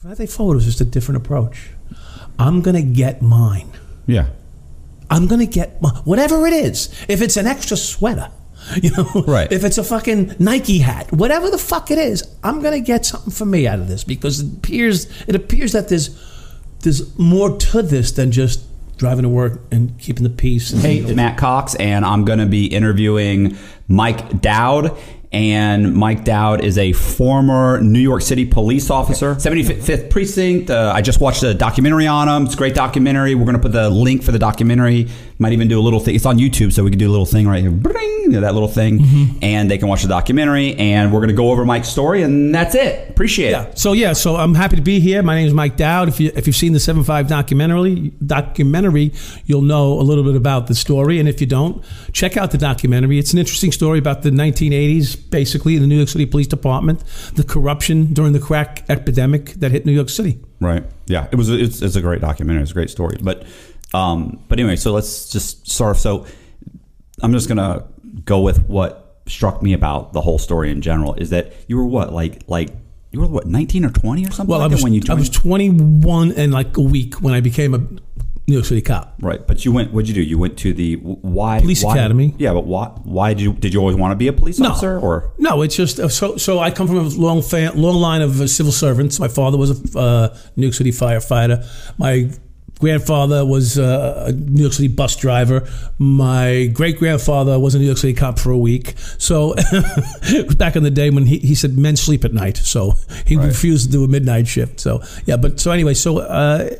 [0.00, 1.70] Friday Forward was just a different approach.
[2.38, 3.68] I'm gonna get mine.
[4.06, 4.28] Yeah.
[5.10, 6.88] I'm gonna get my, whatever it is.
[7.08, 8.30] If it's an extra sweater,
[8.80, 9.50] you know, Right.
[9.50, 13.32] If it's a fucking Nike hat, whatever the fuck it is, I'm gonna get something
[13.32, 16.10] for me out of this because it appears it appears that there's
[16.82, 18.64] there's more to this than just
[18.98, 20.72] driving to work and keeping the peace.
[20.72, 23.56] And, Hey, Matt Cox, and I'm going to be interviewing
[23.86, 24.96] Mike Dowd.
[25.30, 30.70] And Mike Dowd is a former New York City police officer, 75th Precinct.
[30.70, 32.46] Uh, I just watched a documentary on him.
[32.46, 33.34] It's a great documentary.
[33.34, 35.08] We're going to put the link for the documentary.
[35.38, 36.14] Might even do a little thing.
[36.14, 37.70] It's on YouTube, so we can do a little thing right here.
[37.70, 39.38] Bring, that little thing.
[39.42, 40.74] And they can watch the documentary.
[40.76, 43.10] And we're going to go over Mike's story, and that's it.
[43.10, 43.64] Appreciate Yeah.
[43.66, 43.78] it.
[43.78, 45.22] So yeah, so I'm happy to be here.
[45.22, 46.08] My name is Mike Dowd.
[46.08, 49.12] If you if you've seen the Seven Five documentary documentary,
[49.44, 51.20] you'll know a little bit about the story.
[51.20, 53.18] And if you don't, check out the documentary.
[53.18, 57.04] It's an interesting story about the 1980s, basically the New York City Police Department,
[57.34, 60.38] the corruption during the crack epidemic that hit New York City.
[60.60, 60.84] Right.
[61.06, 61.28] Yeah.
[61.30, 61.50] It was.
[61.50, 62.62] It's, it's a great documentary.
[62.62, 63.18] It's a great story.
[63.20, 63.44] But,
[63.94, 65.96] um, but anyway, so let's just start.
[65.96, 66.00] off.
[66.00, 66.26] So,
[67.22, 67.84] I'm just gonna
[68.24, 71.86] go with what struck me about the whole story in general is that you were
[71.86, 72.70] what like like
[73.10, 75.14] you were what 19 or 20 or something Well, like I was when you I
[75.14, 77.78] was 21 and like a week when I became a
[78.48, 79.14] New York City cop.
[79.20, 79.46] right.
[79.46, 79.92] But you went.
[79.92, 80.22] What'd you do?
[80.22, 82.34] You went to the why Police why- academy.
[82.38, 82.86] Yeah, but why?
[83.04, 84.70] Why did you did you always want to be a police No.
[84.70, 85.32] officer or?
[85.38, 86.36] No, it's just uh, so.
[86.38, 89.20] So I come from a long, fa- long line of uh, civil servants.
[89.20, 91.62] My father was a uh, New York City firefighter.
[91.98, 92.30] My
[92.80, 95.68] grandfather was uh, a New York City bus driver.
[95.98, 98.94] My great grandfather was a New York City cop for a week.
[99.18, 99.54] So
[100.56, 102.94] back in the day when he, he said men sleep at night, so
[103.26, 104.80] he refused to do a midnight shift.
[104.80, 106.18] So yeah, but so anyway, so.
[106.18, 106.70] Uh,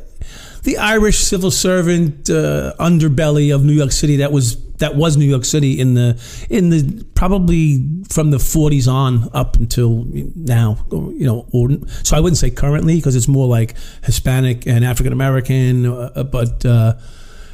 [0.63, 5.25] the Irish civil servant uh, underbelly of New York City that was that was New
[5.25, 11.25] York City in the in the probably from the 40s on up until now you
[11.25, 11.69] know or,
[12.03, 16.65] so I wouldn't say currently because it's more like Hispanic and African American uh, but
[16.65, 16.95] uh,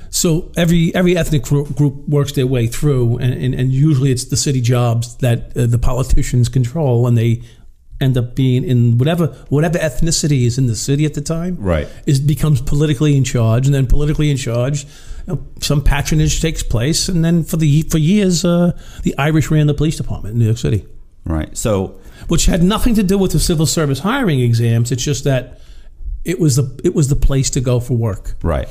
[0.10, 4.26] so every every ethnic group, group works their way through and, and, and usually it's
[4.26, 7.42] the city jobs that uh, the politicians control and they
[8.02, 11.88] end up being in whatever whatever ethnicity is in the city at the time Right.
[12.06, 14.84] is becomes politically in charge, and then politically in charge,
[15.26, 18.72] you know, some patronage takes place, and then for the for years, uh,
[19.04, 20.86] the Irish ran the police department in New York City,
[21.26, 21.56] Right.
[21.58, 21.96] So
[22.28, 24.92] which had nothing to do with the civil service hiring exams.
[24.92, 25.60] It's just that
[26.24, 28.36] it was the it was the place to go for work.
[28.44, 28.68] Right.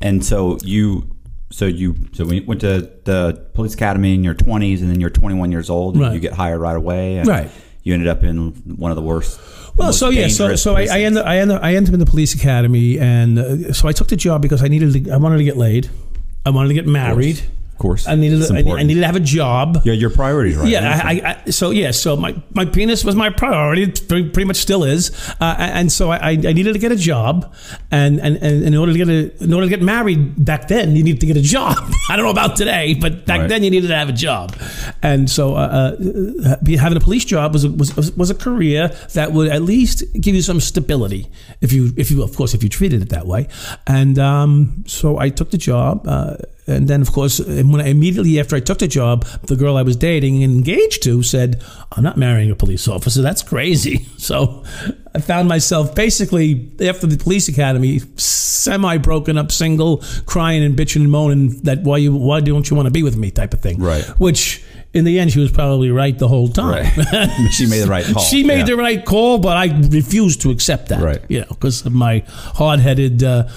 [0.00, 1.10] And so you,
[1.50, 5.08] so you, so we went to the police academy in your 20s, and then you're
[5.10, 5.98] 21 years old.
[5.98, 6.12] Right.
[6.14, 7.16] You get hired right away.
[7.18, 7.50] And Right.
[7.84, 9.38] You ended up in one of the worst.
[9.76, 10.94] Well, so yeah, so so I, I places.
[10.96, 14.08] ended I ended I ended up in the police academy, and uh, so I took
[14.08, 15.90] the job because I needed to, I wanted to get laid,
[16.46, 17.42] I wanted to get married,
[17.84, 18.08] course.
[18.08, 19.82] I needed I, I needed to have a job.
[19.84, 20.68] Yeah, your priorities, right?
[20.68, 23.86] Yeah, I, I, I, so yeah, so my, my penis was my priority.
[23.86, 27.52] Pretty, pretty much still is, uh, and so I, I needed to get a job,
[27.90, 30.96] and, and, and in order to get a, in order to get married back then,
[30.96, 31.76] you needed to get a job.
[32.08, 33.48] I don't know about today, but back Right.
[33.48, 34.56] then you needed to have a job,
[35.02, 35.96] and so uh,
[36.46, 40.04] uh, having a police job was a, was was a career that would at least
[40.20, 41.28] give you some stability
[41.60, 43.48] if you if you of course if you treated it that way,
[43.86, 46.06] and um, so I took the job.
[46.08, 46.36] Uh,
[46.66, 49.82] and then, of course, when I, immediately after I took the job, the girl I
[49.82, 53.22] was dating and engaged to said, "I'm not marrying a police officer.
[53.22, 54.64] That's crazy." So
[55.14, 61.02] I found myself basically after the police academy, semi broken up, single, crying and bitching
[61.02, 63.60] and moaning that why you why don't you want to be with me type of
[63.60, 63.78] thing.
[63.82, 64.02] Right.
[64.18, 64.62] Which
[64.94, 66.84] in the end, she was probably right the whole time.
[66.96, 67.50] Right.
[67.52, 68.22] she made the right call.
[68.30, 68.64] She made Yeah.
[68.64, 71.02] the right call, but I refused to accept that.
[71.02, 71.20] Right.
[71.28, 72.22] You know, because of my
[72.54, 73.48] hard-headed uh,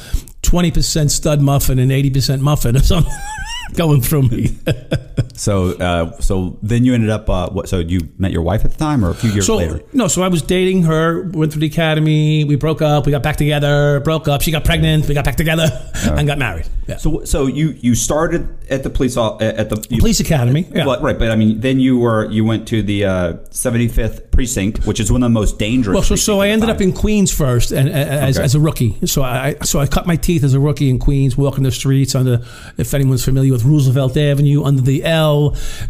[0.47, 3.13] twenty percent stud muffin and eighty percent muffin or something
[3.73, 4.55] going through me.
[5.37, 7.29] So, uh, so then you ended up.
[7.29, 7.69] Uh, what?
[7.69, 9.81] So you met your wife at the time, or a few years so later?
[9.93, 11.29] no, so I was dating her.
[11.29, 12.43] Went through the academy.
[12.43, 13.05] We broke up.
[13.05, 13.99] We got back together.
[14.01, 14.41] Broke up.
[14.41, 15.07] She got pregnant.
[15.07, 15.67] We got back together
[16.03, 16.67] and got married.
[16.87, 16.97] Yeah.
[16.97, 20.67] So, so you you started at the police at the you, Police academy.
[20.73, 20.85] Yeah.
[20.85, 24.85] Well, right, but I mean, then you were you went to the uh, 75th precinct,
[24.85, 25.93] which is one of the most dangerous.
[25.93, 26.75] Well, so, so I ended time.
[26.75, 28.45] up in Queens first, and, and as, Okay.
[28.45, 28.95] as a rookie.
[29.05, 32.15] So I so I cut my teeth as a rookie in Queens, walking the streets
[32.15, 32.41] under.
[32.77, 35.26] If anyone's familiar with Roosevelt Avenue, under the L,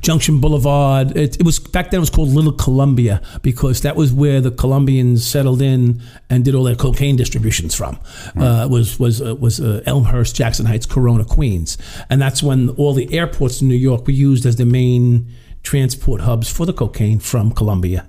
[0.02, 1.16] Junction Boulevard.
[1.16, 2.00] It, it was back then.
[2.00, 6.56] It was called Little Colombia because that was where the Colombians settled in and did
[6.56, 8.00] all their cocaine distributions from.
[8.36, 11.78] Uh, was was uh, was uh, Elmhurst, Jackson Heights, Corona, Queens,
[12.10, 15.28] and that's when all the airports in New York were used as the main
[15.64, 18.08] transport hubs for the cocaine from Colombia.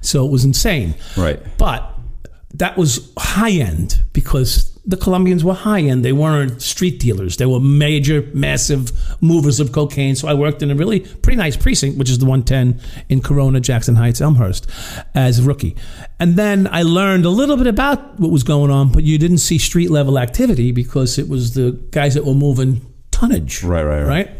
[0.00, 0.94] So it was insane.
[1.16, 1.40] Right.
[1.56, 1.94] But
[2.54, 6.02] that was high end because the Colombians were high end.
[6.02, 7.36] They weren't street dealers.
[7.36, 8.90] They were major, massive
[9.20, 10.16] movers of cocaine.
[10.16, 12.80] So I worked in a really pretty nice precinct, which is the 110
[13.10, 14.66] in Corona, Jackson Heights, Elmhurst,
[15.14, 15.76] as a rookie.
[16.18, 19.38] And then I learned a little bit about what was going on, but you didn't
[19.38, 22.80] see street level activity because it was the guys that were moving
[23.10, 23.62] tonnage.
[23.62, 24.08] Right, right, right.
[24.08, 24.30] Right?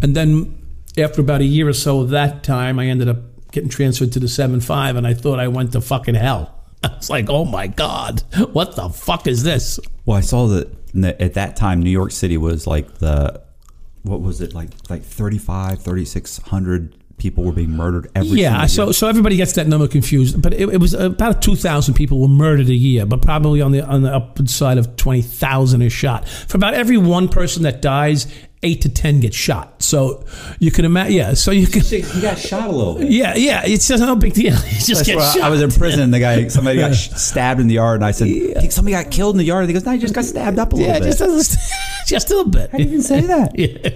[0.00, 0.56] And then
[0.96, 3.18] after about a year or so of that time, I ended up
[3.50, 6.54] getting transferred to the 7 5, and I thought I went to fucking hell.
[6.84, 8.22] I was like, oh my God,
[8.52, 9.80] what the fuck is this?
[10.06, 10.68] Well, I saw that
[11.20, 13.42] at that time, New York City was like the,
[14.02, 18.84] what was it, like like 35, 3,600 people were being murdered every Yeah, single so
[18.84, 18.92] year.
[18.92, 22.20] so everybody gets that number confused, but it, it was uh, about two thousand people
[22.20, 25.82] were murdered a year, but probably on the on the upward side of twenty thousand
[25.82, 26.28] is shot.
[26.28, 28.28] For about every one person that dies,
[28.62, 29.82] eight to ten get shot.
[29.82, 30.24] So
[30.58, 31.34] you can imagine, yeah.
[31.34, 33.10] So you can, He got shot a little bit.
[33.10, 33.62] yeah, yeah.
[33.64, 34.54] It's just no big deal.
[34.68, 35.40] You just That's get shot.
[35.42, 36.00] I was in prison.
[36.00, 38.92] and The guy, somebody got stabbed in the yard, and I said, "I think somebody
[38.92, 40.76] got killed in the yard." And he goes, "No, he just got stabbed up a
[40.76, 41.58] little yeah, bit." just a,
[42.06, 42.70] just a little bit.
[42.72, 43.52] I didn't even say that.
[43.58, 43.90] Yeah.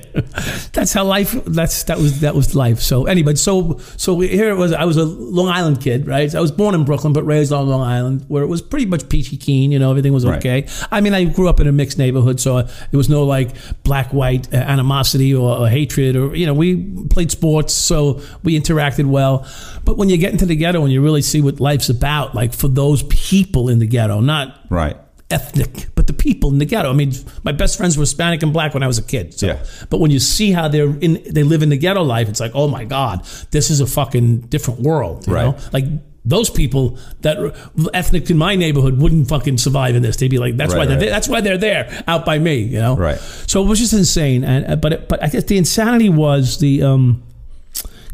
[0.73, 1.33] That's how life.
[1.47, 2.81] That's that was that was life.
[2.81, 4.73] So anyway, so so here it was.
[4.73, 6.33] I was a Long Island kid, right?
[6.35, 9.09] I was born in Brooklyn, but raised on Long Island, where it was pretty much
[9.09, 9.73] peachy keen.
[9.73, 10.39] You know, everything was Right.
[10.39, 10.67] okay.
[10.91, 13.51] I mean, I grew up in a mixed neighborhood, so there was no like
[13.83, 16.77] black white Uh, animosity or, or hatred, or you know, we
[17.09, 19.47] played sports, so we interacted well.
[19.85, 22.53] But when you get into the ghetto and you really see what life's about, like
[22.53, 24.97] for those people in the ghetto, not Right.
[25.31, 26.91] ethnic, but the people in the ghetto.
[26.91, 27.13] I mean,
[27.45, 29.33] my best friends were Hispanic and black when I was a kid.
[29.39, 29.65] So, Yeah.
[29.89, 32.53] but when you see how they're in, they live in the ghetto life, it's like,
[32.55, 35.27] oh my god, this is a fucking different world.
[35.27, 35.45] You Right.
[35.47, 35.87] know, like.
[36.25, 37.53] Those people that are
[37.93, 40.17] ethnic in my neighborhood wouldn't fucking survive in this.
[40.17, 41.01] They'd be like, "That's why Right, they're right.
[41.01, 41.11] there.
[41.11, 42.97] that's why they're there out by me," you know.
[42.97, 43.19] Right.
[43.47, 46.59] So it was just insane, and uh, but it, but I guess the insanity was
[46.59, 47.25] the um,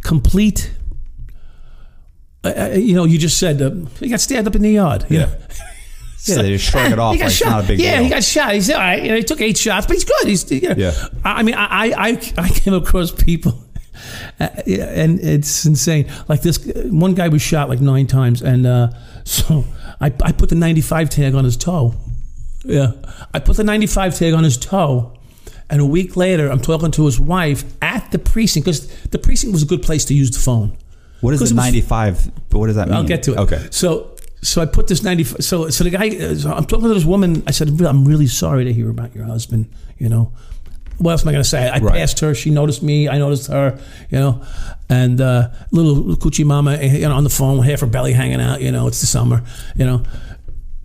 [0.03, 0.71] complete.
[2.45, 3.71] Uh, uh, you know, you just said uh,
[4.01, 5.05] he got stabbed up in the yard.
[5.09, 5.29] Yeah.
[6.25, 7.49] Yeah, they just shrug it off He got like it's shot.
[7.51, 8.05] not a big yeah, deal.
[8.05, 8.53] he got shot.
[8.53, 9.01] He's all right.
[9.03, 10.27] You know, he took eight shots, but he's good.
[10.27, 10.93] He's you know, Yeah.
[11.25, 13.55] I I mean, I I I, came across people,
[14.39, 16.11] and it's insane.
[16.29, 18.91] Like this one guy was shot like nine times, and uh,
[19.25, 19.65] so
[20.01, 21.95] I I put the ninety five tag on his toe.
[22.65, 22.93] Yeah,
[23.33, 25.15] I put the ninety five tag on his toe.
[25.71, 29.53] And a week later, I'm talking to his wife at the precinct because the precinct
[29.53, 30.79] was a good place to use the phone.
[31.21, 32.31] What is Ninety five.
[32.49, 32.97] But what does that mean?
[32.97, 33.39] I'll get to it.
[33.39, 33.67] Okay.
[33.71, 35.25] So so I put this ninety.
[35.25, 36.35] So so the guy.
[36.35, 37.43] So I'm talking to this woman.
[37.47, 39.69] I said, I'm really sorry to hear about your husband.
[39.99, 40.33] You know,
[40.99, 41.69] what else am I going to say?
[41.69, 41.95] I Right.
[41.95, 42.35] passed her.
[42.35, 43.09] She noticed me.
[43.09, 43.79] I noticed her.
[44.11, 44.43] You know,
[44.89, 48.61] and uh, little coochie mama, you know, on the phone, half her belly hanging out.
[48.61, 49.43] You know, it's the summer.
[49.77, 50.03] You know.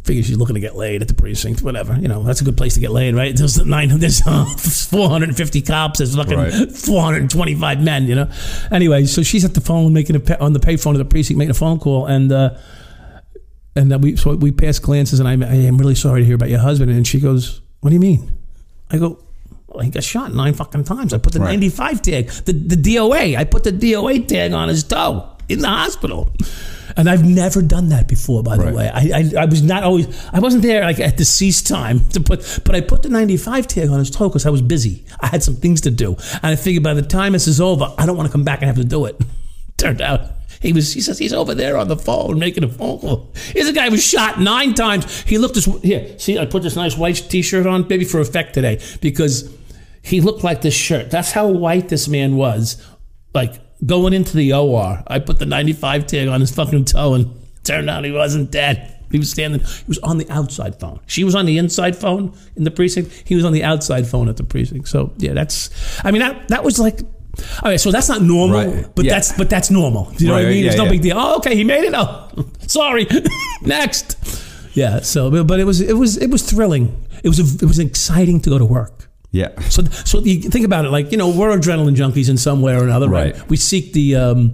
[0.04, 1.96] figure she's looking to get laid at the precinct, whatever.
[1.96, 3.34] You know, that's a good place to get laid, right?
[3.34, 6.52] There's nine, there's uh, 450 cops, there's fucking Right.
[6.72, 8.30] 425 men, you know.
[8.70, 11.52] Anyway, so she's at the phone making a on the payphone of the precinct making
[11.52, 12.50] a phone call, and uh,
[13.78, 16.36] and then we so we pass glances, and I, I am really sorry to hear
[16.36, 18.30] about your husband, and she goes, "What do you mean?"
[18.92, 19.20] I go,
[19.82, 21.14] "He got shot nine fucking times.
[21.14, 21.50] I put the Right.
[21.60, 23.36] 95 tag, the the DOA.
[23.38, 26.30] I put the DOA tag on his toe in the hospital."
[26.96, 28.76] And I've never done that before, by the Right.
[28.76, 28.88] way.
[28.94, 32.60] I, I, I was not always, I wasn't there like at deceased time to put,
[32.66, 35.04] but I put the 95 tag on his toe because I was busy.
[35.20, 36.16] I had some things to do.
[36.34, 38.60] And I figured by the time this is over, I don't want to come back
[38.62, 39.20] and have to do it.
[39.78, 40.22] Turned out
[40.62, 43.32] he was, he says he's over there on the phone making a phone call.
[43.54, 45.22] Here's a guy who was shot nine times.
[45.22, 48.20] He looked this, here, see, I put this nice white t shirt on, maybe for
[48.20, 49.50] effect today, because
[50.04, 51.10] he looked like this shirt.
[51.10, 52.80] That's how white this man was.
[53.34, 53.56] Like
[53.86, 57.34] going into the OR, I put the 95 tag on his fucking toe and
[57.64, 58.90] turned out he wasn't dead.
[59.12, 61.00] He was standing, he was on the outside phone.
[61.08, 63.12] She was on the inside phone in the precinct.
[63.26, 64.88] He was on the outside phone at the precinct.
[64.88, 65.70] So yeah, that's,
[66.06, 67.00] I mean, that, that was like,
[67.62, 68.96] all right, so that's not normal, Right.
[68.96, 69.14] but Yeah.
[69.14, 70.12] that's, but that's normal.
[70.18, 70.64] You know what I Right, mean?
[70.66, 70.90] yeah, It's no yeah.
[70.92, 71.18] big deal.
[71.18, 71.94] Oh, okay, he made it.
[71.96, 72.30] Oh,
[72.68, 73.08] sorry.
[73.62, 74.18] Next.
[74.76, 75.00] Yeah.
[75.02, 77.06] So, but- but it was, it was, it was thrilling.
[77.24, 79.10] It was, a, it was exciting to go to work.
[79.34, 79.60] Yeah.
[79.62, 82.76] So, so you think about it, like you know, we're adrenaline junkies in some way
[82.76, 83.36] or another, right?
[83.36, 83.50] Right.
[83.50, 84.54] We seek the um,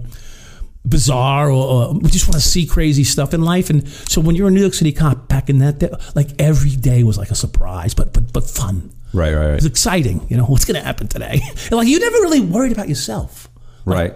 [0.86, 3.68] bizarre, or, or we just want to see crazy stuff in life.
[3.70, 6.70] And so, when you're a New York City cop back in that day, like every
[6.76, 8.90] day was like a surprise, but but but fun.
[9.12, 9.34] Right.
[9.34, 9.50] Right.
[9.50, 10.26] It was exciting.
[10.30, 11.40] You know, what's going to happen today?
[11.64, 13.48] And like you never really worried about yourself.
[13.84, 14.14] Right.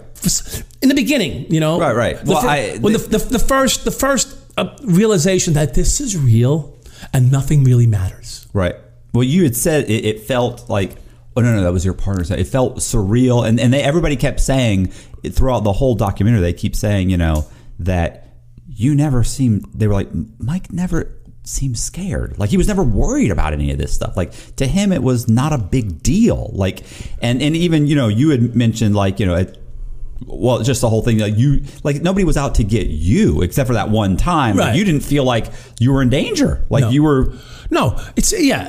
[0.83, 2.17] In the beginning, you know, Right, right.
[2.25, 6.17] The Well, I- when the, the, the first the first uh, realization that this is
[6.17, 6.75] real
[7.13, 8.47] and nothing really matters.
[8.53, 8.77] Right.
[9.15, 10.97] Well, you had said it, it felt like.
[11.37, 12.23] Oh no, no, that was your partner.
[12.23, 14.89] saying It felt surreal, and and they, everybody kept saying
[15.31, 16.41] throughout the whole documentary.
[16.41, 17.47] They keep saying, you know,
[17.81, 18.29] that
[18.69, 19.67] you never seemed.
[19.75, 22.39] They were like, Mike never seemed scared.
[22.39, 24.17] Like he was never worried about any of this stuff.
[24.17, 26.51] Like to him, it was not a big deal.
[26.53, 26.85] Like,
[27.21, 29.37] and and even you know, you had mentioned like you know.
[29.37, 29.61] It,
[30.27, 31.19] well, just the whole thing.
[31.19, 34.57] Like you, like nobody was out to get you except for that one time.
[34.57, 34.77] Like, Right.
[34.77, 35.47] you didn't feel like
[35.79, 36.65] you were in danger.
[36.71, 36.91] Like No.
[36.91, 37.33] you were.
[37.71, 38.69] No, it's yeah,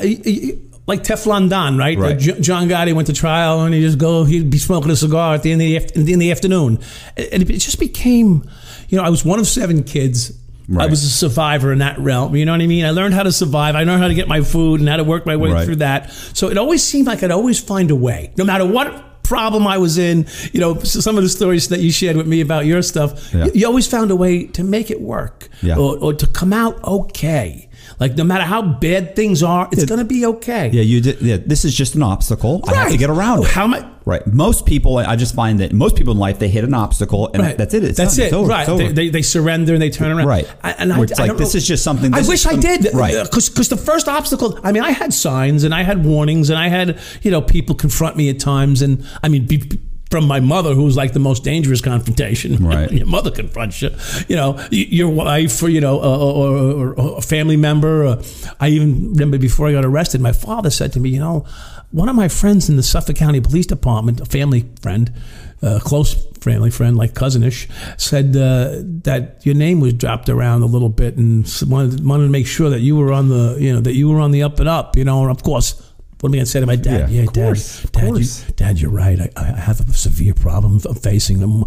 [0.88, 1.98] like Teflon Don, right?
[1.98, 2.18] Right.
[2.18, 5.44] John Gotti went to trial, and he just go, he'd be smoking a cigar at
[5.44, 6.80] the end of the, in the afternoon,
[7.18, 8.48] and it just became,
[8.90, 10.32] you know, I was one of seven kids.
[10.68, 10.86] Right.
[10.88, 12.36] I was a survivor in that realm.
[12.36, 12.86] You know what I mean?
[12.86, 13.76] I learned how to survive.
[13.76, 15.64] I learned how to get my food and how to work my way Right.
[15.66, 16.12] through that.
[16.34, 19.78] So it always seemed like I'd always find a way, no matter what problem I
[19.78, 20.26] was in.
[20.54, 23.46] You know, some of the stories that you shared with me about your stuff, Yeah.
[23.46, 25.78] you, you always found a way to make it work Yeah.
[25.78, 27.65] or, or to come out okay.
[28.00, 30.70] Like no matter how bad things are, it's going to be okay.
[30.74, 31.22] Yeah, you did.
[31.22, 32.62] Yeah, this is just an obstacle.
[32.68, 33.48] I have to get around it.
[33.52, 33.90] How am I?
[34.06, 34.26] Right.
[34.28, 37.42] Most people, I just find that most people in life, they hit an obstacle and
[37.42, 37.58] Right.
[37.58, 37.84] that's it.
[37.84, 38.24] It's That's done.
[38.24, 38.28] it.
[38.28, 38.50] It's over.
[38.50, 38.70] Right.
[38.70, 38.84] Over.
[38.84, 40.28] They, they, they surrender and they turn around.
[40.28, 40.48] Right.
[40.64, 42.56] I- And I, Where it's I like, this is just something- I wish is I
[42.58, 42.94] did.
[42.94, 43.16] Right.
[43.16, 44.60] Uh, because the first obstacle.
[44.64, 47.74] I mean, I had signs and I had warnings and I had you know people
[47.76, 49.48] confront me at times and I mean.
[49.48, 49.64] Be,
[50.12, 52.56] from my mother, who's like the most dangerous confrontation.
[52.66, 52.92] Right.
[52.92, 53.92] your mother confronts you.
[54.28, 58.06] You know, your wife, or you know, or, or, or, or a family member.
[58.06, 58.24] Uh,
[58.60, 61.46] I even remember before I got arrested, my father said to me, you know,
[61.92, 65.14] one of my friends in the Suffolk County Police Department, a family friend,
[65.62, 67.70] a close family friend, like cousinish,
[68.00, 72.32] said uh, that your name was dropped around a little bit and wanted, wanted to
[72.32, 74.60] make sure that you were on the, you know, that you were on the up
[74.60, 74.98] and up.
[74.98, 75.82] You know, and of course.
[76.26, 77.12] What am I going to say to my dad?
[77.12, 78.48] Yeah, Yeah, of course, dad, of dad, course.
[78.48, 79.20] You, dad, you're right.
[79.20, 81.38] I, I have a severe problem I'm facing.
[81.38, 81.66] them.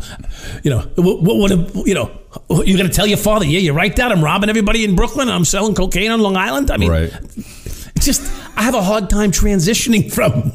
[0.65, 2.11] you know, what, what, what you know,
[2.51, 4.11] you're going to tell your father, yeah, you're right, dad.
[4.11, 5.29] I'm robbing everybody in Brooklyn.
[5.29, 6.73] I'm selling cocaine on Long Island.
[6.73, 7.13] I mean, Right.
[7.95, 8.23] it's just
[8.57, 10.51] I have a hard time transitioning from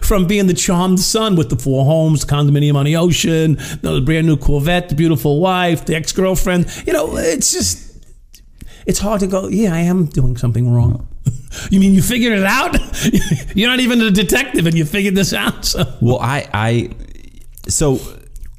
[0.00, 4.00] from being the charmed son with the four homes, the condominium on the ocean, the
[4.06, 6.66] brand new Corvette, the beautiful wife, the ex girlfriend.
[6.86, 8.06] You know, it's just
[8.86, 9.48] it's hard to go.
[9.48, 11.07] Yeah, I am doing something wrong.
[11.70, 12.76] You mean you figured it out?
[13.56, 15.64] You're not even a detective, and you figured this out.
[15.64, 15.84] So.
[16.00, 16.90] Well, I, I,
[17.68, 18.00] so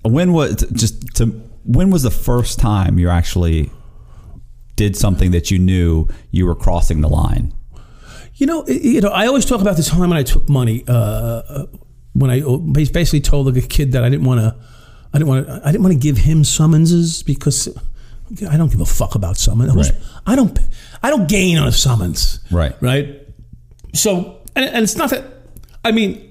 [0.04, 1.28] when was just to
[1.66, 3.72] when was the first time you actually
[4.76, 7.54] did something that you knew you were crossing the line?
[8.36, 10.84] You know, you know, I always talk about the time when I took money.
[10.88, 11.66] Uh,
[12.14, 12.42] when I
[12.92, 14.56] basically told a kid that I didn't want to,
[15.14, 17.68] I didn't want to, I didn't want to give him summonses because
[18.50, 19.76] I don't give a fuck about summons.
[19.76, 19.92] Right.
[20.26, 20.58] I don't,
[21.02, 22.40] I don't gain on a summons.
[22.52, 22.76] Right.
[22.82, 23.28] Right.
[23.94, 25.24] So, and, and it's not that.
[25.84, 26.26] I mean,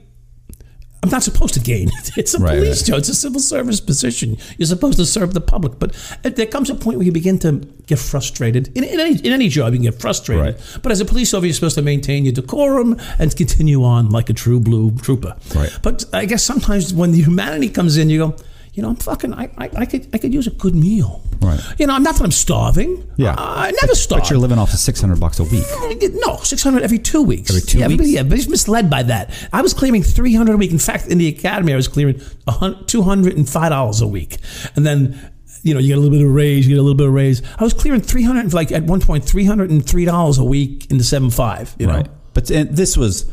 [1.03, 1.91] I'm not supposed to gain.
[2.17, 2.87] It's a Right, police right.
[2.89, 2.99] job.
[2.99, 4.37] It's a civil service position.
[4.59, 5.79] You're supposed to serve the public.
[5.79, 7.53] But there comes a point where you begin to
[7.87, 8.77] get frustrated.
[8.77, 10.45] In, in, any, in any job, you can get frustrated.
[10.57, 10.79] Right.
[10.83, 14.29] But as a police officer, you're supposed to maintain your decorum and continue on like
[14.29, 15.37] a true blue trooper.
[15.55, 15.71] Right.
[15.83, 18.37] But I guess sometimes when the humanity comes in, you go,
[18.79, 21.21] you know, I'm fucking, I, I, I could, I could use a good meal.
[21.41, 21.61] Right.
[21.79, 23.05] You know, I'm not that I'm starving.
[23.17, 23.35] Yeah.
[23.37, 24.23] I never starve.
[24.23, 25.65] But you're living off of six hundred bucks a week.
[26.25, 27.51] No, six hundred every two weeks.
[27.51, 28.09] Every two yeah, weeks?
[28.09, 29.33] Yeah, but he's misled by that.
[29.53, 30.71] I was clearing three hundred a week.
[30.71, 32.21] In fact, in the academy, I was clearing
[32.87, 34.37] two hundred and five dollars a week,
[34.77, 35.33] and then.
[35.65, 37.13] You know, you get a little bit of raise, you get a little bit of
[37.13, 37.43] raise.
[37.59, 40.45] I was clearing three hundred, like at one point, three hundred and three dollars a
[40.45, 41.75] week in the seven five.
[41.81, 42.09] You know, Right.
[42.33, 43.29] But and this was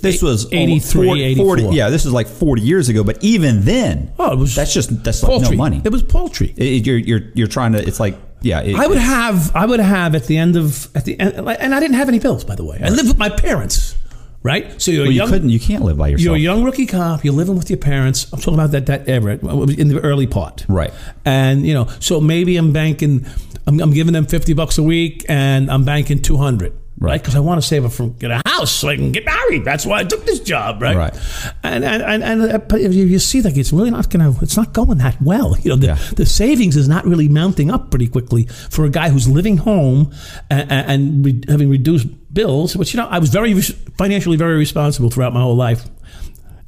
[0.00, 3.62] this was almost 83, 40, 40 yeah, this was like 40 years ago, but even
[3.64, 5.80] then, Oh, it was that's just that's like no money.
[5.84, 6.54] It was paltry.
[6.56, 9.66] It- it- you're you're you're trying to it's like yeah, it- I would have, I
[9.66, 12.44] would have at the end of at the end, and I didn't have any bills,
[12.44, 12.78] by the way.
[12.82, 13.96] I lived with my parents,
[14.44, 14.80] right?
[14.80, 16.24] So you're well, you young, couldn't you can't live by yourself.
[16.24, 17.24] You're a young rookie cop.
[17.24, 18.32] You're living with your parents.
[18.32, 20.92] I'm talking about that that era in the early part, Right.
[21.24, 23.26] And you know, so maybe I'm banking.
[23.66, 27.10] I'm, I'm giving them fifty bucks a week, and I'm banking two hundred, right?
[27.12, 27.20] Right.
[27.20, 29.64] Because I want to save up for get a house so I can get married.
[29.64, 30.96] That's why I took this job, right?
[30.96, 31.14] Right.
[31.62, 34.34] And and and, and uh, but if you, see, like it's really not gonna.
[34.42, 35.56] It's not going that well.
[35.58, 35.98] You know, the, Yeah.
[36.16, 40.12] the savings is not really mounting up pretty quickly for a guy who's living home
[40.50, 42.76] and, and re, having reduced bills.
[42.76, 43.54] Which you know, I was very
[43.96, 45.84] financially very responsible throughout my whole life.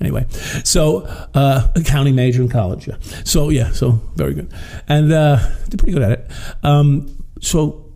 [0.01, 0.25] Anyway,
[0.65, 1.03] so
[1.35, 2.89] uh, accounting major in college.
[2.89, 2.95] Yeah.
[3.25, 4.51] So yeah, so very good,
[4.89, 6.31] and uh, did pretty good at it.
[6.63, 7.93] Um, so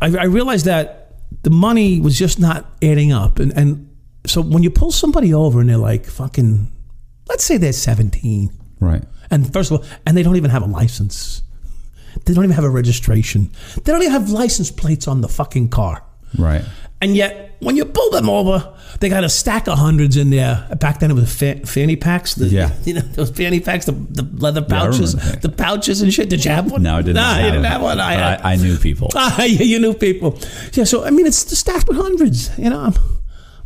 [0.00, 1.01] I, I realized that
[1.42, 3.88] the money was just not adding up, and and
[4.26, 6.70] so when you pull somebody over and they're like fucking,
[7.28, 9.02] let's say they're seventeen, right.
[9.30, 11.42] and first of all, and they don't even have a license,
[12.24, 13.50] they don't even have a registration,
[13.84, 16.04] they don't even have license plates on the fucking car.
[16.38, 16.64] Right.
[17.02, 20.68] And yet, when you pull them over, they got a stack of hundreds in there.
[20.78, 22.36] Back then, it was fa- fanny packs.
[22.36, 22.70] The, Yeah.
[22.84, 25.42] you know those fanny packs, the, the leather pouches, that.
[25.42, 26.30] the pouches and shit.
[26.30, 26.84] Did you have one?
[26.84, 27.16] No, I didn't.
[27.16, 27.98] Nah, you didn't have one.
[27.98, 28.40] I had.
[28.42, 29.10] I, I knew people.
[29.16, 30.38] Ah, you you knew people.
[30.74, 32.56] Yeah, so I mean, it's stacked with hundreds.
[32.56, 32.94] You know, I'm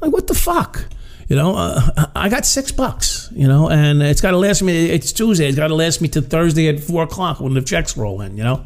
[0.01, 0.87] like, what the fuck?
[1.29, 3.29] You know, uh, I got six bucks.
[3.33, 4.89] You know, and it's got to last me.
[4.91, 5.47] It's Tuesday.
[5.47, 8.39] It's got to last me to Thursday at four o'clock when the checks roll in.
[8.39, 8.65] You know,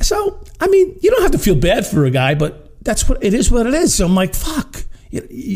[0.00, 3.22] so I mean, you don't have to feel bad for a guy, but that's what
[3.22, 3.50] it is.
[3.50, 3.94] What it is.
[3.94, 4.84] So I'm like, fuck.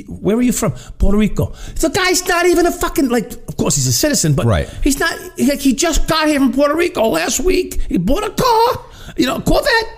[0.08, 0.72] Where are you from?
[0.98, 1.46] Puerto Rico.
[1.80, 3.32] The guy's not even a fucking like.
[3.48, 4.68] Of course, he's a citizen, but Right.
[4.82, 5.14] he's not.
[5.38, 7.80] Like he just got here from Puerto Rico last week.
[7.88, 8.84] He bought a car,
[9.16, 9.88] you know, Corvette.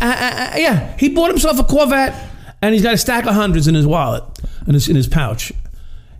[0.00, 2.14] Uh, uh, uh, yeah, he bought himself a Corvette,
[2.62, 4.24] and he's got a stack of hundreds in his wallet,
[4.66, 5.52] in his in his pouch.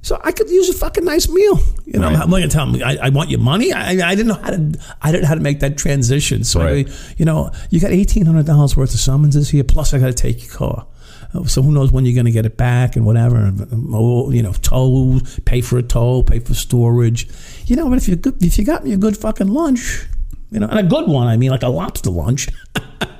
[0.04, 1.58] So I could use a fucking nice meal.
[1.87, 2.20] You know, Right.
[2.20, 3.73] I'm not gonna tell him I, I want your money.
[3.73, 4.78] I, I didn't know how to.
[5.00, 6.44] I didn't know how to make that transition.
[6.44, 6.87] So Right.
[6.87, 9.64] I, you know, you got eighteen hundred dollars worth of summonses here.
[9.64, 10.87] Plus, I got to take your car.
[11.34, 13.37] Uh, So who knows when you're going to get it back and whatever.
[13.37, 17.26] And, oh, You know, tow, pay for a tow, pay for storage.
[17.66, 20.06] You know, but if you if you got me a good fucking lunch,
[20.50, 22.49] you know, and a good one, I mean, like a lobster lunch.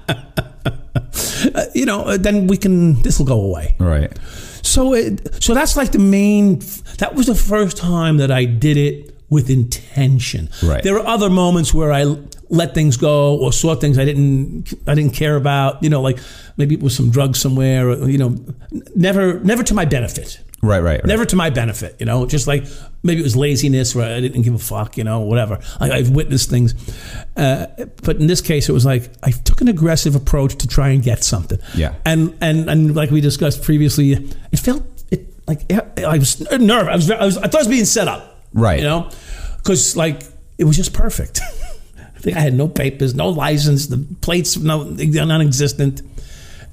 [0.09, 3.01] uh, you know, uh, then we can.
[3.03, 3.75] This will go away.
[3.79, 4.13] Right.
[4.65, 6.61] So it, so that's like the main.
[6.99, 10.49] That was the first time that I did it with intention.
[10.63, 10.83] Right.
[10.83, 12.17] There are other moments where I
[12.51, 15.83] let things go or saw things I didn't I didn't care about.
[15.83, 16.19] You know, like
[16.57, 17.91] maybe it was some drugs somewhere.
[17.91, 18.37] Or, you know,
[18.95, 20.41] never never to my benefit.
[20.65, 20.83] Right.
[20.83, 21.01] Right.
[21.01, 21.05] right.
[21.05, 22.27] Never to my benefit, you know.
[22.27, 22.65] Just like
[23.03, 25.61] maybe it was laziness, or I didn't give a fuck, you know, whatever.
[25.81, 26.75] Like I've witnessed things,
[27.37, 27.67] uh,
[28.03, 31.03] but in this case, it was like I took an aggressive approach to try and
[31.03, 31.59] get something.
[31.75, 31.95] Yeah.
[32.05, 36.89] And and and like we discussed previously, it felt it like I was nervous.
[36.89, 38.41] I was, I was I thought I was being set up.
[38.53, 38.79] Right.
[38.79, 39.11] You know,
[39.57, 40.23] because like
[40.59, 41.41] it was just perfect.
[41.99, 46.01] I think I had no papers, no license, the plates no non-existent.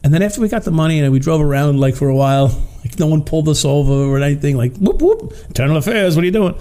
[0.04, 2.48] And then after we got the money and we drove around like for a while,
[2.84, 4.58] like no one pulled us over or anything.
[4.58, 6.16] Like whoop whoop, internal affairs.
[6.16, 6.56] What are you doing?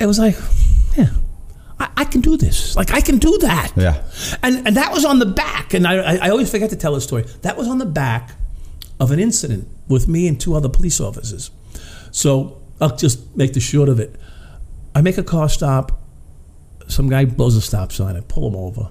[0.00, 0.36] It was like,
[0.96, 1.10] yeah,
[1.78, 2.74] I, I can do this.
[2.76, 3.72] Like I can do that.
[3.76, 4.02] Yeah.
[4.42, 5.74] And and that was on the back.
[5.74, 7.24] And I I- I always forget to tell this story.
[7.42, 8.30] That was on the back
[8.98, 11.50] of an incident with me and two other police officers.
[12.10, 14.16] So I'll just make the short of it.
[14.94, 16.00] I make a car stop.
[16.88, 18.16] Some guy blows a stop sign.
[18.16, 18.88] I pull him over.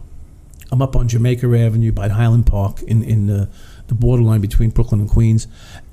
[0.72, 3.50] I'm up on Jamaica Avenue by Highland Park in, in the,
[3.88, 5.48] the borderline between Brooklyn and Queens.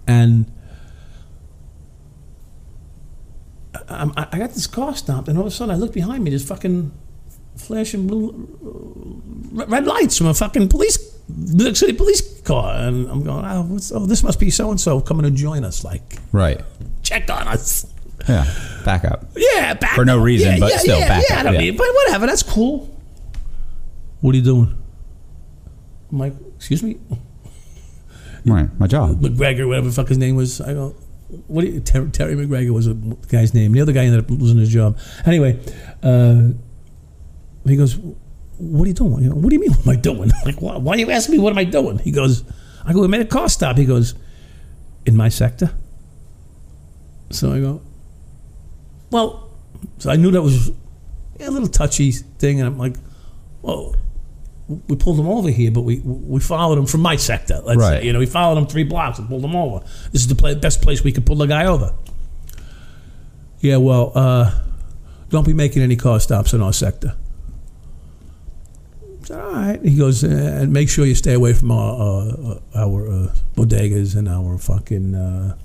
[0.06, 0.50] And
[3.88, 6.24] I, I I got this car stopped, and all of a sudden I look behind
[6.24, 6.30] me.
[6.30, 6.92] There's fucking
[7.56, 8.48] flashing blue,
[9.52, 10.98] red lights from a fucking police,
[11.28, 12.74] New York City police car.
[12.74, 15.64] And I'm going, oh, what's, oh this must be so and so coming to join
[15.64, 15.84] us.
[15.84, 16.60] Like, Right.
[17.02, 17.86] check on us.
[18.28, 18.44] Yeah.
[18.84, 19.26] Back up.
[19.36, 20.24] Yeah, back up For no up.
[20.24, 22.88] reason, yeah, but yeah, still yeah, back yeah, up, I mean, but whatever, that's cool.
[24.22, 24.78] What are you doing?
[26.10, 26.98] I'm like, excuse me,
[28.44, 28.68] Right.
[28.78, 29.20] My job.
[29.20, 30.60] McGregor, whatever the fuck his name was.
[30.60, 30.90] I go,
[31.46, 31.62] what?
[31.62, 32.94] Do you, Terry, Terry McGregor was the
[33.28, 33.72] guy's name.
[33.72, 34.98] The other guy ended up losing his job.
[35.24, 35.58] Anyway,
[36.02, 36.48] uh,
[37.64, 37.96] he goes,
[38.58, 39.22] "What are you doing?
[39.22, 39.70] You know, what do you mean?
[39.70, 40.30] What am I doing?
[40.44, 42.44] Like, why, why are you asking me what am I doing?" He goes,
[42.84, 44.14] "I go, we made a car stop." He goes,
[45.06, 45.70] "In my sector."
[47.30, 47.80] So I go,
[49.10, 49.50] "Well,"
[49.98, 50.70] so I knew that was
[51.40, 52.96] a little touchy thing, and I'm like,
[53.62, 53.94] "Well."
[54.88, 57.60] We pulled them over here, but we we followed him from my sector.
[57.64, 58.00] Let's Right.
[58.00, 59.80] say, you know, we followed him three blocks and pulled him over.
[60.12, 61.92] This is the pla best place we could pull the guy over.
[63.60, 64.50] Yeah, well, uh,
[65.30, 67.14] don't be making any car stops in our sector.
[69.22, 69.80] I said, all right.
[69.84, 74.16] He goes, uh, and make sure you stay away from our uh, our uh, bodegas
[74.16, 75.56] and our fucking uh,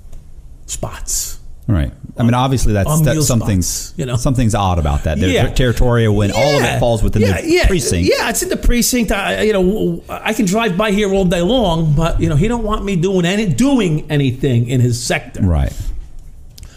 [1.68, 1.92] Right.
[2.16, 4.16] I mean, obviously that's, that's something's you know?
[4.16, 5.20] something's odd about that.
[5.20, 5.50] They're Yeah.
[5.50, 8.08] territorial when all of it falls within yeah, the yeah, precinct.
[8.08, 9.12] Yeah, it's in the precinct.
[9.12, 12.48] I, you know, I can drive by here all day long, but you know, he
[12.48, 15.42] don't want me doing any doing anything in his sector.
[15.42, 15.72] Right.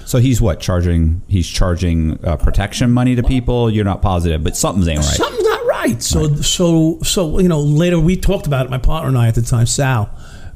[0.05, 1.21] So he's what charging?
[1.29, 3.71] He's charging uh, protection money to people.
[3.71, 5.05] You're not positive, but something's ain't right.
[5.05, 6.03] Something's not right.
[6.03, 8.69] So, so, so you know, later we talked about it.
[8.69, 10.09] My partner and I at the time, Sal,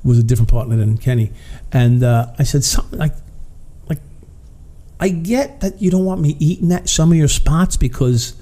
[0.03, 1.31] was a different partner than Kenny,
[1.71, 3.13] and uh, I said something like,
[5.05, 8.33] I get that you don't want me eating at some of your spots because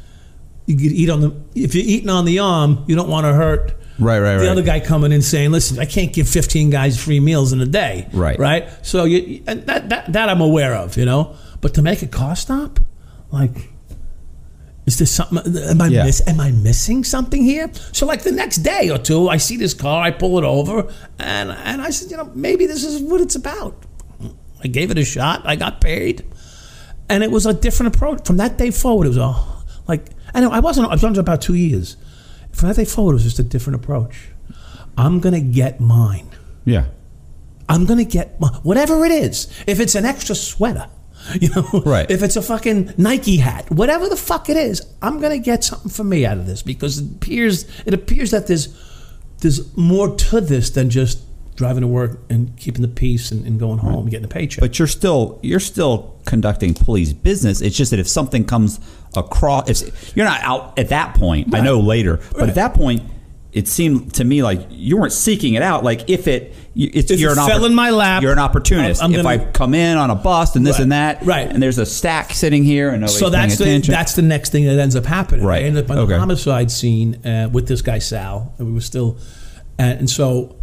[0.66, 1.36] you could eat on the.
[1.56, 3.74] If you're eating on the arm, you don't want to hurt.
[4.00, 4.48] Right, right, The right.
[4.50, 7.66] other guy coming in saying, "Listen, I can't give 15 guys free meals in a
[7.66, 8.40] day." Right.
[8.40, 8.70] Right.
[8.82, 11.36] So you and that that that I'm aware of, you know.
[11.62, 12.80] But to make a car stop,
[13.32, 13.70] like,
[14.86, 15.58] is there something?
[15.70, 16.06] Am I Yeah.
[16.06, 16.22] miss?
[16.28, 17.70] Am I missing something here?
[17.92, 20.88] So like the next day or two, I see this car, I pull it over,
[21.20, 23.76] and and I said, you know, maybe this is what it's about.
[24.64, 25.42] I gave it a shot.
[25.46, 26.24] I got paid,
[27.10, 29.06] and it was a different approach from that day forward.
[29.06, 29.36] It was a
[29.88, 30.88] like I know I wasn't.
[30.88, 31.98] I was on about two years.
[32.52, 34.30] From that day forward, it was just a different approach.
[34.98, 36.30] I'm gonna get mine.
[36.66, 36.86] Yeah.
[37.70, 39.48] I'm gonna get my, whatever it is.
[39.66, 40.88] If it's an extra sweater,
[41.40, 42.10] you know, Right.
[42.12, 45.90] If it's a fucking Nike hat, whatever the fuck it is, I'm gonna get something
[45.90, 48.70] for me out of this because it appears it appears that there's
[49.40, 51.20] there's more to this than just
[51.56, 54.60] driving to work and keeping the peace and, and going home and getting a paycheck.
[54.62, 57.62] But you're still you're still conducting police business.
[57.62, 58.80] It's just that if something comes
[59.16, 63.04] across, if you're not out at that point, I know later, but at that point,
[63.52, 65.84] it seemed to me like you weren't seeking it out.
[65.84, 69.00] Like if it, If you're it an fell in my lap, You're an opportunist.
[69.00, 71.24] I'm- I'm if gonna- I come in on a bust and this Right, and that,
[71.24, 71.48] right.
[71.52, 73.92] and there's a stack sitting here and so that's the attention.
[73.92, 75.46] that's the next thing that ends up happening.
[75.46, 75.62] Right.
[75.62, 76.14] I ended up on Okay.
[76.14, 79.18] the homicide scene uh, with this guy Sal, and we were still,
[79.78, 80.56] and, and so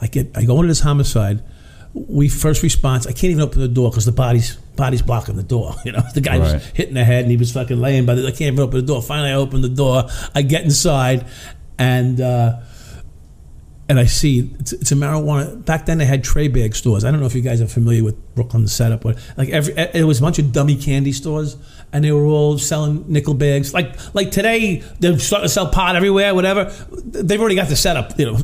[0.00, 1.42] I get I go into this homicide.
[1.94, 3.06] We first response.
[3.06, 5.74] I can't even open the door because the body's body's blocking the door.
[5.84, 6.54] You know, the guy Right.
[6.54, 8.22] was hitting the head and he was fucking laying by the.
[8.26, 9.00] I can't even open the door.
[9.02, 10.04] Finally, I open the door.
[10.34, 11.26] I get inside,
[11.78, 12.20] and.
[12.20, 12.60] Uh,
[13.88, 15.64] and I see it's, it's a marijuana.
[15.64, 17.04] Back then, they had tray bag stores.
[17.04, 20.04] I don't know if you guys are familiar with Brooklyn setup, but like every it
[20.04, 21.56] was a bunch of dummy candy stores,
[21.92, 23.72] and they were all selling nickel bags.
[23.72, 26.34] Like like today, they're starting to sell pot everywhere.
[26.34, 26.64] Whatever,
[27.04, 28.18] they've already got the setup.
[28.18, 28.38] You know,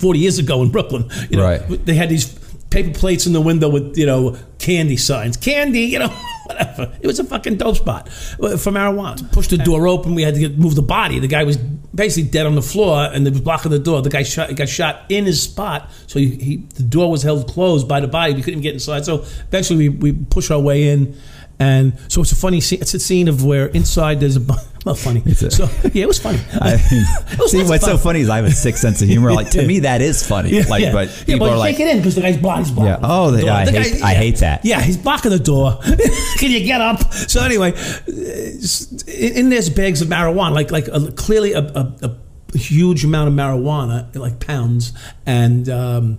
[0.00, 1.86] forty years ago in Brooklyn, you know, Right.
[1.86, 2.37] they had these
[2.70, 5.82] paper plates in the window with you know candy signs, candy.
[5.82, 6.08] You know.
[6.48, 6.96] Whatever.
[7.02, 9.30] It was a fucking dope spot uh, for marijuana.
[9.32, 10.14] Push the door open.
[10.14, 11.18] We had to get, move the body.
[11.18, 14.00] The guy was basically dead on the floor, and they was blocking the door.
[14.00, 17.48] The guy shot, got shot in his spot, so he, he the door was held
[17.50, 18.32] closed by the body.
[18.32, 19.04] We couldn't get inside.
[19.04, 21.18] So eventually, we, we push our way in,
[21.58, 22.80] and so it's a funny scene.
[22.80, 24.46] It's a scene of where inside there's a
[24.88, 25.22] well, funny.
[25.26, 26.38] a- so yeah, it was funny.
[26.60, 26.72] I
[27.38, 29.32] was see, what's so funny is I have a sick sense of humor.
[29.32, 30.50] Like to me, that is funny.
[30.50, 30.92] Yeah, like, yeah.
[30.92, 32.92] but yeah, people but are you like, take it in because the guy's body's blocking.
[32.92, 32.98] Yeah.
[33.02, 34.64] Oh, the- yeah, I The hate- I hate that.
[34.64, 35.78] Yeah, he's blocking the door.
[36.38, 37.12] Can you get up?
[37.12, 37.74] So anyway,
[39.06, 43.28] in, in this bags of marijuana, like like a, clearly a, a, a huge amount
[43.28, 44.92] of marijuana, like pounds,
[45.26, 45.68] and.
[45.68, 46.18] Um,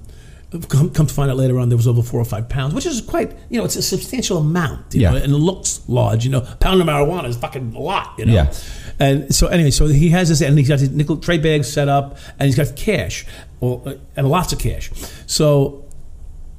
[0.68, 2.88] Come, come to find out later on, there was over four or five pounds, which
[2.88, 5.12] is quite, you know, it's a substantial amount, you Yeah.
[5.12, 6.40] know, and it looks large, you know.
[6.40, 8.34] A pound of marijuana is fucking a lot, you know.
[8.34, 8.54] Yeah.
[9.00, 11.88] And so anyway, so he has this, and he's got his nickel tray bags set
[11.88, 13.28] up, and he's got cash,
[13.60, 14.90] or, uh, and lots of cash.
[15.28, 15.86] So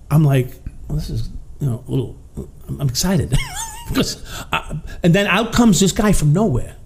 [0.09, 0.53] I'm like,
[0.87, 1.29] well, this is
[1.61, 2.16] you know a little.
[2.68, 3.31] I'm, I'm excited
[3.88, 4.22] because,
[4.53, 6.76] I, and then out comes this guy from nowhere,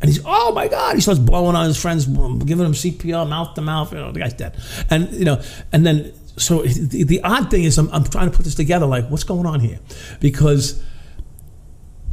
[0.00, 3.54] and he's oh my god, he starts blowing on his friends, giving them CPR, mouth
[3.54, 3.92] to mouth.
[3.92, 4.56] You know, the guy's dead,
[4.90, 8.36] and you know, and then so the, the odd thing is, I'm, I'm trying to
[8.36, 8.86] put this together.
[8.86, 9.80] Like, what's going on here?
[10.20, 10.82] Because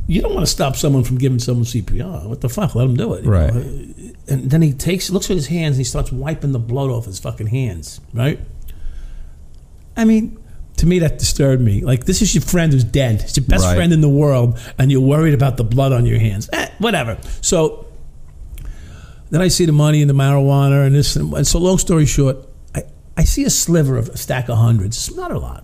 [0.08, 2.26] you don't want to stop someone from giving someone CPR.
[2.26, 2.76] What the fuck?
[2.76, 3.26] Let him do it.
[3.26, 3.54] Right.
[3.54, 4.14] know?
[4.28, 7.06] And then he takes, looks at his hands, and he starts wiping the blood off
[7.06, 8.02] his fucking hands.
[8.14, 8.40] Right.
[9.98, 10.38] I mean,
[10.78, 11.82] to me, that disturbed me.
[11.82, 13.22] Like, this is your friend who's dead.
[13.22, 13.76] It's your best Right.
[13.76, 16.50] friend in the world, and you're worried about the blood on your hands.
[16.54, 17.18] Eh, whatever.
[17.42, 17.86] So
[19.30, 21.16] then I see the money and the marijuana and this.
[21.16, 22.38] And, and so, long story short,
[22.76, 22.84] I,
[23.18, 24.98] I see a sliver of a stack of hundreds.
[25.08, 25.64] It's not a lot.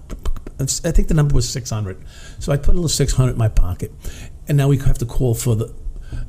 [0.59, 1.97] I think the number was 600.
[2.37, 3.91] So I put a little 600 in my pocket.
[4.47, 5.73] And now we have to call for the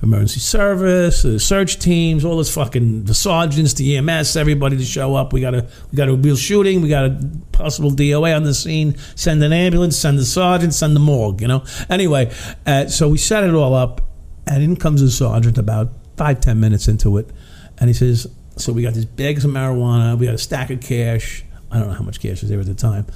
[0.03, 5.15] emergency service, the search teams, all this fucking, the sergeants, the EMS, everybody to show
[5.15, 5.33] up.
[5.33, 6.83] We got a, we got a real shooting.
[6.83, 8.97] We got a possible DOA on the scene.
[9.17, 11.65] Send an ambulance, send the sergeant, send the morgue, you know?
[11.89, 12.33] Anyway,
[12.67, 14.01] uh, so we set it all up.
[14.47, 17.31] And in comes the sergeant about five, ten minutes into it.
[17.79, 20.81] And he says, So we got these bags of marijuana, we got a stack of
[20.81, 21.45] cash.
[21.71, 23.07] I don't know how much cash was there at the time.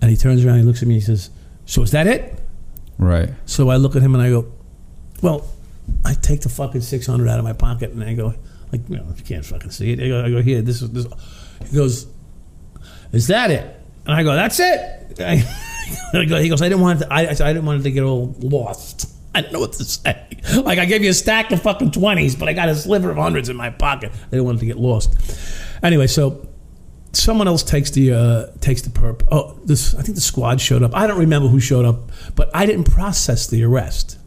[0.00, 1.30] And he turns around, he looks at me, he says,
[1.66, 2.40] So is that it?
[2.98, 3.30] right.
[3.46, 4.50] So I look at him and I go,
[5.20, 5.44] Well,
[6.04, 8.34] I take the fucking 600 out of my pocket and I go,
[8.72, 10.00] like, you know, you can't fucking see it.
[10.00, 11.06] I go, I go here, this is this.
[11.70, 12.06] He goes,
[13.12, 13.62] Is that it?
[14.06, 15.20] And I go, That's it.
[15.20, 17.84] I go, he goes, I didn't want it to, I, I, I didn't want it
[17.84, 19.14] to get all lost.
[19.34, 20.26] I didn't know what to say.
[20.64, 23.18] Like I gave you a stack of fucking twenties, but I got a sliver of
[23.18, 24.10] hundreds in my pocket.
[24.12, 25.14] I didn't want it to get lost.
[25.82, 26.48] Anyway, so
[27.12, 29.26] someone else takes the uh, takes the perp.
[29.30, 30.94] Oh, this I think the squad showed up.
[30.94, 34.18] I don't remember who showed up, but I didn't process the arrest.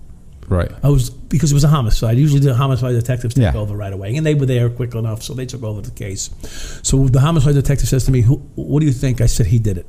[0.47, 0.71] Right.
[0.83, 2.17] I was because it was a homicide.
[2.17, 3.59] Usually the homicide detectives take Yeah.
[3.59, 6.29] over right away, and they were there quick enough, so they took over the case.
[6.83, 9.59] So the homicide detective says to me, Who, "What do you think?" I said, "He
[9.59, 9.85] did it."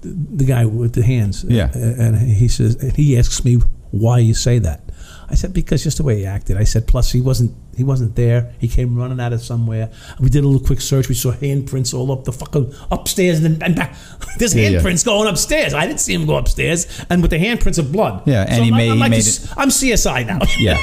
[0.00, 1.44] The, the guy with the hands.
[1.46, 1.70] Yeah.
[1.76, 3.58] And he says, and he asks me
[3.90, 4.80] why you say that.
[5.28, 6.56] I said because just the way he acted.
[6.56, 8.52] I said plus he wasn't he wasn't there.
[8.58, 9.90] He came running out of somewhere.
[10.20, 11.08] We did a little quick search.
[11.08, 13.96] We saw handprints all up the fucking upstairs and then and back.
[14.38, 14.80] There's Yeah, yeah.
[14.80, 15.72] handprints going upstairs.
[15.74, 18.22] I didn't see him go upstairs, and with the handprints of blood.
[18.26, 20.38] Yeah, and So he I'm, made- I'm he like made a s- I'm CSI now.
[20.58, 20.78] Yeah.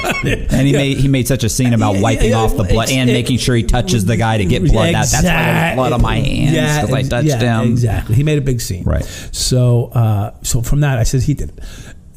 [0.50, 0.78] And he Yeah.
[0.78, 3.12] made he made such a scene about Yeah, wiping yeah, off the blood and it-
[3.12, 4.94] making sure he touches the guy to get blood.
[4.94, 7.70] That, that's why there's blood on my hands because I touched yeah, him.
[7.72, 8.14] Exactly.
[8.16, 8.84] He made a big scene.
[8.84, 9.04] Right.
[9.30, 11.58] So, uh, so from that, I said he did it.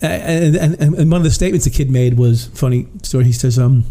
[0.01, 3.23] And, and, and, and one of the statements the kid made was funny story.
[3.23, 3.85] He says, um,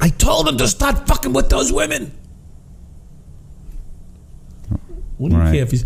[0.00, 2.12] "I told him to stop fucking with those women."
[5.16, 5.52] What do you Right.
[5.54, 5.84] care if he's?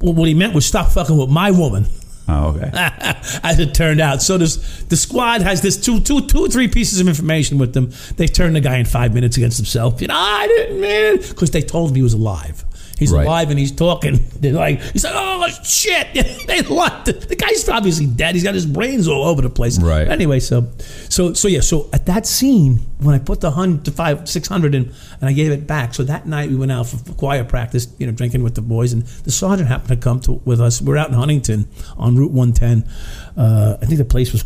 [0.00, 1.86] Well, what he meant was stop fucking with my woman.
[2.28, 2.70] Oh, okay.
[3.42, 4.22] as it turned out.
[4.22, 4.56] So this
[4.88, 7.90] the squad has this two, two, two, three pieces of information with them.
[8.16, 10.00] They turned the guy in five minutes against himself.
[10.00, 12.64] You know, I didn't mean it because they told him he was alive.
[13.02, 13.26] He's Right.
[13.26, 14.24] alive and he's talking.
[14.40, 16.08] They're like, he's like, oh shit!
[16.46, 17.04] they what?
[17.04, 18.34] The, the guy's obviously dead.
[18.34, 19.78] He's got his brains all over the place.
[19.80, 20.08] Right.
[20.08, 20.68] Anyway, so,
[21.08, 21.60] so, so yeah.
[21.60, 25.28] So at that scene, when I put the hundred to five, six hundred in, and
[25.28, 25.94] I gave it back.
[25.94, 28.62] So that night we went out for, for choir practice, you know, drinking with the
[28.62, 30.80] boys, and the sergeant happened to come to with us.
[30.80, 32.88] We're out in Huntington on Route 110.
[33.36, 34.44] Uh, I think the place was,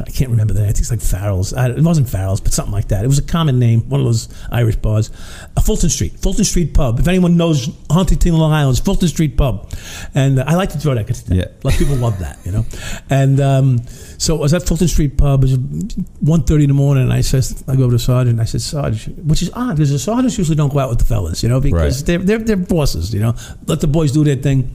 [0.00, 0.62] I can't remember that.
[0.62, 1.52] I think it's like Farrell's.
[1.52, 3.04] I, it wasn't Farrell's, but something like that.
[3.04, 5.10] It was a common name, one of those Irish bars.
[5.56, 6.98] Uh, Fulton Street, Fulton Street Pub.
[6.98, 9.70] If anyone knows Huntington, Long Island, Fulton Street Pub.
[10.14, 11.44] And uh, I like to throw that because Yeah.
[11.44, 12.64] a lot of people love that, you know.
[13.10, 13.78] And um,
[14.18, 15.44] so I was at Fulton Street Pub.
[15.44, 18.40] It was 1.30 in the morning, and I says, I go over to sergeant.
[18.40, 21.04] I said, Sergeant, which is odd because the sergeants usually don't go out with the
[21.04, 22.06] fellas, you know, because Right.
[22.06, 23.34] they're, they're they're bosses, you know.
[23.66, 24.74] Let the boys do their thing.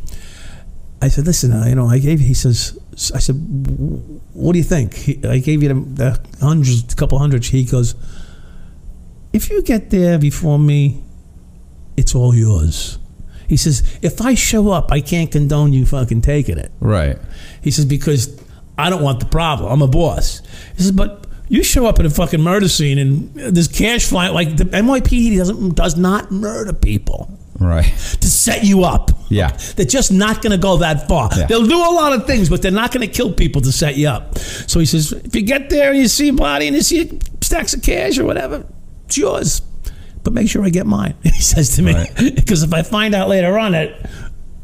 [1.02, 2.20] I said, listen, uh, you know, I gave.
[2.20, 2.78] He says,
[3.14, 3.36] I said,
[4.34, 4.96] what do you think?
[4.96, 7.48] He, I gave you the, the hundreds, a couple hundreds.
[7.50, 7.94] He goes,
[9.32, 11.04] if you get there before me,
[11.96, 12.98] it's all yours.
[13.48, 16.72] He says, if I show up, I can't condone you fucking taking it.
[16.80, 17.18] Right.
[17.62, 18.40] He says, because
[18.78, 19.72] I don't want the problem.
[19.72, 20.42] I'm a boss.
[20.76, 24.34] He says, but you show up at a fucking murder scene and there's cash flying.
[24.34, 27.86] Like the NYPD doesn't does not murder people Right.
[27.86, 29.12] to set you up.
[29.30, 29.50] Yeah.
[29.76, 31.30] They're just not going to go that far.
[31.36, 31.46] Yeah.
[31.48, 33.96] They'll do a lot of things, but they're not going to kill people to set
[33.96, 34.38] you up.
[34.38, 37.18] So he says, if you get there and you see a body and you see
[37.42, 38.66] stacks of cash or whatever,
[39.06, 39.62] it's yours.
[40.28, 41.14] But make sure I get mine.
[41.24, 42.14] He says to me, Right.
[42.36, 44.10] because if I find out later on that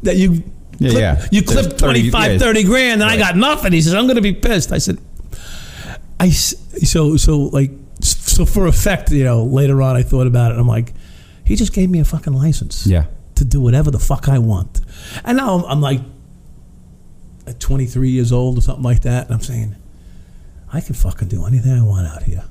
[0.02, 0.42] that you
[0.78, 1.26] Yeah, clip, yeah.
[1.32, 2.38] you There's clipped 30 25, yeah.
[2.38, 3.72] 30 grand, and I got nothing.
[3.72, 4.72] He says, I'm going to be pissed.
[4.72, 4.98] I said,
[6.20, 9.42] I so so like so for effect, you know.
[9.44, 10.58] Later on, I thought about it.
[10.58, 10.92] I'm like,
[11.46, 13.06] he just gave me a fucking license Yeah.
[13.36, 14.82] to do whatever the fuck I want.
[15.24, 16.00] And now I'm, I'm like
[17.46, 19.76] at 23 years old or something like that, and I'm saying,
[20.72, 22.44] I can fucking do anything I want out here.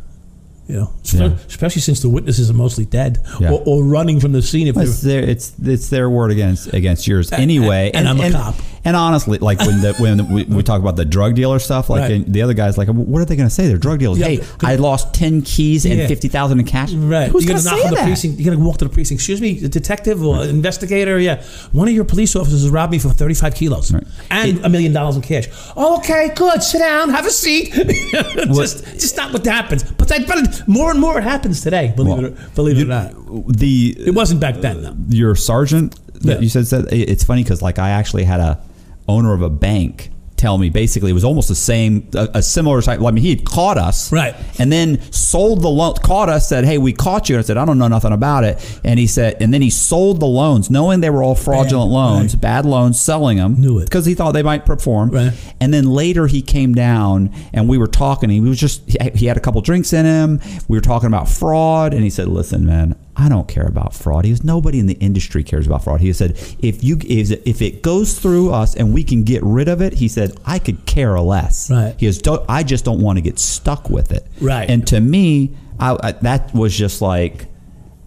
[0.74, 1.32] You know, Yeah.
[1.48, 3.52] especially since the witnesses are mostly dead Yeah.
[3.52, 4.68] or, or running from the scene.
[4.68, 7.92] If It's their it's it's their word against against yours anyway.
[7.94, 8.56] and I'm a cop.
[8.86, 12.02] And honestly, like when the when we, we talk about the drug dealer stuff, like
[12.02, 12.26] Right.
[12.26, 13.68] the other guys, like, what are they going to say?
[13.70, 14.20] They're drug dealers.
[14.20, 16.08] Yeah, hey, I lost ten keys and Yeah.
[16.08, 16.92] fifty thousand in cash.
[16.92, 17.30] Right.
[17.30, 18.04] Who's going to knock say on the that?
[18.06, 18.40] precinct.
[18.42, 19.22] You're gonna walk to the precinct.
[19.22, 21.18] Excuse me, a detective or investigator.
[21.18, 21.42] Yeah,
[21.72, 24.04] one of your police officers robbed me for 35 kilos Right.
[24.30, 25.48] and a million dollars in cash.
[25.78, 26.62] Okay, good.
[26.62, 27.10] Sit down.
[27.10, 27.72] Have a seat.
[27.74, 29.84] just, just not what happens.
[29.84, 31.94] But, that, but more and more it happens today.
[31.96, 33.14] Believe Well, it, or, believe it or not.
[33.58, 34.96] The It wasn't back then, though.
[35.10, 36.40] your sergeant that Yeah.
[36.40, 38.60] you said said it's funny because like I actually had a
[39.08, 42.82] owner of a bank tell me basically it was almost the same a, a similar
[42.82, 43.00] type.
[43.00, 44.36] I mean, he had caught us Right.
[44.60, 45.94] and then sold the loan.
[46.04, 48.44] Caught us, said, "Hey, we caught you." And I said, "I don't know nothing about
[48.44, 51.92] it." And he said, and then he sold the loans, knowing they were all fraudulent
[51.92, 52.42] Bad, loans, right.
[52.42, 53.56] bad loans, selling them.
[53.62, 53.86] Knew it.
[53.86, 55.12] because he thought they might perform.
[55.12, 55.32] Right.
[55.62, 58.30] And then later he came down and we were talking.
[58.30, 60.42] He was just he he had a couple drinks in him.
[60.68, 64.26] We were talking about fraud, and he said, "Listen, man." I don't care about fraud.
[64.26, 66.02] He goes, nobody in the industry cares about fraud.
[66.02, 69.68] He said, if you if, if it goes through us and we can get rid
[69.68, 71.70] of it, he said, I could care less.
[71.70, 71.94] Right.
[71.98, 74.26] He goes, "Don't- I just don't want to get stuck with it.
[74.42, 74.68] Right.
[74.70, 77.46] And to me, I, I, that was just like,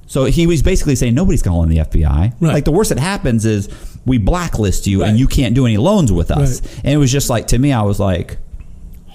[0.08, 2.06] so he was basically saying nobody's calling the FBI.
[2.40, 2.52] Right.
[2.54, 3.68] Like the worst that happens is
[4.06, 5.10] we blacklist you Right.
[5.10, 6.60] and you can't do any loans with us.
[6.62, 6.80] Right.
[6.84, 8.38] And it was just like to me, I was like,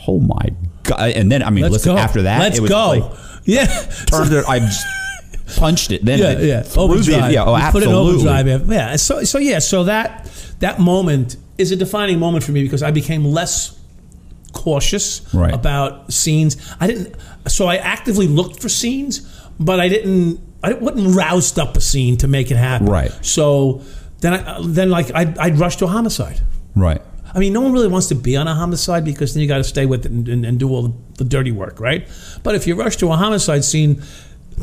[0.08, 0.49] oh my
[0.84, 1.12] god!
[1.12, 1.97] And then I mean, Let's listen, go.
[2.01, 2.88] after that, let's it was go.
[2.88, 3.65] Like, yeah.
[4.08, 4.45] turned it.
[4.47, 4.86] I just
[5.58, 6.04] punched it.
[6.04, 6.64] Then yeah, it yeah.
[6.82, 7.32] Overdrive.
[7.32, 8.70] yeah, oh, Put it in overdrive.
[8.70, 8.96] Yeah.
[8.96, 9.60] So, so yeah.
[9.60, 13.78] So that that moment is a defining moment for me because I became less
[14.54, 15.54] cautious Right.
[15.54, 16.58] about scenes.
[16.80, 17.16] I didn't.
[17.48, 19.22] So I actively looked for scenes,
[19.60, 20.40] but I didn't.
[20.64, 22.86] I wouldn't roused up a scene to make it happen.
[22.88, 23.12] Right.
[23.22, 23.82] So
[24.20, 26.40] then, I, then like I'd, I'd rush to a homicide.
[26.76, 27.02] Right.
[27.34, 29.58] I mean, no one really wants to be on a homicide because then you got
[29.58, 32.08] to stay with it and, and, and do all the, the dirty work, right?
[32.44, 34.04] But if you rush to a homicide scene,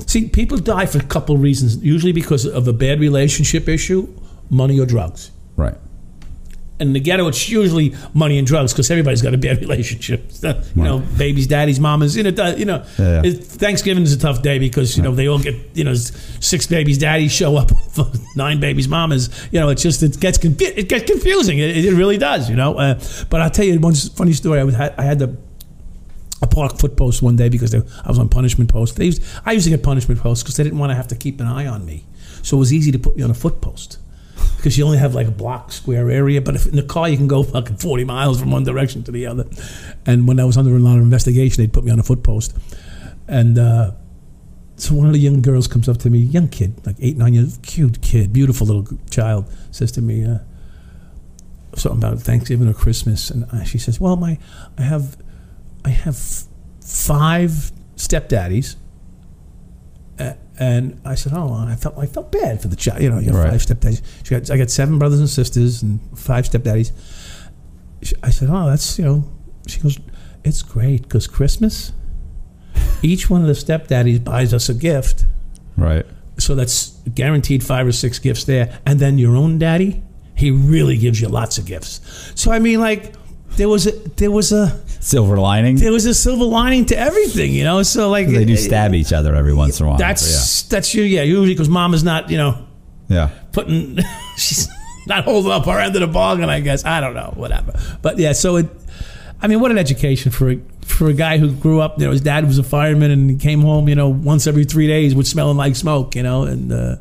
[0.07, 1.77] see, people die for a couple reasons.
[1.77, 4.09] Usually because of a bad relationship issue,
[4.51, 5.31] money or drugs.
[5.57, 5.77] Right.
[6.81, 10.31] And in the ghetto, it's usually money and drugs because everybody's got a bad relationship.
[10.77, 12.17] You know, babies, daddies, mamas.
[12.17, 12.85] You know, you know.
[12.99, 13.33] Yeah, yeah.
[13.33, 16.99] Thanksgiving is a tough day because you know they all get you know six babies,
[16.99, 18.07] daddies show up, for
[18.37, 19.29] nine babies, mamas.
[19.51, 21.59] You know, it's just it gets confu- it gets confusing.
[21.59, 22.49] It, it really does.
[22.49, 22.79] You know.
[22.79, 24.61] Uh, but I'll tell you one funny story.
[24.61, 25.37] I was I had the
[26.43, 28.97] a park foot post one day because they, I was on punishment post.
[28.97, 31.17] They used, I used to get punishment posts because they didn't want to have to
[31.17, 32.05] keep an eye on me.
[32.43, 33.99] So it was easy to put me on a foot post
[34.57, 36.41] because you only have like a block square area.
[36.41, 39.13] But if in the car, you can go fucking 40 miles from one direction to
[39.13, 39.47] the other.
[40.07, 42.23] And when I was under a lot of investigation, they'd put me on a foot
[42.23, 42.57] post.
[43.27, 43.93] And uh,
[44.77, 47.35] so one of the young girls comes up to me, young kid, like eight, nine
[47.35, 50.39] years, cute kid, beautiful little child, says to me, uh,
[51.75, 54.39] something about Thanksgiving or Christmas, and I, she says, "Well, my,
[54.77, 55.17] I have,
[55.85, 56.17] I have
[56.85, 58.77] five stepdaddies,
[60.19, 63.01] uh, And I said, "Oh, I felt I felt bad for the child.
[63.01, 63.51] You know, you got Right.
[63.53, 64.03] five stepdaddies.
[64.25, 66.91] She got, I got seven brothers and sisters and five stepdaddies."
[68.03, 69.25] She- I said, "Oh, that's you know."
[69.69, 69.99] She goes,
[70.45, 71.93] "It's great because Christmas,
[73.03, 75.27] each one of the stepdaddies buys us a gift,
[75.77, 76.05] Right.
[76.39, 80.03] so that's guaranteed five or six gifts there, and then your own daddy,
[80.35, 82.01] he really gives you lots of gifts.
[82.35, 83.15] So I mean, like,
[83.57, 85.77] there was a there was a Silver lining.
[85.77, 87.83] there was a silver lining to everything, you know.
[87.83, 89.99] So like They do stab each other every once in a while.
[89.99, 91.23] That's that's you, yeah.
[91.23, 92.67] Usually because mom is not, you know,
[93.09, 93.31] yeah.
[93.53, 93.99] putting
[94.37, 94.69] she's
[95.07, 96.49] not holding up our end of the bargain.
[96.49, 97.73] I guess I don't know, whatever.
[98.03, 98.67] But yeah, so it.
[99.41, 102.01] I mean, what an education for a, for a guy who grew up.
[102.01, 104.65] You know, his dad was a fireman, and he came home, you know, once every
[104.65, 106.17] three days with smelling like smoke.
[106.17, 106.97] You know, and uh,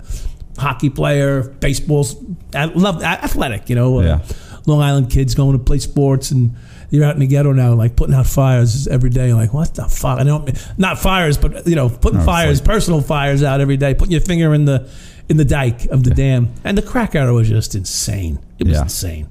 [0.58, 2.16] hockey player, baseball's.
[2.54, 3.70] I love athletic.
[3.70, 4.24] You know, uh,
[4.68, 6.56] Long Island kids going to play sports and.
[6.90, 9.34] You're out in the ghetto now, like putting out fires every day.
[9.34, 10.20] Like what the fuck?
[10.20, 13.78] I don't not fires, but you know, putting No, fires, like- personal fires out every
[13.78, 14.90] day, putting your finger in the
[15.30, 16.50] in the dike of the dam.
[16.64, 18.40] And the crack era was just insane.
[18.60, 18.84] It was Yeah.
[18.84, 19.28] insane.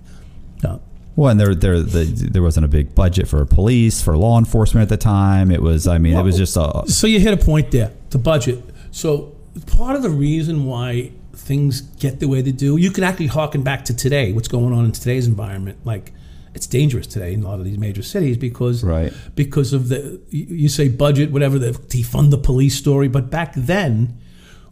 [0.63, 0.81] No.
[1.17, 4.83] Well, and there, there, the, there wasn't a big budget for police, for law enforcement
[4.83, 5.51] at the time.
[5.51, 8.19] It was, I mean, it was just a, So you hit a point there, the
[8.19, 8.63] budget.
[8.91, 9.35] So
[9.67, 13.63] part of the reason why things get the way they do, you can actually harken
[13.63, 15.79] back to today, what's going on in today's environment.
[15.87, 16.13] Like
[16.57, 19.13] it's dangerous today in a lot of these major cities because Right.
[19.35, 23.09] because of the you say budget, whatever the defund the police story.
[23.09, 24.19] But back then,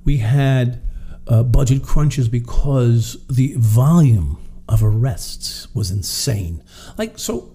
[0.04, 0.80] we had
[1.28, 6.62] uh, budget crunches because the volume of arrests was insane.
[6.98, 7.54] Like so,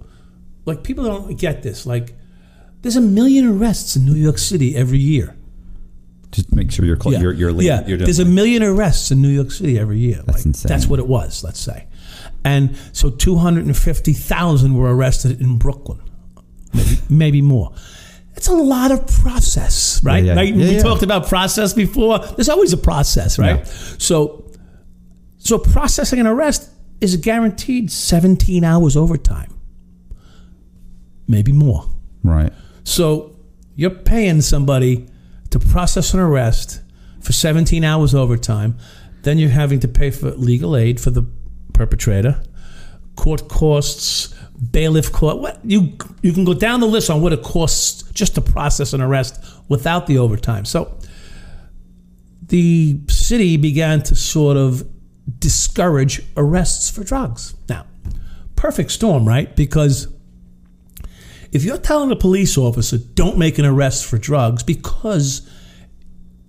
[0.66, 1.86] like people don't get this.
[1.86, 2.14] Like
[2.82, 5.36] there's a million arrests in New York City every year.
[6.32, 7.88] just make sure you're, cl- Yeah, you're, you're, leading, yeah.
[7.88, 10.22] you're There's a million arrests in New York City every year.
[10.28, 10.70] That's insane.
[10.70, 11.44] That's what it was.
[11.44, 11.88] Let's say,
[12.44, 16.02] and so 250,000 were arrested in Brooklyn,
[16.74, 17.74] maybe, maybe more.
[18.36, 20.24] It's a lot of process, right?
[20.24, 20.36] yeah.
[20.36, 20.54] Right?
[20.54, 20.82] Yeah, we yeah.
[20.82, 22.20] talked about process before.
[22.20, 23.58] There's always a process, right?
[23.58, 23.64] Yeah.
[23.66, 24.50] So,
[25.38, 26.70] so processing an arrest
[27.02, 29.54] is guaranteed 17 hours overtime,
[31.28, 31.86] maybe more.
[32.24, 32.54] right.
[32.84, 33.36] So
[33.76, 35.08] you're paying somebody
[35.52, 36.82] to process an arrest
[37.22, 38.78] for 17 hours overtime.
[39.24, 41.26] Then you're having to pay for legal aid for the
[41.80, 42.44] perpetrator,
[43.16, 44.36] court costs,
[44.72, 45.38] bailiff court.
[45.38, 48.92] What you you can go down the list on what it costs just to process
[48.92, 50.66] an arrest without the overtime.
[50.66, 50.94] So
[52.48, 54.86] the city began to sort of
[55.40, 57.56] discourage arrests for drugs.
[57.70, 57.86] Now,
[58.58, 59.56] perfect storm, right?
[59.56, 60.10] Because
[61.54, 65.50] if you're telling a police officer, don't make an arrest for drugs because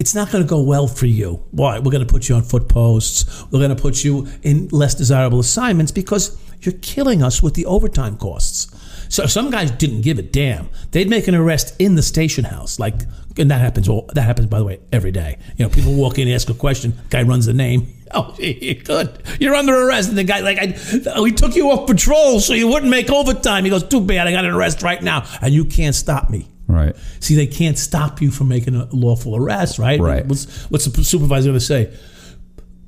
[0.01, 1.43] it's not going to go well for you.
[1.51, 1.79] Why?
[1.79, 3.45] We're going to put you on foot posts.
[3.53, 7.67] We're going to put you in less desirable assignments because you're killing us with the
[7.67, 8.75] overtime costs.
[9.11, 10.69] So some guys didn't give a damn.
[10.93, 12.95] They'd make an arrest in the station house, like,
[13.37, 13.89] and that happens.
[13.89, 15.37] All, that happens, by the way, every day.
[15.57, 17.95] You know, people walk in, ask a question, guy runs the name.
[18.13, 19.23] Oh, good.
[19.39, 20.09] You're under arrest.
[20.09, 20.77] And the guy, like, I,
[21.15, 23.63] oh, we took you off patrol so you wouldn't make overtime.
[23.63, 24.27] He goes, too bad.
[24.27, 26.49] I got an arrest right now, and you can't stop me.
[26.67, 26.97] Right.
[27.21, 30.01] See, they can't stop you from making a lawful arrest, right?
[30.01, 30.27] Right.
[30.27, 31.97] What's, what's the supervisor going to say?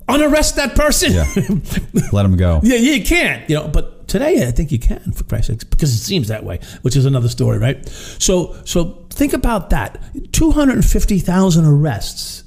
[0.08, 1.12] Unarrest that person.
[1.12, 2.02] Yeah.
[2.12, 2.60] Let him go.
[2.64, 3.48] Yeah, you can't.
[3.48, 6.44] You know, but today I think you can, for Christ's sake, because it seems that
[6.44, 7.88] way, which is another story, right?
[7.88, 9.98] So, so think about that:
[10.32, 12.44] two hundred and fifty thousand arrests.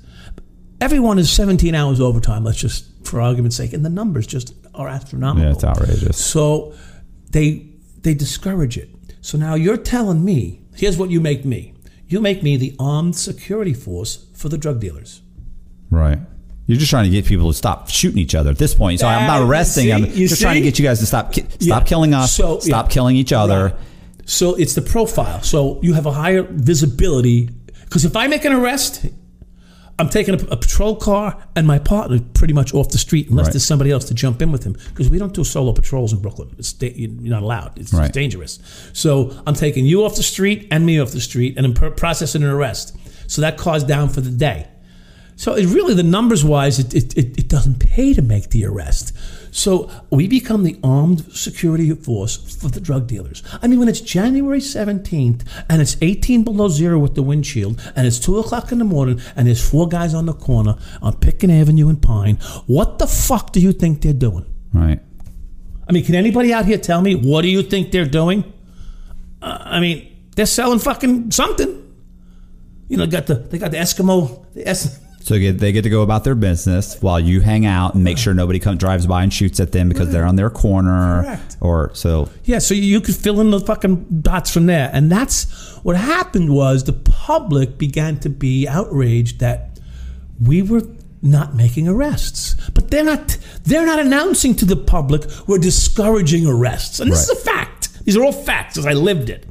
[0.80, 2.44] Everyone is seventeen hours overtime.
[2.44, 5.48] Let's just, for argument's sake, and the numbers just are astronomical.
[5.48, 6.24] Yeah, it's outrageous.
[6.24, 6.74] So
[7.32, 7.68] they
[8.02, 8.90] they discourage it.
[9.22, 11.74] So now you're telling me, here's what you make me.
[12.08, 15.24] You make me the armed security force for the drug dealers.
[15.90, 16.20] Right.
[16.68, 19.00] You're just trying to get people to stop shooting each other at this point.
[19.00, 19.86] So I'm not arresting.
[19.86, 19.92] see?
[19.94, 21.88] I'm just trying to get you guys to stop ki- stop Yeah.
[21.88, 22.34] killing us.
[22.34, 22.92] So, stop yeah.
[22.94, 23.66] killing each other.
[23.66, 23.76] Right.
[24.26, 25.44] So it's the profile.
[25.44, 27.50] So you have a higher visibility.
[27.84, 29.06] Because if I make an arrest,
[30.00, 33.46] I'm taking a, a patrol car and my partner pretty much off the street unless
[33.46, 33.54] Right.
[33.54, 34.74] there's somebody else to jump in with him.
[34.90, 36.50] Because we don't do solo patrols in Brooklyn.
[36.58, 37.78] It's da- you're not allowed.
[37.78, 38.12] It's Right.
[38.12, 38.58] dangerous.
[38.94, 42.42] So I'm taking you off the street and me off the street and I'm processing
[42.42, 42.98] an arrest.
[43.28, 44.68] So that car's down for the day.
[45.38, 49.12] So it really, the numbers wise, it, it, it, doesn't pay to make the arrest.
[49.52, 53.44] So we become the armed security force for the drug dealers.
[53.62, 58.08] I mean, when it's January 17th and it's 18 below zero with the windshield and
[58.08, 61.52] it's 2 o'clock in the morning and there's four guys on the corner on Pitkin
[61.52, 64.46] Avenue and Pine, what the fuck do you think they're doing?
[64.74, 65.00] Right.
[65.88, 68.54] I mean, can anybody out here tell me what do you think they're doing?
[69.42, 71.82] Uh, I mean, they're selling fucking something.
[72.88, 76.04] You know, got the they got the Eskimo, the es- So they get, to go
[76.04, 79.34] about their business while you hang out and make sure nobody comes drives by and
[79.34, 81.24] shoots at them because they're on their corner.
[81.24, 81.58] Correct.
[81.62, 84.92] Or so Yeah, so you could fill in the fucking dots from there.
[84.94, 89.80] And that's what happened was the public began to be outraged that
[90.40, 90.84] we were
[91.24, 92.54] not making arrests.
[92.76, 97.00] But they're not they're not announcing to the public we're discouraging arrests.
[97.00, 97.36] And this Right.
[97.38, 97.75] is a fact.
[98.06, 99.46] These are all facts as I lived it.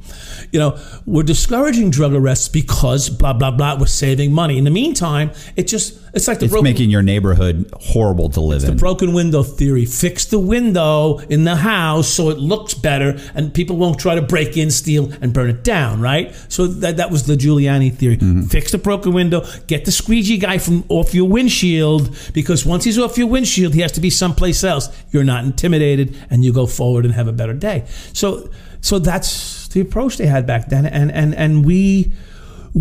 [0.51, 3.77] You know, we're discouraging drug arrests because blah blah blah.
[3.77, 4.57] We're saving money.
[4.57, 8.41] In the meantime, it just it's like the It's broken making your neighborhood horrible to
[8.41, 8.71] live in.
[8.71, 9.85] The broken window theory.
[9.85, 14.21] Fix the window in the house so it looks better and people won't try to
[14.21, 16.33] break in, steal, and burn it down, right?
[16.47, 18.15] So that, that was the Giuliani theory.
[18.15, 18.43] Mm-hmm.
[18.43, 22.97] Fix the broken window, get the squeegee guy from off your windshield because once he's
[22.97, 24.89] off your windshield, he has to be someplace else.
[25.11, 27.85] You're not intimidated and you go forward and have a better day.
[28.13, 28.49] So
[28.79, 32.13] so that's the approach they had back then and and and we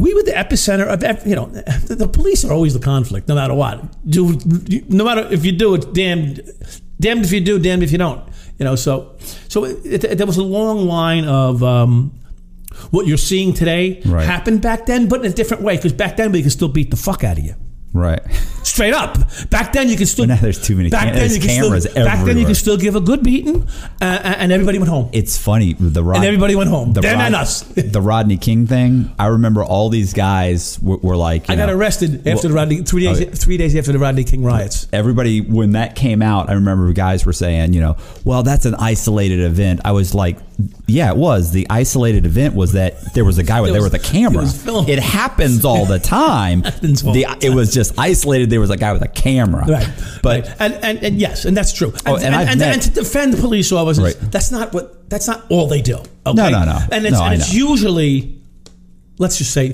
[0.02, 1.46] we were the epicenter of ev- you know
[1.88, 3.74] the, the police are always the conflict no matter what
[4.16, 4.22] do
[4.88, 6.40] no matter if you do it damned
[7.00, 8.20] damned if you do damned if you don't
[8.58, 9.14] you know so
[9.48, 12.12] so it, it, there was a long line of um,
[12.90, 14.26] what you're seeing today Right.
[14.26, 16.90] happened back then but in a different way because back then we could still beat
[16.90, 17.54] the fuck out of you
[17.94, 18.20] Right.
[18.64, 19.16] straight up
[19.50, 21.48] back then you could still But now there's too many back cam- then you could
[21.48, 23.62] cameras still, back then you could still give a good beating
[24.02, 25.74] uh, and everybody went home It's funny.
[25.74, 29.14] The Rod- and everybody went home the them Rod- and us the Rodney King thing.
[29.18, 31.48] I remember all these guys were, were like.
[31.48, 33.98] you I got arrested after well- the Rodney three days Oh, three days after the
[34.00, 34.88] Rodney King riots.
[34.92, 38.74] everybody when that came out i remember guys were saying you know well that's an
[38.74, 40.36] isolated event i was like
[40.86, 43.92] yeah it was the isolated event was that there was a guy with there was-
[43.92, 44.44] with a camera
[44.88, 48.60] it it happens all the time Happens all the, the it was just isolated there
[48.60, 49.88] was a guy with a camera Right,
[50.22, 50.56] but right.
[50.60, 51.88] And, and and yes, and that's true.
[51.90, 54.30] And, Oh, and and, met- and to defend police officers, Right.
[54.30, 55.96] that's not what that's not all they do.
[55.96, 56.32] Okay?
[56.34, 56.78] No, no, no.
[56.92, 58.40] And it's, No, it's usually,
[59.18, 59.72] let's just say,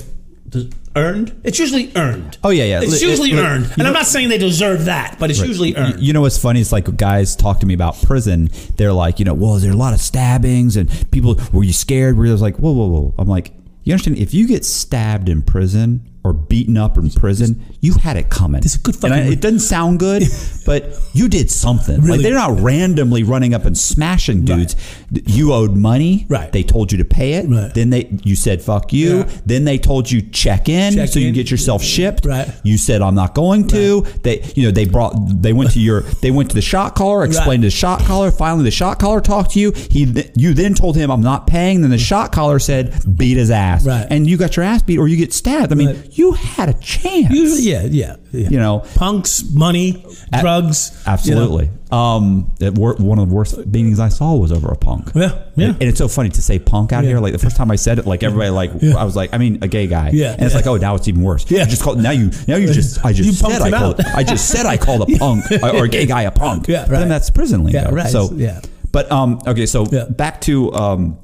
[0.97, 1.41] earned.
[1.45, 2.39] It's usually earned.
[2.43, 2.81] Oh, yeah, yeah.
[2.83, 5.77] It's usually li- earned, you and I'm not saying they deserve that, but it's usually
[5.77, 6.01] earned.
[6.01, 6.61] You know what's funny?
[6.61, 8.51] It's like guys talk to me about prison.
[8.77, 11.37] They're like, you know, well, is there a lot of stabbings and people?
[11.53, 12.17] Were you scared?
[12.17, 13.15] Were you like, whoa, whoa, whoa?
[13.19, 13.53] I'm like,
[13.85, 14.19] you understand?
[14.19, 18.63] If you get stabbed in prison or beaten up in prison, you had it coming.
[18.63, 20.23] It's a good And I- it doesn't sound good,
[20.67, 22.07] but you did something.
[22.07, 24.77] Like they're not randomly running up and smashing dudes.
[25.11, 26.27] You owed money.
[26.29, 26.53] Right.
[26.53, 27.49] They told you to pay it.
[27.49, 27.73] Right.
[27.73, 29.19] Then they you said fuck you.
[29.19, 29.31] Yeah.
[29.47, 32.27] Then they told you check in Check so you can get yourself shipped.
[32.27, 32.49] Right.
[32.65, 34.03] You said I'm not going to.
[34.23, 37.25] They you know they brought they went to your they went to the shot caller,
[37.25, 38.31] explained to the shot caller.
[38.31, 39.73] Finally, the shot caller talked to you.
[39.73, 41.81] He you then told him I'm not paying.
[41.81, 43.87] Then the shot caller said beat his ass.
[43.87, 44.07] Right.
[44.11, 45.73] And you got your ass beat or you get stabbed.
[45.73, 46.10] I mean, Right.
[46.13, 47.31] You had a chance.
[47.35, 48.49] Usually, yeah, yeah, yeah.
[48.49, 48.85] You know.
[48.95, 50.05] punks, money,
[50.41, 50.91] drugs.
[50.93, 51.13] you know.
[51.13, 51.71] Absolutely.
[51.91, 55.11] Um, it, one of the worst beatings I saw was over a punk.
[55.15, 55.67] Yeah, yeah.
[55.67, 57.11] And, and it's so funny to say punk out Yeah.
[57.11, 57.19] here.
[57.21, 58.97] Like the first time I said it, like everybody, like Yeah.
[58.97, 60.11] I was like, I mean, a gay guy.
[60.13, 61.51] Yeah, And it's like, oh, now it's even worse.
[61.51, 61.65] Yeah.
[61.65, 64.01] You just called now you now you just I just You said I called.
[64.01, 66.69] I just said I called a punk or a gay guy a punk.
[66.69, 66.99] Yeah, But right.
[67.01, 67.81] Then that's prison lingo.
[67.81, 68.09] Yeah, right.
[68.11, 68.61] So Yeah.
[68.93, 71.19] But um, okay, so back to um,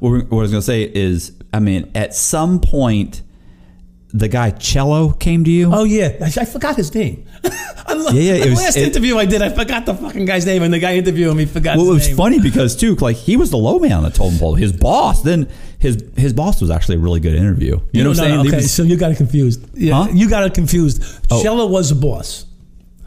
[0.00, 3.22] what, we- what I was gonna say is, I mean, at some point.
[4.16, 5.70] The guy Cello came to you.
[5.74, 7.26] Oh yeah, I, I forgot his name.
[7.86, 10.24] The, Yeah, yeah, it the was- last it- interview I did, I forgot the fucking
[10.24, 11.76] guy's name, and the guy interviewing me forgot.
[11.76, 12.16] Well, it was name.
[12.16, 14.54] funny because too, like he was the low man on the totem pole.
[14.54, 15.48] His boss, then
[15.78, 17.78] his his boss was actually a really good interview.
[17.92, 18.46] You know what I'm No, saying?
[18.48, 19.66] okay, was- so you got it confused.
[19.74, 20.08] Yeah, Huh?
[20.14, 21.02] you got it confused.
[21.30, 21.42] Oh.
[21.42, 22.46] Cello was the boss.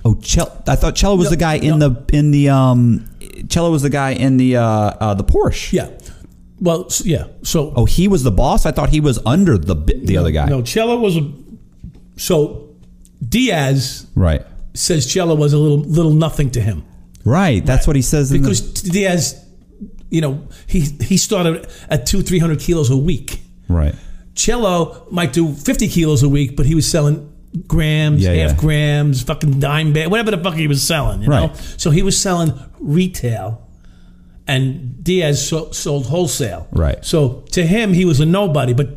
[0.06, 1.90] oh, Chel- I thought Cello was No, the guy in no.
[1.90, 3.06] the in the um.
[3.50, 5.74] Cello was the guy in the uh, uh the Porsche.
[5.74, 5.90] Yeah.
[6.60, 7.26] Well, yeah.
[7.44, 8.66] So Oh, he was the boss.
[8.66, 10.48] I thought he was under the the other guy.
[10.48, 11.32] no, Cello was a.
[12.18, 12.70] So
[13.28, 14.44] Diaz Right.
[14.74, 16.84] says Cello was a little little nothing to him
[17.26, 17.66] Right.
[17.66, 18.32] That's what he says.
[18.32, 19.44] Because Diaz,
[20.10, 23.42] you know, he he started at two three hundred kilos a week.
[23.68, 23.96] right.
[24.34, 27.28] Cello might do 50 kilos a week, but he was selling
[27.68, 28.58] grams, Yeah, half yeah.
[28.58, 31.48] grams, fucking dime bag, whatever the fuck he was selling, you know?
[31.48, 31.56] Right.
[31.78, 33.67] So he was selling retail
[34.48, 36.68] and Diaz so, sold wholesale.
[36.72, 37.04] Right.
[37.04, 38.90] So to him, he was a nobody, but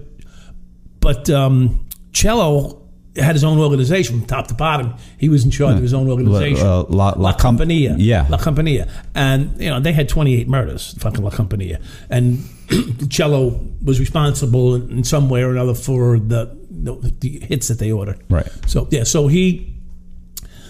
[1.01, 2.77] but um, Cello
[3.17, 4.95] had his own organization from top to bottom.
[5.19, 6.65] He was in charge of his own organization.
[6.65, 7.97] uh, La- La Com- Compania.
[7.99, 8.27] yeah.
[8.31, 8.89] La Compania.
[9.17, 11.83] And, you know, they had 28 murders, fucking La Compania.
[12.09, 12.45] And
[13.11, 17.91] Cello was responsible in some way or another for the, the, the hits that they
[17.91, 18.23] ordered.
[18.31, 18.49] Right.
[18.67, 19.75] So, yeah, so he,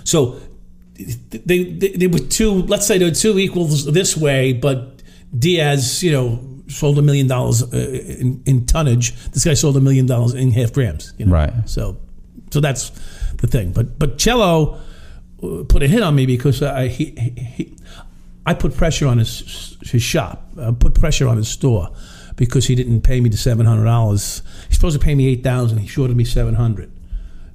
[0.05, 0.41] so
[1.31, 5.03] they, they, they were two, let's say they were two equals this way, but
[5.37, 9.15] Diaz, you know, sold a million dollars uh, in, in tonnage.
[9.31, 11.13] This guy sold a million dollars in half grams.
[11.19, 11.33] You know?
[11.33, 11.53] Right.
[11.69, 11.97] So,
[12.51, 12.91] so that's
[13.39, 13.73] the thing.
[13.73, 14.81] But but Cello
[15.43, 17.77] uh, put a hit on me because I he, he, he
[18.47, 20.47] I put pressure on his his shop.
[20.61, 21.91] I put pressure on his store
[22.37, 24.43] because he didn't pay me the seven hundred dollars.
[24.69, 25.79] He's supposed to pay me eight thousand.
[25.79, 26.91] He shorted me seven hundred.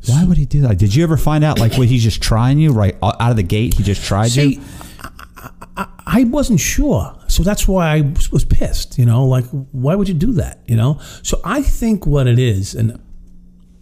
[0.09, 0.77] Why would he do that?
[0.77, 3.43] Did you ever find out like when he's just trying you right out of the
[3.43, 3.73] gate?
[3.75, 4.61] He just tried See, you.
[5.01, 8.97] I, I, I wasn't sure, so that's why I was- was pissed.
[8.97, 10.61] You know, like why would you do that?
[10.67, 12.99] You know, so I think what it is, and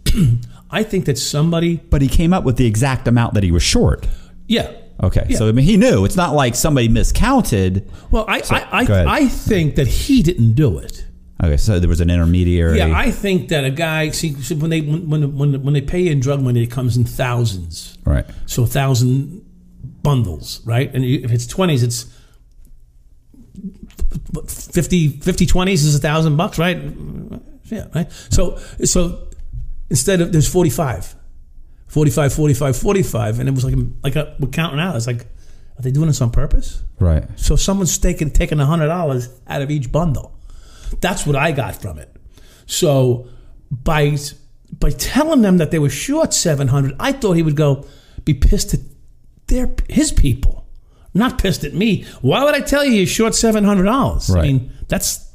[0.70, 3.62] I think that somebody, But he came up with the exact amount that he was
[3.62, 4.06] short.
[4.48, 4.70] yeah.
[5.02, 5.38] Okay, Yeah.
[5.38, 6.04] so I mean, he knew.
[6.04, 7.90] It's not like somebody miscounted.
[8.12, 9.06] Well, I, I, go ahead.
[9.08, 11.04] I, I think that he didn't do it.
[11.42, 12.78] Okay, so there was an intermediary.
[12.78, 15.80] Yeah, I think that a guy see, see when they when when when, when they
[15.80, 17.98] pay in drug money, it comes in thousands.
[18.04, 18.24] right.
[18.46, 19.44] So a thousand
[20.02, 20.94] bundles, right?
[20.94, 22.06] And if it's twenties, it's
[24.48, 26.80] 50, 50 20s is a thousand bucks, right?
[27.64, 28.10] Yeah, right.
[28.30, 29.28] So so
[29.90, 31.14] instead of there's 45,
[31.88, 34.96] 45, 45, 45, and it was like like a, we're counting out.
[34.96, 35.22] It's like,
[35.78, 36.82] are they doing this on purpose?
[37.00, 37.24] Right.
[37.36, 40.33] So someone's taking taking hundred dollars out of each bundle.
[41.00, 42.14] That's what I got from it.
[42.66, 43.28] So
[43.70, 44.16] by
[44.78, 47.86] by telling them that they were short seven hundred, I thought he would go
[48.24, 48.80] be pissed at
[49.46, 50.66] their his people,
[51.12, 52.04] not pissed at me.
[52.22, 54.30] Why would I tell you you're short seven hundred dollars?
[54.30, 55.30] I mean, that's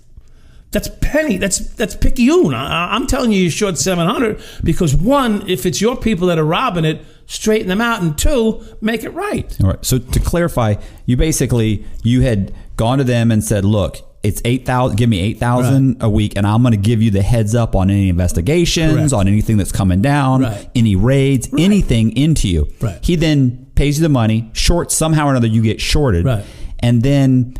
[0.72, 1.38] that's penny.
[1.38, 2.54] That's that's picayune.
[2.54, 6.38] I, I'm telling you, you're short seven hundred because one, if it's your people that
[6.38, 9.56] are robbing it, straighten them out, and two, make it right.
[9.64, 9.86] All right.
[9.86, 10.76] So to clarify,
[11.06, 14.98] you basically you had gone to them and said, "Look, it's eight thousand.
[14.98, 17.76] Give me eight thousand a week, and I'm going to give you the heads up
[17.76, 19.14] on any investigations, Correct.
[19.14, 20.70] on anything that's coming down, Right.
[20.76, 23.00] any raids, anything into you." Right.
[23.02, 24.50] He then pays you the money.
[24.54, 26.44] Short somehow or another, you get shorted, Right.
[26.80, 27.56] and then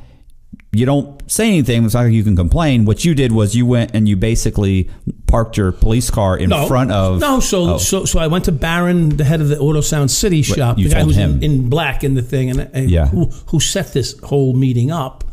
[0.72, 1.84] you don't say anything.
[1.86, 2.86] It's not like you can complain.
[2.86, 4.90] What you did was you went and you basically
[5.28, 7.40] parked your police car in front of no.
[7.40, 10.42] So oh, so so I went to Baron, the head of the Auto Sound City
[10.42, 13.08] shop, you the guy who's in, in black in the thing, and, and Yeah.
[13.08, 15.24] who, who set this whole meeting up.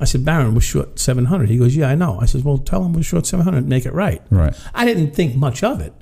[0.00, 1.50] I said, Baron, we're short seven hundred.
[1.50, 2.18] He goes, Yeah, I know.
[2.20, 3.68] I said, Well, tell him we're short seven hundred.
[3.68, 4.22] Make it right.
[4.30, 4.54] Right.
[4.74, 5.92] I didn't think much of it,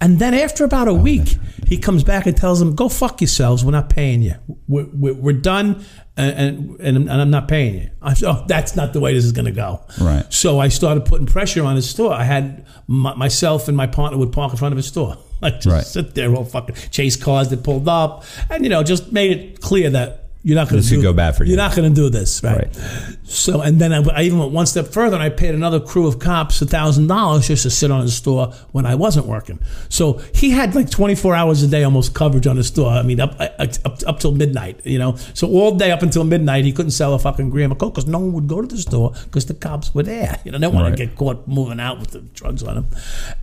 [0.00, 1.36] and then after about a oh, week,
[1.66, 3.64] he comes back and tells them, Go fuck yourselves.
[3.64, 4.34] We're not paying you.
[4.68, 5.84] We're, we're, we're done,
[6.16, 7.90] uh, and, and and I'm not paying you.
[8.00, 9.80] I said, Oh, that's not the way this is going to go.
[10.00, 10.24] Right.
[10.32, 12.12] So I started putting pressure on his store.
[12.12, 15.16] I had my, myself and my partner would park in front of his store.
[15.42, 15.86] Like just Right.
[15.86, 19.60] sit there, all fucking chase cars that pulled up, and you know, just made it
[19.62, 21.02] clear that you're not going This to do.
[21.02, 21.50] go bad for you.
[21.50, 22.56] You're not going to do this, right?
[22.74, 23.16] Right.
[23.24, 26.06] So, and then I, I even went one step further, and I paid another crew
[26.06, 29.58] of cops a thousand dollars just to sit on his store when I wasn't working.
[29.90, 32.90] So he had like 24 hours a day almost coverage on his store.
[32.90, 33.68] I mean, up up,
[34.06, 35.16] up till midnight, you know.
[35.34, 38.08] So all day up until midnight, he couldn't sell a fucking gram of coke because
[38.08, 40.40] no one would go to the store because the cops were there.
[40.44, 40.96] You know, they want Right.
[40.96, 42.86] to get caught moving out with the drugs on him.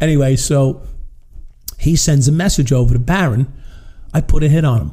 [0.02, 0.82] Anyway, so
[1.78, 3.54] he sends a message over to Baron.
[4.14, 4.92] I put a hit on him.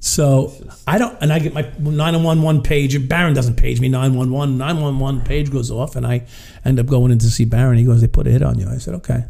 [0.00, 0.52] So
[0.86, 4.56] I don't, and I get my 911 page, and Baron doesn't page me 911.
[4.56, 6.26] 911 page goes off, and I
[6.64, 7.78] end up going in to see Baron.
[7.78, 8.68] He goes, They put a hit on you.
[8.68, 9.24] I said, Okay.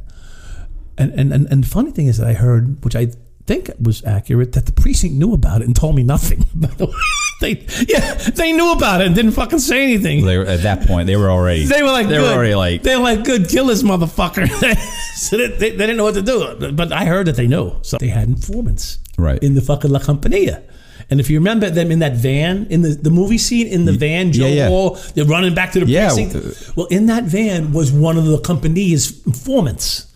[0.99, 3.07] And, and, and, and the funny thing is that I heard, which I
[3.47, 6.45] think was accurate, that the precinct knew about it and told me nothing.
[6.55, 6.93] By the way,
[7.41, 10.27] they, yeah, they knew about it and didn't fucking say anything.
[10.27, 11.65] They were, at that point, they were already.
[11.65, 12.23] They were like, they good.
[12.23, 12.83] were already like.
[12.83, 14.49] they were like, good, kill this motherfucker.
[15.15, 16.73] so they, they, they didn't know what to do.
[16.73, 17.73] But I heard that they knew.
[17.83, 19.43] So they had informants Right.
[19.43, 20.63] in the fucking La Compania.
[21.11, 23.93] And if you remember them in that van, in the, the movie scene, in the
[23.93, 24.69] van, Joe yeah, yeah.
[24.69, 26.13] Hall, they're running back to the Yeah.
[26.13, 26.77] precinct.
[26.77, 30.07] Well, in that van was one of the company's informants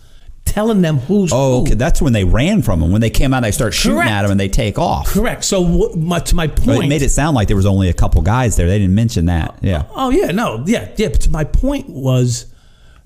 [0.45, 1.63] telling them who's Oh, who.
[1.63, 1.75] okay.
[1.75, 2.91] That's when they ran from him.
[2.93, 4.11] When they came out, they start shooting Correct.
[4.11, 5.07] at him and they take off.
[5.07, 5.45] Correct.
[5.45, 7.95] So what, my, to my point, it made it sound like there was only a
[7.95, 8.67] couple guys there.
[8.67, 9.57] They didn't mention that.
[9.63, 9.85] Yeah.
[9.95, 11.09] Oh yeah, no, yeah, yeah.
[11.09, 12.47] But my point was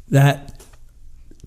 [0.08, 0.60] that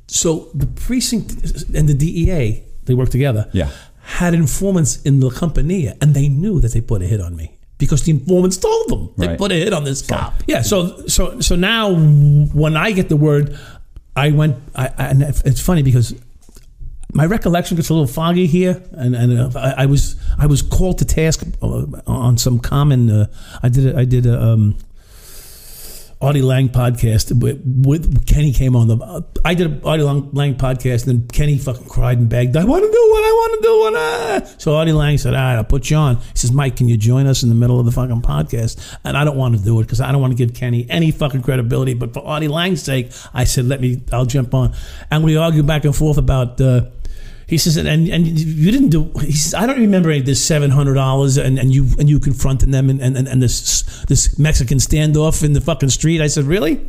[0.08, 1.32] so the precinct
[1.76, 3.50] and the DEA they work together.
[3.52, 3.70] Yeah.
[4.18, 7.56] Had informants in the company, and they knew that they put a hit on me
[7.78, 9.38] because the informants told them they Right.
[9.38, 10.34] put a hit on this cop.
[10.48, 10.62] Yeah.
[10.64, 11.94] So so so now
[12.62, 13.58] when I get the word,
[14.16, 14.56] I went.
[14.76, 16.14] I, I and it's funny because
[17.14, 20.62] my recollection gets a little foggy here, and, and uh, I, I was I was
[20.62, 23.10] called to task uh, on some common.
[23.10, 23.26] Uh,
[23.64, 24.76] I did a, I did a um,
[26.22, 28.98] Audie Lang podcast with, with Kenny came on the.
[28.98, 32.58] Uh, I did a Audie Lang, Lang podcast, and then Kenny fucking cried and begged.
[32.58, 33.24] I want to do what
[33.66, 34.60] I want to do.
[34.60, 36.98] So Audie Lang said, "All right, I'll put you on." He says, "Mike, can you
[36.98, 39.80] join us in the middle of the fucking podcast?" And I don't want to do
[39.80, 41.94] it because I don't want to give Kenny any fucking credibility.
[41.94, 44.02] But for Audie Lang's sake, I said, "Let me.
[44.12, 44.74] I'll jump on."
[45.12, 46.60] And we argued back and forth about.
[46.60, 46.86] Uh,
[47.48, 49.12] he says, and, and you didn't do.
[49.22, 52.08] He says, I don't remember any of this seven hundred dollars, and, and you and
[52.08, 56.22] you confronting them, and, and, and this this Mexican standoff in the fucking street.
[56.22, 56.80] I said, really?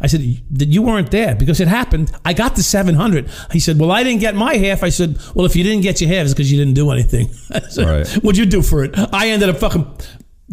[0.00, 0.20] I said
[0.50, 2.12] that you weren't there because it happened.
[2.24, 3.30] I got the seven hundred.
[3.52, 4.82] He said, well, I didn't get my half.
[4.82, 7.28] I said, well, if you didn't get your half, it's because you didn't do anything.
[7.68, 8.08] Said, Right.
[8.22, 8.92] What'd you do for it?
[9.12, 9.86] I ended up fucking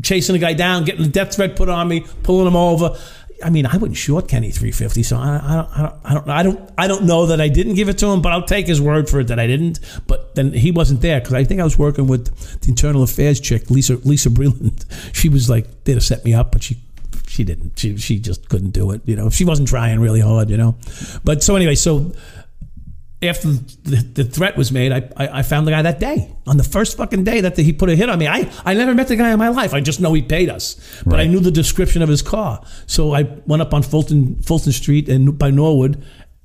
[0.01, 2.97] chasing the guy down, getting the death threat put on me, pulling him over.
[3.43, 6.13] I mean, I wouldn't short Kenny three fifty, so I, I, don't, I don't, I
[6.13, 8.45] don't, I don't, I don't know that I didn't give it to him, but I'll
[8.45, 9.79] take his word for it that I didn't.
[10.07, 12.25] But then he wasn't there because I think I was working with
[12.61, 14.85] the internal affairs chick, Lisa, Lisa Breland.
[15.13, 16.77] She was like there to set me up, but she,
[17.31, 17.79] she didn't.
[17.79, 19.01] She, she just couldn't do it.
[19.05, 20.49] You know, she wasn't trying really hard.
[20.49, 20.75] You know,
[21.23, 22.11] but so anyway, so
[23.23, 26.35] after the, the threat was made, I, I, I found the guy that day.
[26.47, 28.27] On the first fucking day that he put a hit on me.
[28.27, 29.73] I, I never met the guy in my life.
[29.73, 31.01] I just know he paid us.
[31.05, 32.65] But I knew the description of his car.
[32.87, 36.03] So I went up on Fulton Fulton Street and by Norwood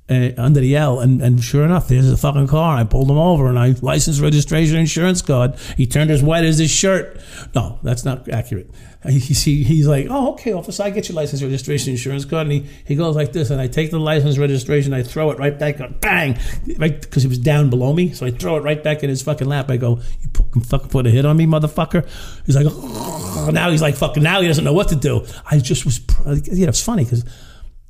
[0.09, 2.77] uh, under the L, and, and sure enough, there's a fucking car.
[2.77, 5.55] I pulled him over, and I license, registration, insurance card.
[5.75, 7.19] He turned as white as his shirt.
[7.53, 8.69] No, that's not accurate.
[9.07, 12.51] He, he, he's like, oh, okay, officer, I get your license, registration, insurance card, and
[12.51, 15.57] he, he goes like this, and I take the license, registration, I throw it right
[15.57, 16.37] back, bang,
[16.77, 19.21] right because he was down below me, so I throw it right back in his
[19.21, 19.69] fucking lap.
[19.69, 22.07] I go, you fucking fucking put a hit on me, motherfucker.
[22.45, 25.25] He's like, oh, now he's like fucking, now he doesn't know what to do.
[25.49, 27.23] I just was, you know, it's funny because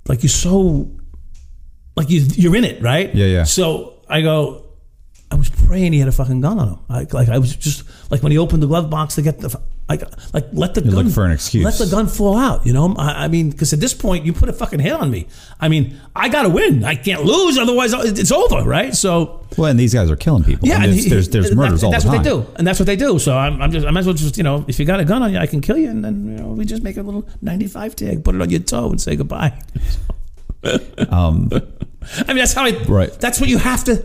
[0.08, 0.92] like you're so
[1.98, 3.14] like you, you're in it, right?
[3.14, 3.44] Yeah, yeah.
[3.44, 4.64] So I go,
[5.30, 6.80] I was praying he had a fucking gun on him.
[6.88, 9.60] Like, like I was just like when he opened the glove box to get the,
[9.90, 11.66] like, like let the gun looking for an excuse.
[11.66, 12.66] Let the gun fall out.
[12.66, 15.10] You know, I, I mean, because at this point you put a fucking hit on
[15.12, 15.28] me.
[15.60, 16.84] I mean, I got to win.
[16.86, 18.94] I can't lose, otherwise it's over, right?
[18.96, 20.68] So Well, and these guys are killing people.
[20.68, 22.24] yeah, and there's, he- there's, there's that- murders all That's the time.
[22.24, 23.18] That's what they do, and that's what they do.
[23.20, 25.06] So I'm, I'm just, I might as well just, you know, if you got a
[25.06, 27.02] gun on you, I can kill you, and then you know we just make a
[27.02, 29.58] little 95 tag, put it on your toe, and say goodbye.
[31.10, 31.50] Um,
[32.02, 32.72] I mean, that's how I.
[32.84, 33.12] Right.
[33.20, 34.04] That's what you have to.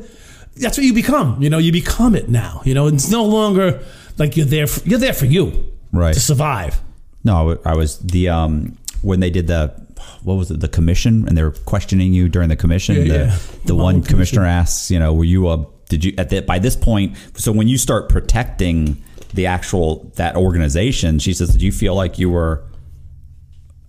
[0.57, 1.43] That's what you become.
[1.43, 2.62] You know, you become it now.
[2.64, 3.82] You know, it's no longer
[4.18, 4.66] like you're there.
[4.66, 6.14] For, you're there for you, Right.
[6.14, 6.80] To survive.
[7.24, 9.74] No, I was the um when they did the
[10.22, 12.97] what was it the commission and they were questioning you during the commission.
[12.97, 13.36] Yeah, the, yeah.
[13.64, 16.59] the, The one commissioner asks, you know, were you a did you at the, by
[16.59, 17.16] this point?
[17.36, 19.03] So when you start protecting
[19.34, 22.64] the actual that organization, she says, "Do you feel like you were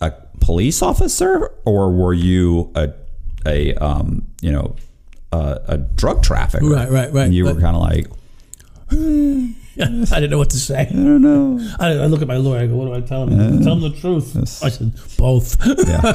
[0.00, 2.92] a police officer or were you a
[3.46, 4.76] a um you know
[5.32, 7.26] a, a drug trafficker?" Right, right, right.
[7.26, 8.06] And you were kind of like,
[10.12, 10.80] I didn't know what to say.
[10.80, 11.58] I don't know.
[11.80, 12.60] I, I look at my lawyer.
[12.62, 13.62] I go, "What do I tell him?
[13.62, 16.12] tell him the truth." I said, "Both." Yeah.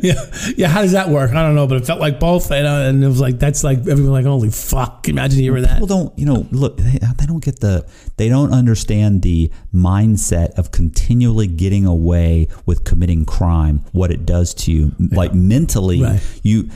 [0.00, 0.68] yeah, yeah.
[0.68, 1.30] How does that work?
[1.32, 3.64] I don't know, but it felt like both, and, uh, and it was like that's
[3.64, 5.74] like everyone like, "Holy fuck!" Imagine hearing that.
[5.74, 7.84] people don't you know look they, they don't get the
[8.16, 14.54] they don't understand the mindset of continually getting away with committing crime what it does
[14.54, 16.20] to you like mentally Right.
[16.42, 16.70] you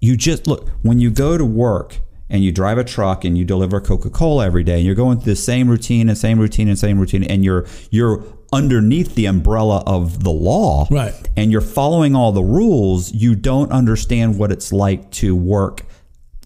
[0.00, 2.00] you just look when you go to work
[2.30, 5.32] and you drive a truck and you deliver Coca-Cola every day and you're going through
[5.32, 9.82] the same routine and same routine and same routine and you're you're underneath the umbrella
[9.86, 11.12] of the law Right.
[11.36, 15.82] and you're following all the rules you don't understand what it's like to work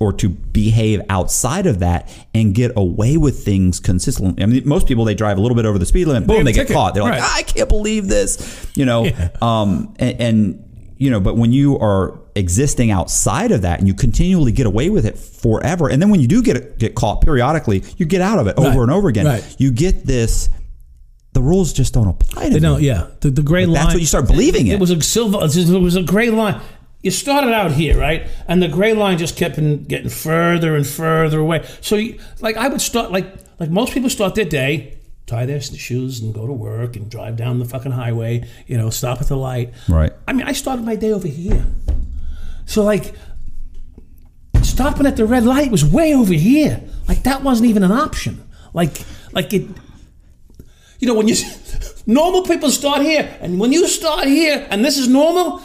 [0.01, 4.43] or to behave outside of that and get away with things consistently.
[4.43, 6.45] I mean, most people they drive a little bit over the speed limit, boom, Bam,
[6.47, 6.75] they get ticket.
[6.75, 6.95] caught.
[6.95, 7.31] They're like, Right.
[7.37, 9.05] I can't believe this, you know.
[9.05, 9.29] Yeah.
[9.41, 13.95] Um, and, and you know, but when you are existing outside of that and you
[13.95, 17.83] continually get away with it forever, and then when you do get get caught periodically,
[17.97, 18.79] you get out of it over Right.
[18.81, 19.27] and over again.
[19.27, 19.57] Right.
[19.59, 20.49] You get this.
[21.33, 22.81] The rules just don't apply to They don't.
[22.81, 23.75] Yeah, the, the gray line.
[23.75, 24.81] That's what you start believing It it.
[24.81, 25.39] was a silver.
[25.43, 26.61] It was a gray line.
[27.03, 30.87] You started out here, right, and the gray line just kept in, getting further and
[30.87, 31.67] further away.
[31.83, 33.27] So, you, like, I would start like
[33.61, 37.37] like most people start their day, tie their shoes and go to work and drive
[37.37, 38.47] down the fucking highway.
[38.67, 39.73] You know, stop at the light.
[39.89, 40.13] Right.
[40.29, 41.65] I mean, I started my day over here.
[42.67, 43.15] So, like,
[44.63, 46.83] stopping at the red light was way over here.
[47.09, 48.49] Like that wasn't even an option.
[48.73, 49.67] Like, like it
[51.01, 51.37] you know, when you
[52.07, 55.61] normal people start here, and when you start here, and this is normal,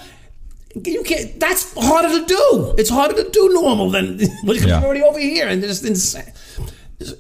[0.84, 1.40] you can't.
[1.40, 2.76] That's harder to do.
[2.78, 4.80] It's harder to do normal than because Yeah.
[4.80, 6.34] you're already over here, and it's insane.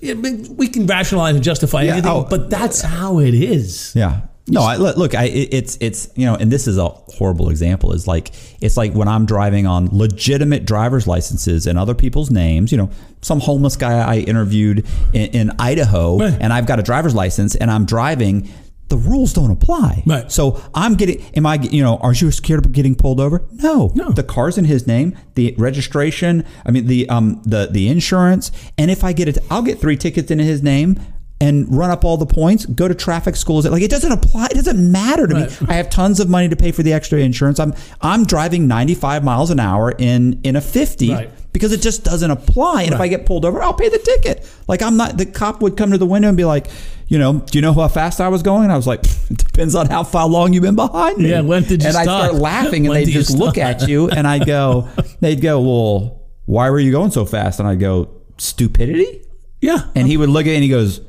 [0.02, 3.94] We can rationalize and justify Yeah, anything, oh, but that's how it is.
[3.96, 4.22] Yeah.
[4.52, 7.94] No, I, look, look, I, it's, it's, you know, and this is a horrible example
[7.94, 12.72] is like, it's like when I'm driving on legitimate driver's licenses and other people's names,
[12.72, 12.90] you know,
[13.22, 16.36] some homeless guy I interviewed in, in Idaho Right.
[16.42, 18.50] and I've got a driver's license and I'm driving,
[18.90, 20.04] the rules don't apply.
[20.06, 20.32] Right.
[20.32, 23.46] So I'm getting, am I, you know, are you scared of getting pulled over?
[23.54, 23.92] No.
[23.96, 24.12] No.
[24.12, 28.52] The car's in his name, the registration, I mean, the, um, the, the insurance.
[28.78, 31.00] And if I get it, I'll get three tickets in his name
[31.42, 33.66] and run up all the points, go to traffic schools.
[33.66, 34.48] Like it doesn't apply.
[34.52, 35.62] It doesn't matter to Right.
[35.62, 35.68] me.
[35.70, 37.62] I have tons of money to pay for the extra insurance.
[37.62, 41.30] I'm I'm driving 95 miles an hour in in a 50 Right.
[41.54, 42.84] because it just doesn't apply.
[42.84, 44.46] And if I get pulled over, I'll pay the ticket.
[44.68, 45.18] Like I'm not.
[45.18, 46.68] The cop would come to the window and be like,
[47.10, 48.64] you know, do you know how fast I was going?
[48.64, 51.30] And I was like, it depends on how far long you've been behind me.
[51.32, 52.36] Yeah, when did you And I start?
[52.50, 54.88] laughing, and they just look at you, and I go,
[55.20, 57.60] they'd go, well, why were you going so fast?
[57.60, 59.24] And I go, stupidity.
[59.62, 59.90] Yeah.
[59.96, 61.02] And he would look at it and he goes,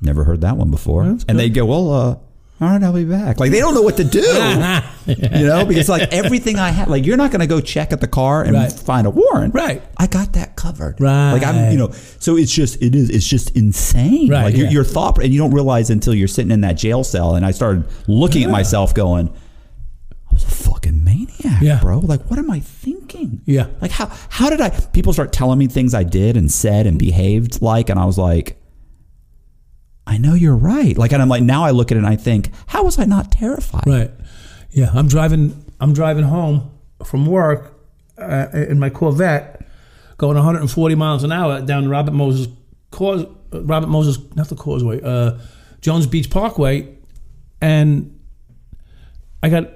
[0.00, 1.04] Never heard that one before.
[1.04, 2.16] And they'd go, Well, uh,
[2.60, 3.40] all right, I'll be back.
[3.40, 4.20] Like they don't know what to do.
[5.06, 8.00] you know, because like everything I have, like you're not going to go check at
[8.00, 8.72] the car and Right.
[8.72, 9.54] find a warrant.
[9.54, 9.82] Right.
[9.96, 11.00] I got that covered.
[11.00, 11.32] Right.
[11.32, 11.90] Like I'm, you know,
[12.20, 14.30] so it's just, it is, it's just insane.
[14.30, 14.72] Right, Like your, yeah.
[14.72, 17.34] your thought, and you don't realize until you're sitting in that jail cell.
[17.34, 19.28] And I started looking at myself going,
[20.30, 21.80] I was a fucking maniac, Yeah.
[21.80, 21.98] bro.
[21.98, 23.42] Like, what am I thinking?
[23.46, 23.66] Yeah.
[23.80, 24.70] Like how how did I?
[24.70, 28.16] People start telling me things I did and said and behaved like, and I was
[28.18, 28.60] like,
[30.06, 30.96] I know you're right.
[30.96, 33.04] Like, and I'm like, now I look at it and I think, how was I
[33.04, 33.86] not terrified?
[33.86, 34.10] Right.
[34.70, 35.64] Yeah, I'm driving.
[35.80, 36.70] I'm driving home
[37.04, 37.78] from work
[38.18, 39.66] uh, in my Corvette,
[40.18, 42.48] going 140 miles an hour down Robert Moses
[42.90, 45.38] Cause, Robert Moses, not the Causeway, uh,
[45.80, 46.96] Jones Beach Parkway,
[47.60, 48.20] and
[49.42, 49.68] I got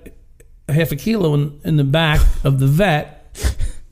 [0.68, 3.37] half a kilo in, in the back of the vet,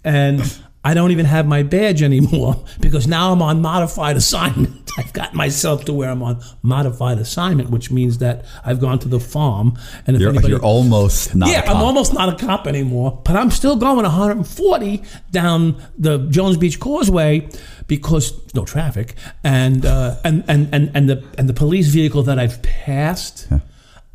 [0.05, 0.41] and
[0.87, 4.89] I don't even have my badge anymore because now I'm on modified assignment.
[4.99, 9.09] I've got myself to where I'm on modified assignment, which means that I've gone to
[9.09, 9.76] the farm,
[10.07, 11.49] and if You're, anybody, you're almost not.
[11.51, 11.74] yeah, a cop.
[11.76, 16.78] I'm almost not a cop anymore, but I'm still going 140 down the Jones Beach
[16.78, 17.49] Causeway
[17.89, 22.39] because no traffic, and uh, and, and and and the and the police vehicle that
[22.39, 23.49] I've passed,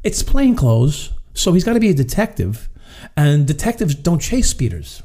[0.05, 2.69] it's plain clothes, so he's got to be a detective,
[3.17, 5.03] and detectives don't chase speeders.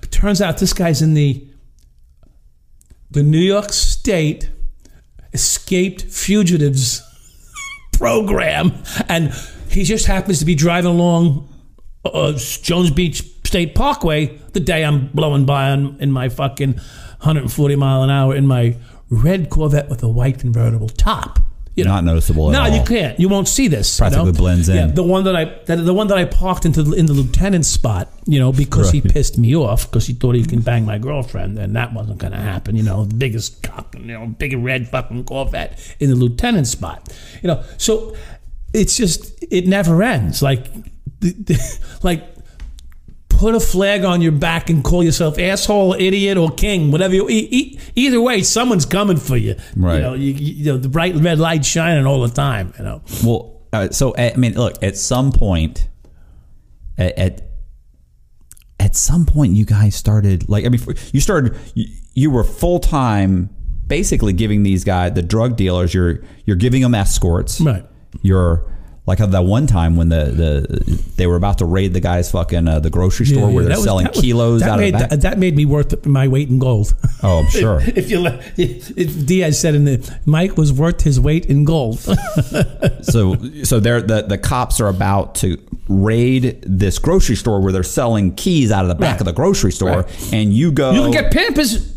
[0.00, 1.46] But turns out this guy's in the
[3.10, 4.50] the New York State
[5.32, 7.02] escaped fugitives
[7.92, 8.72] program,
[9.08, 9.32] and
[9.68, 11.48] he just happens to be driving along
[12.04, 17.76] uh, Jones Beach State Parkway the day I'm blowing by on, in my fucking 140
[17.76, 18.76] mile an hour in my
[19.10, 21.40] red Corvette with a white convertible top.
[21.76, 22.76] You know, Not noticeable at no, all.
[22.76, 23.18] you can't.
[23.18, 23.96] You won't see this.
[23.96, 24.38] you Practically know?
[24.38, 24.74] blends in.
[24.76, 27.12] Yeah, the one that I that, the one that I parked into the, in the
[27.12, 30.84] lieutenant's spot, you know, because he pissed me off because he thought he can bang
[30.84, 32.74] my girlfriend, and that wasn't going to happen.
[32.76, 37.08] You know, the biggest cock, you know, big red fucking Corvette in the lieutenant's spot.
[37.40, 38.16] You know, so
[38.74, 40.42] it's just it never ends.
[40.42, 40.64] Like,
[41.20, 42.29] the- the- like
[43.40, 47.26] put a flag on your back and call yourself asshole, idiot, or king, whatever you.
[47.30, 49.56] E- e- either way, someone's coming for you.
[49.74, 49.96] Right.
[49.96, 52.74] You know, you, you, know the bright red light shining all the time.
[52.78, 53.02] You know.
[53.24, 54.82] Well, uh, so I mean, look.
[54.82, 55.88] At some point,
[56.98, 57.50] at, at
[58.78, 60.80] at some point, you guys started like I mean,
[61.12, 61.56] you started.
[61.74, 63.48] You, you were full time,
[63.86, 67.58] basically giving these guys, the drug dealers, you're you're giving them escorts.
[67.58, 67.86] Right.
[68.20, 68.69] You're
[69.10, 72.66] like that one time when the, the they were about to raid the guy's fucking
[72.66, 75.10] uh, the grocery store where they're was- selling was- kilos out made, of the back.
[75.10, 76.94] That, that made me worth my weight in gold.
[77.22, 77.80] oh, I'm sure.
[77.82, 81.64] if you let- if, if Diaz said in the Mike was worth his weight in
[81.64, 81.98] gold.
[83.02, 85.58] so so they're the the cops are about to
[85.88, 89.20] raid this grocery store where they're selling keys out of the back Right.
[89.22, 90.32] of the grocery store, Right.
[90.32, 90.92] and you go.
[90.92, 91.96] you can get Pampers.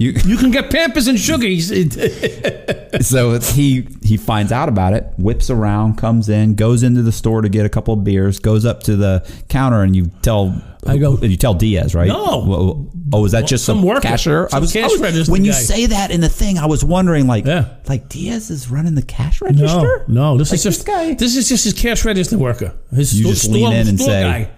[0.00, 1.68] You- You can get Pampers and sugars.
[3.06, 7.42] so he he finds out about it, whips around, comes in, goes into the store
[7.42, 10.96] to get a couple of beers, goes up to the counter, and you tell I
[10.96, 12.08] go- you tell Diaz, right?
[12.08, 12.88] No.
[13.12, 14.48] Oh, is that just Some some, cashier?
[14.48, 15.58] some cash I was, register when you guy.
[15.58, 17.66] say that in the thing, I was wondering, like, Yeah.
[17.88, 20.04] like Diaz is running the cash register.
[20.08, 20.32] no.
[20.32, 22.72] no, This Like, is just this guy- This is just his cash register worker.
[22.94, 24.50] His You store- just lean store- in and say, guy.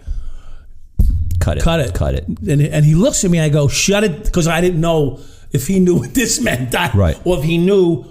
[1.43, 2.25] Cut it, cut it, cut it.
[2.27, 3.41] And, and he looks at me.
[3.41, 5.19] I go, shut it, because I didn't know
[5.53, 7.19] if he knew what this meant, I- Right.
[7.25, 8.05] Or if he knew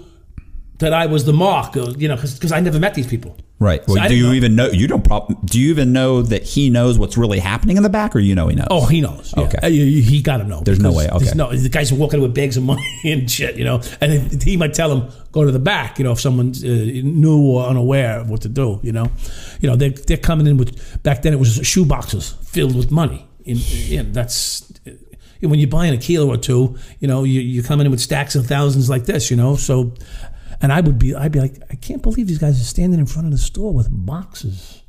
[0.82, 3.36] that I was the mark, you know, because I never met these people.
[3.58, 3.80] Right.
[3.86, 4.32] Well, I do you know.
[4.32, 4.66] even know?
[4.66, 5.04] You don't.
[5.04, 8.18] Prob- do you even know that he knows what's really happening in the back, or
[8.18, 8.66] you know he knows?
[8.70, 9.32] Oh, he knows.
[9.36, 9.44] Yeah.
[9.44, 9.58] Okay.
[9.62, 10.60] Uh, he, he got to know.
[10.60, 11.30] There's no way, okay.
[11.36, 13.80] No, the guys are walking with bags of money and shit, you know.
[14.00, 17.40] And he might tell them go to the back, you know, if someone's uh, new
[17.40, 19.06] or unaware of what to do, you know.
[19.60, 22.90] You know, they're, they're coming in with back then it was shoe boxes filled with
[22.90, 23.26] money.
[23.46, 23.60] And,
[23.90, 24.72] and that's
[25.48, 28.34] when you're buying a kilo or two, you know, you, you're coming in with stacks
[28.34, 29.56] of thousands like this, you know.
[29.56, 29.94] So,
[30.62, 33.06] and I would be, I'd be like, I can't believe these guys are standing in
[33.06, 34.82] front of the store with boxes.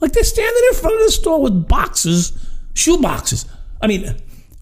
[0.00, 2.32] Like they're standing in front of the store with boxes,
[2.74, 3.44] shoe boxes.
[3.82, 4.14] I mean,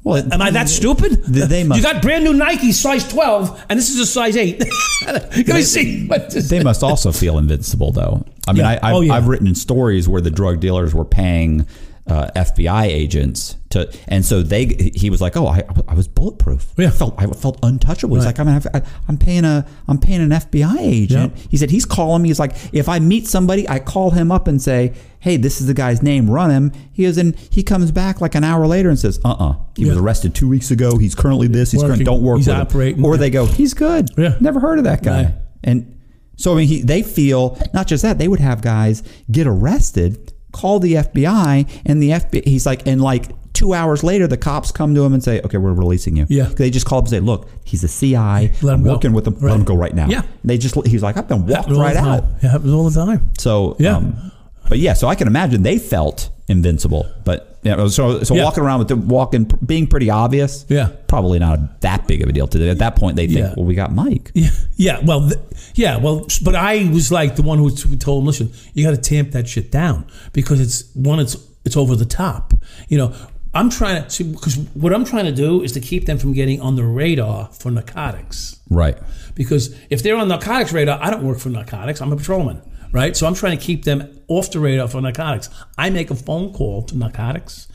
[0.04, 1.24] Well, am I that stupid?
[1.24, 4.36] They- they must- You got brand new Nike size 12, and this is a size
[4.36, 4.64] 8.
[5.06, 6.06] Let me see.
[6.08, 8.24] They must also feel invincible, though.
[8.48, 8.78] I mean, Yeah.
[8.82, 9.12] I, I've, Oh, yeah.
[9.14, 11.66] I've written stories where the drug dealers were paying
[12.08, 14.64] uh, FBI agents to, and so they.
[14.94, 16.72] He was like, "Oh, I, I was bulletproof.
[16.76, 16.88] Yeah.
[16.88, 20.30] I felt I felt untouchable." He's like, "I'm I, I'm paying a I'm paying an
[20.30, 21.46] FBI agent." Yep.
[21.50, 22.28] He said he's calling me.
[22.28, 25.66] He's like, "If I meet somebody, I call him up and say." Hey, this is
[25.66, 26.30] the guy's name.
[26.30, 26.72] Run him.
[26.92, 27.34] He is in.
[27.50, 30.48] He comes back like an hour later and says, "Uh, uh He was arrested two
[30.48, 30.96] weeks ago.
[30.96, 31.72] He's currently this.
[31.72, 31.94] He's current.
[31.94, 32.04] Working.
[32.06, 33.04] Don't work He's with him." operating.
[33.04, 33.18] Or Yeah.
[33.18, 34.10] they go, "He's good.
[34.16, 34.36] Yeah.
[34.40, 35.34] Never heard of that guy." Right.
[35.64, 35.98] And
[36.36, 40.32] so I mean, he, they feel not just that they would have guys get arrested,
[40.52, 42.44] call the FBI, and the FBI.
[42.46, 45.58] He's like, and like two hours later, the cops come to him and say, "Okay,
[45.58, 46.44] we're releasing you." Yeah.
[46.44, 48.14] They just call up and say, "Look, he's a CI.
[48.14, 49.34] Let him I'm go." working with him.
[49.34, 49.50] Right.
[49.50, 50.22] Let him go right now." Yeah.
[50.44, 53.30] They just he's like, "I've been walked right out." It happens all the time.
[53.38, 53.96] So Yeah.
[53.96, 54.32] Um,
[54.68, 58.44] but yeah, so I can imagine they felt invincible, but yeah, so so Yeah.
[58.44, 60.88] walking around with the walking being pretty obvious, Yeah.
[61.06, 62.68] probably not that big of a deal to them.
[62.68, 63.54] At that point, they think, Yeah.
[63.56, 64.30] well, we got Mike.
[64.34, 65.00] Yeah, yeah.
[65.04, 65.40] Well, th-
[65.74, 65.96] yeah.
[65.98, 68.96] Well, but I was like the one who, who told him, listen, you got to
[68.96, 72.54] tamp that shit down because it's one, it's it's over the top.
[72.88, 73.12] You know,
[73.54, 76.60] I'm trying to because what I'm trying to do is to keep them from getting
[76.60, 78.56] on the radar for narcotics.
[78.70, 78.96] Right.
[79.34, 82.00] Because if they're on narcotics radar, I don't work for narcotics.
[82.00, 82.60] I'm a patrolman,
[82.92, 83.16] right?
[83.16, 85.50] So I'm trying to keep them off the radar for narcotics.
[85.76, 87.68] I make a phone call to narcotics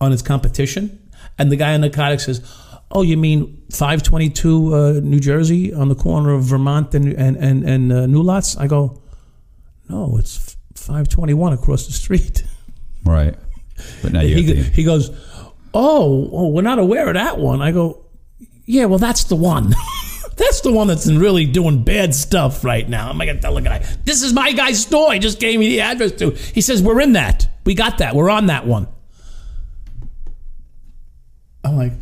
[0.00, 2.42] on its competition, and the guy on narcotics says,
[2.90, 7.64] "Oh, you mean 522 uh, New Jersey on the corner of Vermont and and and,
[7.68, 9.02] and uh, New Lots?" I go,
[9.88, 12.44] "No, it's 521 across the street."
[13.04, 13.36] Right.
[14.02, 15.10] But now you he, to- he goes,
[15.72, 17.62] oh, oh, we're not aware of that one.
[17.62, 18.04] I go,
[18.64, 19.72] yeah, well, that's the one.
[20.36, 23.08] that's the one that's really doing bad stuff right now.
[23.08, 25.12] I'm to tell the guy, this is my guy's store.
[25.12, 26.30] He just gave me the address to.
[26.30, 27.48] He says, we're in that.
[27.64, 28.14] We got that.
[28.14, 28.88] We're on that one.
[31.64, 31.92] I'm like,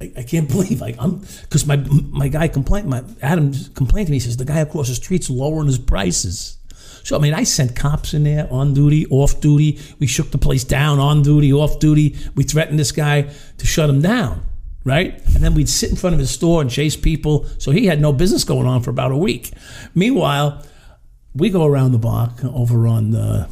[0.00, 4.10] I, I can't believe like I'm because my my guy complained my Adam complained to
[4.10, 4.16] me.
[4.16, 6.58] He says the guy across the street's lowering his prices.
[7.02, 9.80] So I mean, I sent cops in there on duty, off duty.
[9.98, 12.16] We shook the place down on duty, off duty.
[12.34, 14.44] We threatened this guy to shut him down,
[14.86, 15.20] right?
[15.34, 17.44] And then we'd sit in front of his store and chase people.
[17.58, 19.50] So he had no business going on for about a week.
[19.94, 20.64] Meanwhile,
[21.34, 23.48] we go around the block over on uh,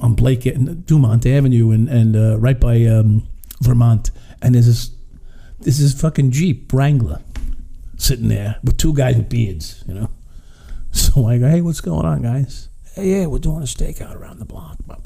[0.00, 3.26] on Blake and Dumont Avenue and and uh, right by um,
[3.60, 4.10] Vermont,
[4.40, 4.90] and there's this
[5.58, 7.20] this is fucking Jeep Wrangler
[7.98, 10.08] sitting there with two guys with beards, you know.
[10.92, 12.70] So I go, hey, what's going on, guys?
[12.94, 14.78] Hey, yeah, we're doing a stakeout around the block.
[14.86, 14.96] Blah.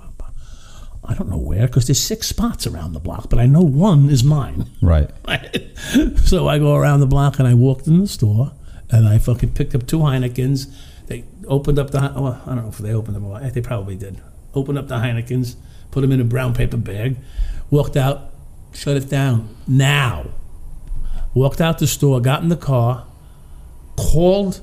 [1.10, 4.08] I don't know where because there's six spots around the block, but I know one
[4.10, 4.66] is mine.
[4.80, 5.10] right.
[6.24, 8.52] so I go around the block and I walked in the store
[8.90, 10.72] and I fucking picked up two Heinekens.
[11.08, 13.54] They opened up the, well, I don't know if they opened them or what.
[13.54, 14.20] They probably did.
[14.54, 15.56] Opened up the Heinekens,
[15.90, 17.16] put them in a brown paper bag,
[17.70, 18.30] walked out,
[18.72, 19.56] shut it down.
[19.66, 20.26] Now.
[21.34, 23.04] Walked out the store, got in the car,
[23.96, 24.60] called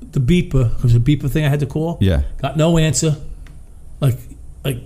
[0.00, 1.98] the beeper, because the beeper thing I had to call.
[2.00, 2.22] Yeah.
[2.40, 3.16] Got no answer.
[4.00, 4.16] Like,
[4.64, 4.82] like,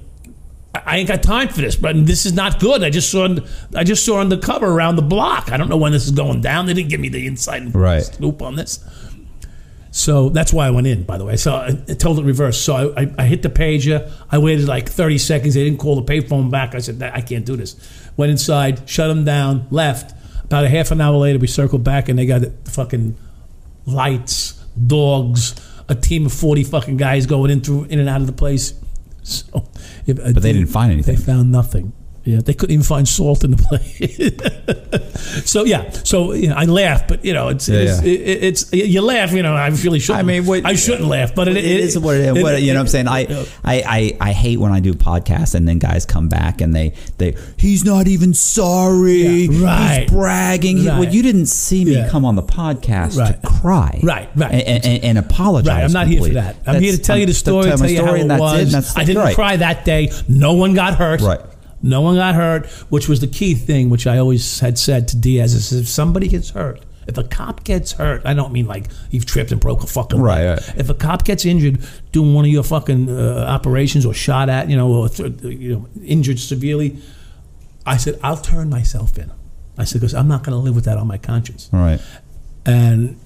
[0.74, 2.82] I ain't got time for this, but this is not good.
[2.82, 3.28] I just saw,
[3.76, 5.52] I just saw on the cover around the block.
[5.52, 6.66] I don't know when this is going down.
[6.66, 8.02] They didn't give me the inside Right.
[8.02, 8.80] scoop on this.
[9.92, 11.36] So that's why I went in, by the way.
[11.36, 12.60] So I, I told it reverse.
[12.60, 14.10] So I, I, I hit the pager.
[14.30, 15.54] I waited like 30 seconds.
[15.54, 16.74] They didn't call the payphone back.
[16.74, 17.76] I said, I can't do this.
[18.16, 20.12] Went inside, shut them down, left.
[20.44, 23.16] About a half an hour later, we circled back and they got the fucking
[23.86, 24.54] lights,
[24.86, 25.54] dogs,
[25.88, 28.74] a team of 40 fucking guys going in through in and out of the place.
[29.24, 29.64] So,
[30.06, 31.16] if, But they didn't find anything.
[31.16, 31.94] They found nothing.
[32.24, 35.44] Yeah, they couldn't even find salt in the place.
[35.50, 38.08] so yeah, so you know, I laugh, but you know, it's Yeah, it's, yeah.
[38.12, 39.32] It, it's you laugh.
[39.32, 40.20] You know, I really shouldn't.
[40.20, 42.42] I mean, what- I shouldn't laugh, but it, it is what it is.
[42.42, 43.08] What, you know what I'm saying?
[43.08, 43.20] I,
[43.62, 46.94] I, I, I hate when I do podcasts and then guys come back and they,
[47.18, 49.12] they he's not even sorry.
[49.46, 50.00] Yeah, right.
[50.02, 50.78] He's bragging.
[50.78, 53.40] He- well, you didn't see me come on the podcast Right.
[53.42, 54.00] to cry.
[54.02, 54.52] Right, right.
[54.52, 55.68] And, and, and apologize.
[55.68, 56.56] Right, I'm not here for that.
[56.66, 58.72] I'm here to That's- tell you the I'm- story, tell tell you how it was.
[58.74, 58.98] it.
[58.98, 59.34] I didn't right.
[59.34, 60.10] cry that day.
[60.26, 61.20] No one got hurt.
[61.20, 61.40] Right.
[61.84, 65.16] No one got hurt, which was the key thing, which I always had said to
[65.16, 68.86] Diaz: is if somebody gets hurt, if a cop gets hurt, I don't mean like
[69.10, 70.18] you've tripped and broke a fucking.
[70.18, 70.74] Right, right.
[70.76, 74.70] If a cop gets injured doing one of your fucking uh, operations or shot at,
[74.70, 76.96] you know, or th- you know, injured severely,
[77.84, 79.30] I said I'll turn myself in.
[79.76, 81.68] I said because I'm not going to live with that on my conscience.
[81.70, 82.00] Right.
[82.64, 83.20] And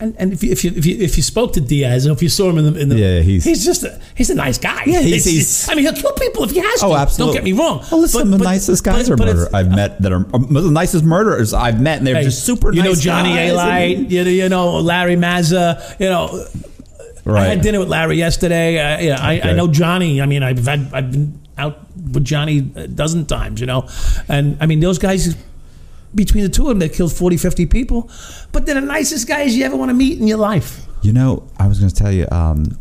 [0.00, 2.22] and, and if, you, if you if you if you spoke to Diaz, and if
[2.22, 4.58] you saw him in the, in the Yeah, he's- he's just a, he's a nice
[4.58, 4.82] guy.
[4.86, 6.86] Yeah, he's- he's- I mean, he'll kill people if he has to.
[6.86, 7.34] Oh, absolutely.
[7.38, 7.84] Don't get me wrong.
[7.90, 10.12] Well, listen, But- the but- nicest guys but- are but it's- murder I've met that
[10.12, 12.72] are um, the nicest murderers I've met, and they're hey, just super.
[12.72, 13.96] You know Johnny guys, Alite.
[13.98, 15.98] and- You know, you know Larry Mazza.
[16.00, 16.44] You know,
[17.26, 18.78] I had dinner with Larry yesterday.
[18.80, 20.20] I, yeah, I, I know Johnny.
[20.20, 21.78] I mean, I've had I've been out
[22.12, 23.60] with Johnny a dozen times.
[23.60, 23.88] You know,
[24.28, 25.34] and I mean those guys.
[26.14, 28.10] Between the two of them, that killed 40, 50 people.
[28.52, 30.86] But they're the nicest guys you ever want to meet in your life.
[31.02, 32.26] You know, I was going to tell you.
[32.30, 32.78] Um,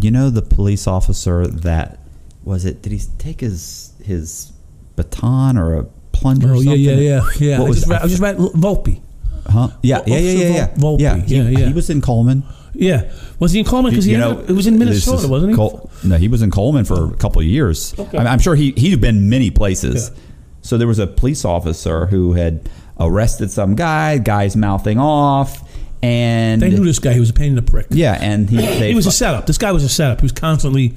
[0.00, 1.98] you know, the police officer that
[2.44, 2.82] was it?
[2.82, 4.52] Did he take his his
[4.96, 6.52] baton or a plunger?
[6.52, 7.58] or Oh yeah, yeah, yeah, yeah.
[7.58, 9.00] What I was just, read, I just read Volpe.
[9.46, 9.68] Huh?
[9.82, 10.68] Yeah, yeah, yeah, yeah, yeah.
[10.74, 11.00] Volpe.
[11.00, 11.66] yeah, he, Yeah, yeah.
[11.66, 12.42] he was in Coleman.
[12.74, 13.90] Yeah, was he in Coleman?
[13.90, 15.56] Because he You ended it was in Minnesota, wasn't he?
[15.56, 17.94] Col- no, he was in Coleman for a couple of years.
[17.98, 18.18] Okay.
[18.18, 20.10] I am sure he he'd been many places.
[20.14, 20.22] Yeah.
[20.62, 22.68] So there was a police officer who had
[23.00, 24.18] arrested some guy.
[24.18, 25.62] Guy's mouthing off,
[26.02, 27.12] and They knew this guy.
[27.14, 27.86] He was a pain in the prick.
[27.90, 29.46] yeah, and he they He was a setup.
[29.46, 30.20] This guy was a setup.
[30.20, 30.94] He was constantly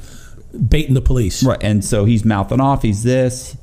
[0.70, 1.43] baiting the police.
[1.43, 2.82] right, and so he's mouthing off.
[2.82, 3.55] He's this.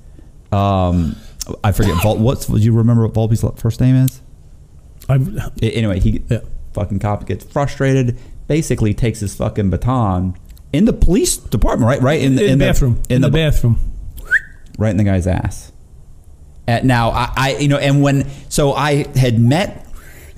[0.52, 1.16] Um,
[1.64, 2.00] I forget.
[2.02, 4.20] Vol- what's do you remember what Volpe's first name is?
[5.08, 5.16] I,
[5.62, 6.40] A- Anyway, he Yeah.
[6.74, 8.16] fucking cop gets frustrated.
[8.46, 10.34] Basically, takes his fucking baton
[10.72, 12.00] in the police department, right?
[12.00, 13.02] Right in, in, the bathroom.
[13.10, 13.78] In, the, bathroom.
[14.78, 15.72] right in the guy's ass.
[16.84, 19.86] Now, I, I, you know, and when so I had met,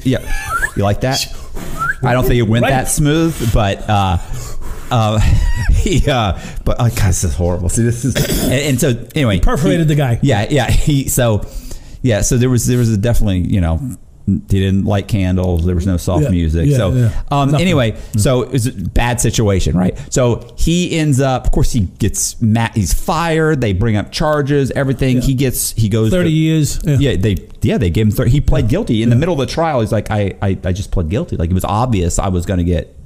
[0.02, 0.18] yeah,
[0.76, 1.26] you like that?
[2.02, 2.70] I don't think it went Right.
[2.70, 4.18] that smooth, but uh,
[4.90, 5.18] uh,
[5.72, 7.68] he, uh, but oh, God, this is horrible.
[7.68, 8.14] See, this is,
[8.44, 10.18] and, and so anyway, Perforated he- the guy.
[10.22, 10.70] Yeah, yeah.
[10.70, 11.44] He so,
[12.02, 12.22] yeah.
[12.22, 13.80] So there was there was a definitely you know.
[14.50, 15.64] He didn't light candles.
[15.66, 16.66] There was no soft Yeah, music.
[16.68, 17.22] yeah, so, yeah.
[17.30, 19.98] um, anyway, so it was a bad situation, right?
[20.12, 22.36] So he ends up, of course, he gets.
[22.74, 23.60] He's fired.
[23.60, 25.20] They bring up charges, everything.
[25.22, 26.80] He gets, he goes Thirty to- years.
[26.84, 28.12] yeah, they yeah they gave him.
[28.12, 29.80] Thir- he pled guilty in the middle of the trial.
[29.80, 31.36] He's like, I, I I just pled guilty.
[31.36, 32.96] Like it was obvious I was going to get.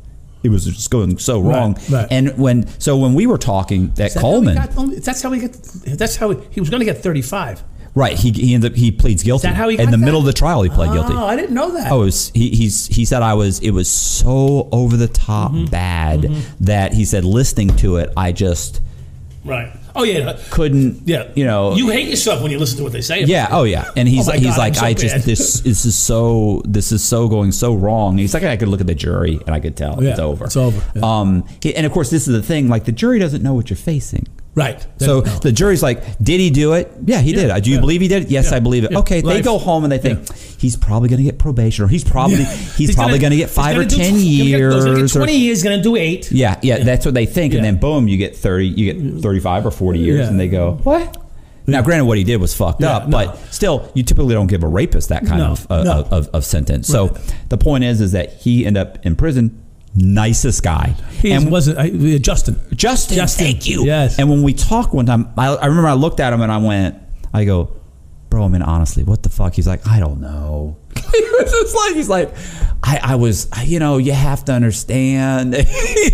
[0.43, 1.79] It was just going so wrong.
[1.91, 2.07] right.
[2.11, 4.71] And when so when we were talking that how Coleman, got
[5.03, 5.53] that's how he got.
[5.53, 7.63] That's how he, he was going to get thirty-five.
[7.95, 8.19] Right?
[8.19, 9.47] He he ended up he pleads guilty.
[9.49, 10.05] Is that how he in got the that?
[10.05, 11.15] middle of the trial he pled guilty.
[11.15, 11.91] Oh, I didn't know that.
[11.93, 15.53] Oh, it was, he he's he said I was it was so over the top
[15.53, 15.67] Mm-hmm.
[15.71, 16.23] bad
[16.61, 18.81] that he said listening to it I just
[19.45, 19.73] right.
[19.97, 20.37] Oh yeah.
[20.51, 21.31] couldn't Yeah.
[21.37, 23.23] you know you hate yourself when you listen to what they say.
[23.23, 23.47] Yeah.
[23.53, 23.91] Oh, yeah.
[23.97, 26.63] And he's Oh my he's God, like, I'm so I just this this is so
[26.65, 28.19] this is so going so wrong.
[28.19, 30.47] He's like, I could look at the jury and I could tell Yeah, it's over.
[30.47, 31.03] it's over, yeah.
[31.21, 32.69] Um, he- and of course, this is the thing.
[32.69, 34.27] Like the jury doesn't know what you're facing.
[34.55, 34.87] Right.
[34.99, 35.39] So No.
[35.39, 36.93] the jury's like, did he do it?
[37.05, 37.65] Yeah, he Yeah, did.
[37.65, 37.81] Do you yeah.
[37.81, 38.31] believe he did it?
[38.31, 38.93] Yes, Yeah, I believe it.
[38.95, 42.05] Okay, they go home and they think he's probably going to get probation, or he's
[42.05, 42.45] probably
[42.77, 44.75] he's, probably going to get five or ten he's years.
[44.75, 45.63] he's gonna get or- Twenty years.
[45.65, 46.31] Going to do eight.
[46.31, 49.67] yeah, yeah, that's what they think, and then boom, you get thirty, you get thirty-five
[49.67, 51.17] or forty years, and they go, "What?"
[51.67, 53.11] Now, granted, what he did was fucked up, no.
[53.11, 56.29] but still, you typically don't give a rapist that kind No, of, uh, of, of
[56.35, 56.87] of sentence.
[56.89, 57.17] So
[57.49, 59.63] the point is, is that he ended up in prison.
[59.97, 62.61] Nicest guy, He and wasn't I, Justin.
[62.75, 63.85] Justin, Justin, thank you.
[63.85, 64.19] yes.
[64.19, 66.59] And when we talked one time, I, I remember I looked at him and I
[66.59, 66.97] went,
[67.33, 67.71] I go,
[68.29, 69.55] bro, I mean, honestly, what the fuck?
[69.55, 70.77] He's like, I don't know.
[70.97, 72.35] it's just like, he's like,
[72.87, 75.55] I, I was, you know, you have to understand.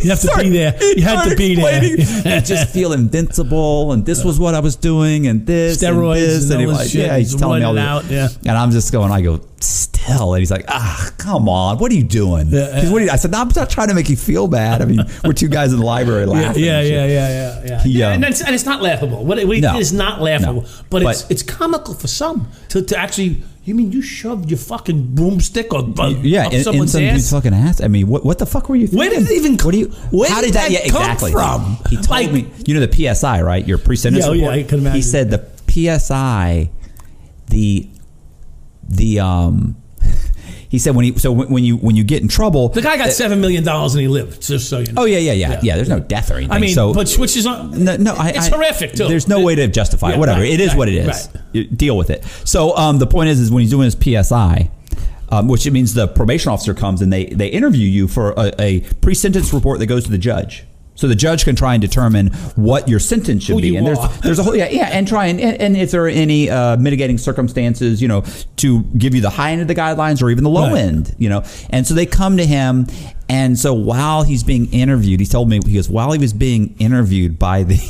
[0.01, 0.79] You have to be there.
[0.97, 2.37] You had to be there.
[2.37, 6.27] I just feel invincible, and this was what I was doing, and this, Steroids and
[6.31, 7.07] this, and he all was this shit.
[7.07, 8.29] yeah, he's He's telling me all running this.
[8.29, 8.51] out, yeah.
[8.51, 11.95] And I'm just going, I go, still, and he's like, ah, come on, what are
[11.95, 12.47] you doing?
[12.49, 14.47] Yeah, He's, what are you-" I said, no, I'm not trying to make you feel
[14.49, 14.81] bad.
[14.81, 16.65] I mean, we're two guys in the library laughing.
[16.65, 17.83] yeah, and yeah, yeah, yeah, yeah.
[17.83, 19.25] He, yeah um, and, it's, and it's not laughable.
[19.25, 19.73] What, what he No.
[19.73, 20.69] did is not laughable, No.
[20.89, 23.43] but it's it's comical for some to, to actually.
[23.63, 25.83] You mean you shoved your fucking broomstick or
[26.23, 27.13] Yeah, up in, in someone's some ass?
[27.17, 27.83] dude's fucking ass.
[27.83, 28.87] I mean, what, what the fuck were you?
[28.87, 28.99] Thinking?
[28.99, 29.59] Where did it even?
[29.59, 29.89] What do you?
[30.11, 30.71] Where how did did that?
[30.71, 31.33] that Yeah, come exactly.
[31.33, 31.77] from?
[31.91, 32.51] He told Like- me.
[32.67, 33.67] You know the PSI, right?
[33.67, 34.49] Your pre-sentence Yeah, oh, yeah.
[34.51, 36.71] I can He said the PSI,
[37.49, 37.89] the
[38.89, 39.77] the um.
[40.71, 42.97] He said when he so when when you when you get in trouble, The guy
[42.97, 44.41] got seven million dollars and he lived.
[44.41, 45.03] Just so you know.
[45.03, 45.61] Oh yeah, yeah, yeah, yeah.
[45.65, 45.75] Yeah.
[45.77, 46.53] There's no death or anything.
[46.53, 47.83] I mean, so but which is on.
[47.85, 49.09] no, no, I, it's I- horrific too.
[49.09, 50.19] There's no way to justify it.
[50.19, 50.41] Whatever.
[50.43, 51.29] right, it is right, what it is.
[51.53, 51.77] right.
[51.77, 52.25] Deal with it.
[52.45, 54.71] So um, the point is, is when he's doing his PSI,
[55.31, 58.53] um, which it means the probation officer comes and they they interview you for a,
[58.61, 60.65] a pre-sentence report that goes to the judge.
[61.01, 62.27] So the judge can try and determine
[62.57, 64.09] what your sentence should Who be, and there's are.
[64.23, 66.77] there's a whole yeah yeah, and try and and, and if there are any uh,
[66.77, 68.23] mitigating circumstances, you know,
[68.57, 70.83] to give you the high end of the guidelines or even the low Right.
[70.83, 71.43] end, you know.
[71.71, 72.87] And so they come to him,
[73.31, 76.77] and so while he's being interviewed, he told me he goes while he was being
[76.79, 77.81] interviewed by the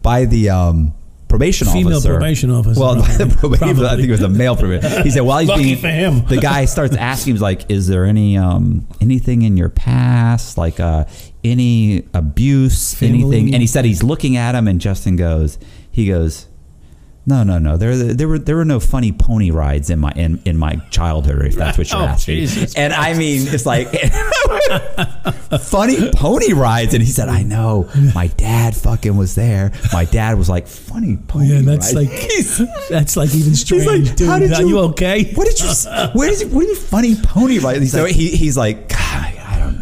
[0.00, 0.94] by the um,
[1.28, 3.58] probation Female officer, probation officer, Well, probably.
[3.58, 5.02] probation, I think it was a male probation.
[5.02, 6.24] He said while he's being for him.
[6.28, 10.78] the guy starts asking him like, "Is there any um, anything in your past, like
[10.80, 11.04] uh,
[11.44, 13.22] any abuse, Family?
[13.22, 15.58] anything?" And he said he's looking at him, and Justin goes,
[15.90, 16.46] he goes.
[17.28, 17.76] No, no, no.
[17.76, 21.44] There, there were there were no funny pony rides in my in, in my childhood,
[21.44, 22.36] if that's what you're Oh, asking.
[22.36, 23.88] Jesus and I mean, it's like
[25.60, 26.94] funny pony rides.
[26.94, 27.88] And he said, "I know.
[28.14, 29.72] My dad fucking was there.
[29.92, 33.60] My dad was like funny pony Yeah, that's rides." like He's- that's like even He's
[33.60, 34.28] strange, like, dude.
[34.28, 35.32] how did Are you okay?
[35.34, 35.68] What did you?
[36.12, 36.44] Where is?
[36.46, 37.82] Where did funny pony ride?
[37.82, 39.32] He's like, he, he's like, God,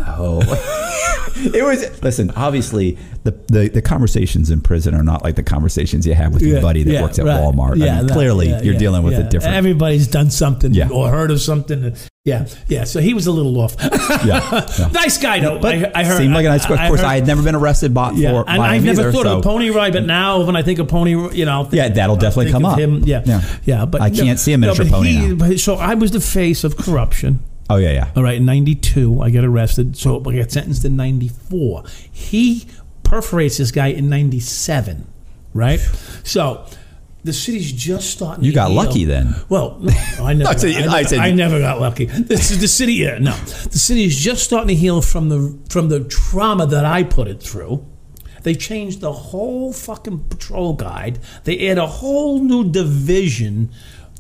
[0.07, 2.03] I it was.
[2.03, 6.33] Listen, obviously, the, the the conversations in prison are not like the conversations you have
[6.33, 7.41] with your Yeah, buddy that yeah, works at right.
[7.41, 7.73] Walmart.
[7.73, 9.21] I mean, that- clearly, yeah, you're yeah, dealing with yeah.
[9.27, 9.57] a different.
[9.57, 10.89] Everybody's done something Yeah.
[10.91, 11.97] or heard of something.
[12.25, 12.85] Yeah, yeah.
[12.85, 13.77] So he was a little off.
[13.81, 14.89] yeah, yeah.
[14.93, 15.59] nice guy though.
[15.59, 16.19] But I, I heard.
[16.19, 16.65] seemed like a nice.
[16.67, 16.75] Guy.
[16.75, 19.03] Of I- course, heard- I had never been arrested by, Yeah, for and I've never
[19.03, 19.33] either, thought so.
[19.35, 22.17] of a pony ride, but now when I think of pony, you know, Yeah, that'll
[22.17, 22.79] definitely come up.
[22.79, 23.43] Him, yeah, Yeah.
[23.65, 26.63] yeah, But I can't see a miniature but pony he- So I was the face
[26.65, 27.41] of corruption.
[27.71, 28.11] Oh yeah, yeah.
[28.17, 29.97] All right, in '92, I get arrested.
[29.97, 31.85] So I get sentenced in '94.
[32.13, 32.67] He
[33.03, 35.07] perforates this guy in '97,
[35.55, 35.81] right?
[36.25, 36.67] So
[37.23, 38.45] the city's just starting.
[38.45, 38.77] You got heal.
[38.77, 39.35] lucky then.
[39.49, 40.51] Well, no, I never.
[40.51, 42.05] I said- I, never I said- I never got lucky.
[42.05, 42.95] This is the city.
[42.95, 46.85] Yeah, no, the city is just starting to heal from the from the trauma that
[46.85, 47.87] I put it through.
[48.43, 51.19] They changed the whole fucking patrol guide.
[51.45, 53.71] They add a whole new division,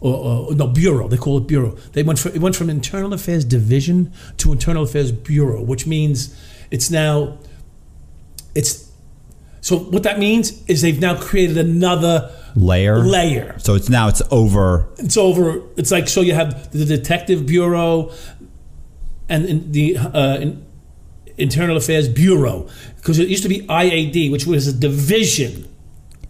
[0.01, 1.09] or, or no bureau.
[1.09, 1.77] They call it bureau.
[1.93, 6.39] They went from it went from internal affairs division to internal affairs bureau, which means
[6.71, 7.39] it's now
[8.55, 8.91] it's.
[9.61, 12.99] So what that means is they've now created another Layer.
[12.99, 13.59] layer.
[13.59, 14.89] So it's now it's over.
[14.99, 15.63] It's over.
[15.77, 18.13] It's like so you have the detective bureau,
[19.29, 20.67] and in the uh, in,
[21.37, 25.69] Internal Affairs Bureau because it used to be IAD, which was a division.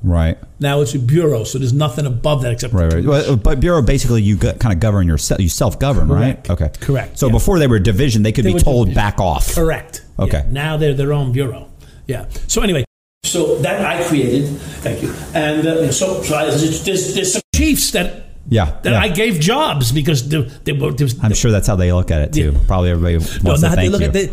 [0.05, 0.37] Right.
[0.61, 3.05] Now it's a bureau, so there's nothing above that except Right, right.
[3.05, 5.41] Well, but bureau basically you got kind of govern yourself.
[5.41, 6.49] You self govern, right?
[6.51, 6.71] Okay.
[6.79, 7.33] Correct, So yeah.
[7.33, 9.03] before they were division, they could They be told division.
[9.03, 9.55] back off.
[9.55, 10.05] Correct.
[10.19, 10.43] Okay.
[10.45, 10.53] Yeah.
[10.53, 11.71] Now they're their own bureau.
[12.07, 12.27] Yeah.
[12.49, 12.85] So anyway,
[13.25, 14.47] so that I created.
[14.85, 15.15] Thank you.
[15.35, 18.77] And uh, so, so I, there's, there's some chiefs that Yeah.
[18.83, 19.01] that yeah.
[19.01, 20.93] I gave jobs because they, they were.
[20.93, 22.53] There I'm sure that's how they look at it too.
[22.53, 22.59] Yeah.
[22.67, 24.07] Probably everybody wants no, to not, they thank look you.
[24.09, 24.27] at they,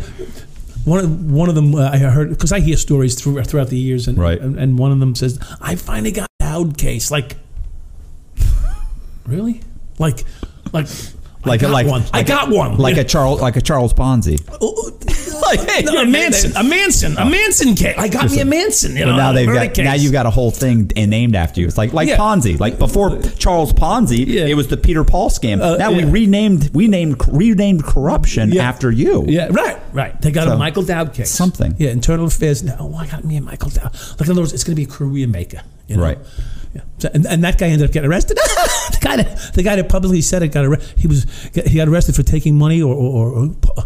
[0.84, 3.78] one of one of them uh, I heard because I hear stories through, throughout the
[3.78, 4.40] years, and, Right.
[4.40, 7.36] and and one of them says, "I finally got a Dowd case." Like,
[9.26, 9.60] really?
[9.98, 10.24] Like,
[10.72, 10.88] like,
[11.44, 12.02] Like I like- one.
[12.12, 12.78] I like a- got one.
[12.78, 13.02] like Yeah.
[13.02, 14.38] a Charles, like a Charles Ponzi.
[15.42, 17.96] like, hey, No, a Manson, a Manson, a Manson case.
[17.98, 18.96] I got me a Manson.
[18.96, 19.84] You know, now they've got case.
[19.84, 21.66] now you've got a whole thing named after you.
[21.66, 22.16] It's like like Yeah.
[22.16, 22.58] Ponzi.
[22.60, 24.46] Like before Charles Ponzi, Yeah.
[24.46, 25.60] it was the Peter Paul scam.
[25.60, 28.68] Uh, now we renamed we named renamed corruption Yeah.
[28.68, 29.24] after you.
[29.28, 30.20] Yeah, right, right.
[30.22, 31.30] They got So, a Michael Dowd case.
[31.30, 31.74] something.
[31.78, 32.62] Yeah, internal affairs.
[32.62, 33.92] No, oh, I got me a Michael Dowd.
[34.18, 35.62] Like in other words, it's going to be a career maker.
[35.88, 36.02] You know?
[36.04, 36.18] Right.
[36.74, 36.82] Yeah.
[36.98, 38.36] So, and, and that guy ended up getting arrested.
[38.38, 40.98] the guy that the guy that publicly said it got arrested.
[40.98, 43.46] He was he got arrested for taking money or, or, or,
[43.76, 43.84] or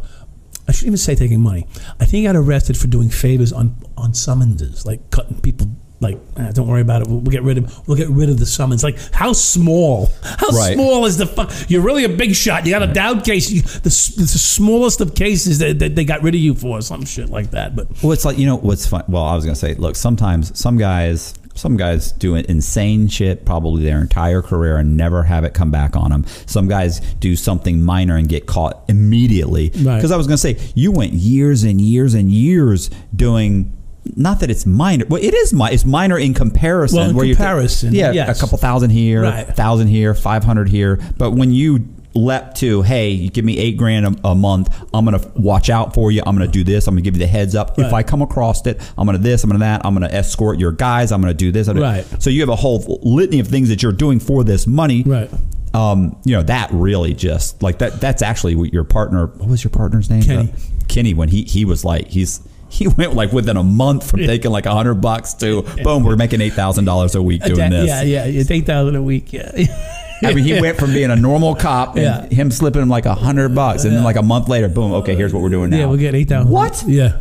[0.68, 1.66] I shouldn't even say taking money.
[2.00, 5.68] I think he got arrested for doing favors on on summonses, like cutting people.
[5.98, 7.08] Like, "Ah, don't worry about it.
[7.08, 7.88] We'll, we'll get rid of.
[7.88, 8.84] We'll get rid of the summons.
[8.84, 10.10] Like, how small?
[10.22, 10.74] How Right.
[10.74, 11.50] small is the fuck?
[11.70, 12.66] You're really a big shot.
[12.66, 13.50] You got a Dowd case.
[13.50, 16.82] You, the, it's the smallest of cases that, that they got rid of you for,
[16.82, 17.74] some shit like that.
[17.74, 19.04] But Well, it's like you know what's fun.
[19.08, 23.82] Well, I was gonna say, look, sometimes some guys, some guys do insane shit probably
[23.82, 26.24] their entire career and never have it come back on them.
[26.46, 29.70] Some guys do something minor and get caught immediately.
[29.74, 29.96] Right.
[29.96, 33.72] Because I was gonna say, you went years and years and years doing.
[34.14, 35.04] Not that it's minor.
[35.08, 35.52] Well, it is.
[35.52, 36.98] mi- It's minor in comparison.
[36.98, 38.38] Well, in where you're- comparison, yeah, yes.
[38.38, 39.48] a couple thousand here, Right.
[39.56, 41.00] thousand here, five hundred here.
[41.18, 45.04] But when you leapt to, hey, you give me eight grand a, a month, I'm
[45.04, 46.22] gonna watch out for you.
[46.26, 46.86] I'm gonna do this.
[46.86, 47.78] I'm gonna give you the heads up.
[47.78, 49.44] If I come across it, I'm gonna this.
[49.44, 49.84] I'm gonna that.
[49.84, 51.12] I'm gonna escort your guys.
[51.12, 51.68] I'm gonna do this.
[51.68, 52.04] Right.
[52.20, 55.02] So you have a whole litany of things that you're doing for this money.
[55.04, 55.30] Right.
[55.74, 58.00] Um, you know that really just like that.
[58.00, 59.26] That's actually what your partner.
[59.26, 60.22] What was your partner's name?
[60.22, 60.50] Kenny.
[60.50, 60.56] Uh,
[60.88, 61.14] Kenny.
[61.14, 62.40] When he he was like he's.
[62.68, 66.16] He went like within a month from taking like a hundred bucks to boom, we're
[66.16, 67.86] making eight thousand dollars a week doing this.
[67.86, 69.32] yeah, yeah, it's eight thousand a week.
[69.32, 69.52] Yeah.
[70.22, 72.26] I mean, he went from being a normal cop and Yeah.
[72.26, 74.92] him slipping him like a hundred bucks, and then like a month later, boom.
[74.94, 75.76] Okay, here's what we're doing now.
[75.78, 76.50] Yeah, we'll get eight thousand.
[76.50, 76.82] What?
[76.86, 77.18] Yeah.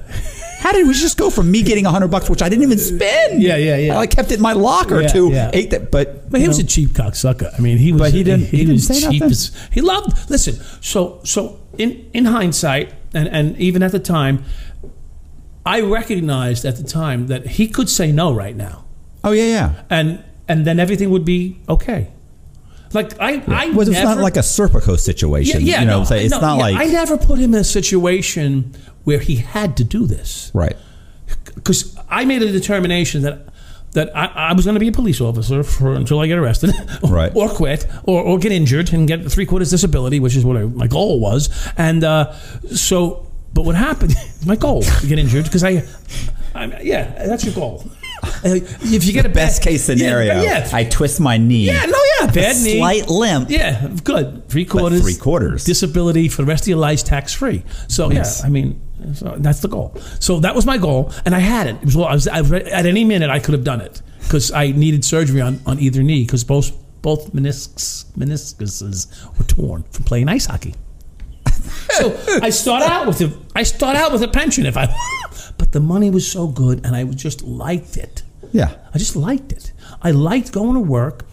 [0.59, 2.79] How did we just go from me getting a hundred bucks, which I didn't even
[2.79, 3.43] spend?
[3.43, 3.93] Yeah, yeah, yeah.
[3.93, 5.51] I like kept it in my locker Yeah, to yeah.
[5.53, 7.53] eight that, but But he you was know, a cheap cocksucker.
[7.55, 8.01] I mean, he was.
[8.01, 9.31] But he didn't- he didn't was say cheap nothing.
[9.31, 10.29] as he loved.
[10.29, 14.43] Listen, so so in in hindsight, and and even at the time,
[15.65, 18.85] I recognized at the time that he could say no right now,
[19.23, 19.73] oh yeah, yeah.
[19.89, 22.07] and and then everything would be okay.
[22.93, 25.61] Like I, I Well, it's never, not like a Serpico situation.
[25.61, 26.25] yeah, yeah, you know, no, what I'm saying?
[26.25, 28.73] it's no, not yeah, like I never put him in a situation
[29.03, 30.51] where he had to do this.
[30.53, 30.75] right.
[31.55, 33.47] because I made a determination that
[33.93, 36.71] that I, I was going to be a police officer for until I get arrested,
[37.01, 37.31] or, Right.
[37.33, 40.63] or quit, or, or get injured and get three quarters disability, which is what I,
[40.65, 41.49] my goal was.
[41.77, 42.33] And uh,
[42.73, 44.13] so, but what happened?
[44.45, 45.83] My goal to get injured because I,
[46.53, 47.85] I, yeah, that's your goal.
[48.43, 50.41] Uh, if you get a Best bad- case scenario.
[50.41, 51.65] yeah, yeah, I twist my knee.
[51.67, 53.49] yeah, no, yeah, bad knee, Slight limp.
[53.49, 55.63] yeah, good, three quarters, three quarters.
[55.63, 57.63] disability for the rest of your life, tax free.
[57.87, 58.39] So Yes.
[58.41, 58.81] yeah, I mean,
[59.13, 59.95] so that's the goal.
[60.19, 61.75] So that was my goal, and I had it.
[61.77, 64.51] It was, I was I, was- at any minute I could have done it because
[64.51, 66.71] I needed surgery on, on either knee because both
[67.01, 69.07] both meniscus meniscuses
[69.37, 70.73] were torn from playing ice hockey.
[71.91, 74.87] So I start out with a I start out with a pension if I,
[75.57, 78.23] but the money was so good and I just liked it.
[78.51, 78.75] Yeah.
[78.93, 79.71] I just liked it.
[80.01, 81.25] I liked going to work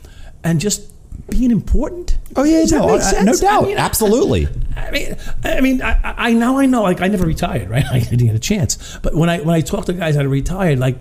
[0.44, 0.88] and just
[1.30, 2.18] being important.
[2.36, 3.42] Oh yeah, Does that no, make uh, I- sense?
[3.42, 4.48] no doubt, I mean, I- absolutely.
[4.76, 6.82] I mean, I mean, I, I now I know.
[6.82, 7.84] Like, I never retired, right?
[7.92, 8.98] I didn't get a chance.
[9.02, 10.96] But when I when I talk to guys that are retired, like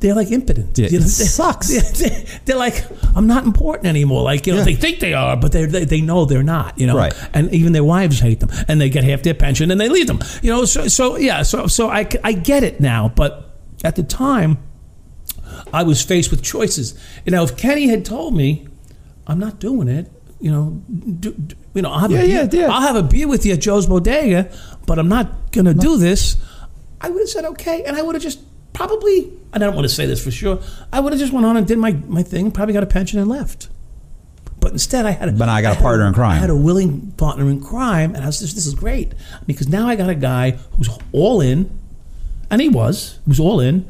[0.00, 0.78] they're like impotent.
[0.78, 1.68] Yeah, You know, it sucks.
[1.98, 2.84] They're, they're like,
[3.16, 4.22] I'm not important anymore.
[4.22, 4.64] Like, you know, Yeah.
[4.66, 6.78] they think they are, but they they know they're not.
[6.78, 7.12] You know, Right.
[7.34, 10.06] And even their wives hate them, and they get half their pension, and they leave
[10.06, 10.20] them.
[10.42, 13.54] You know, so so yeah, so so I I get it now, but
[13.84, 14.58] at the time.
[15.72, 16.94] I was faced with choices.
[17.26, 18.66] You know, if Kenny had told me,
[19.26, 20.10] "I'm not doing it,"
[20.40, 20.82] you know,
[21.20, 22.72] do, do- you know, I'll have Yeah, a beer, yeah, yeah.
[22.72, 24.50] I'll have a beer with you at Joe's Bodega,
[24.86, 26.36] but I'm not going to do this.
[27.00, 28.40] I would have said okay, and I would have just
[28.78, 29.32] probably.
[29.52, 30.60] I don't want to say this for sure.
[30.92, 33.18] I would have just went on and did my, my thing, probably got a pension
[33.18, 33.68] and left.
[34.60, 36.36] But instead, I had a, But I got a had partner in crime.
[36.36, 39.14] I had a willing partner in crime, and I was just, this is great
[39.46, 41.76] because now I got a guy who's all in,
[42.50, 43.88] and he was, he was all in.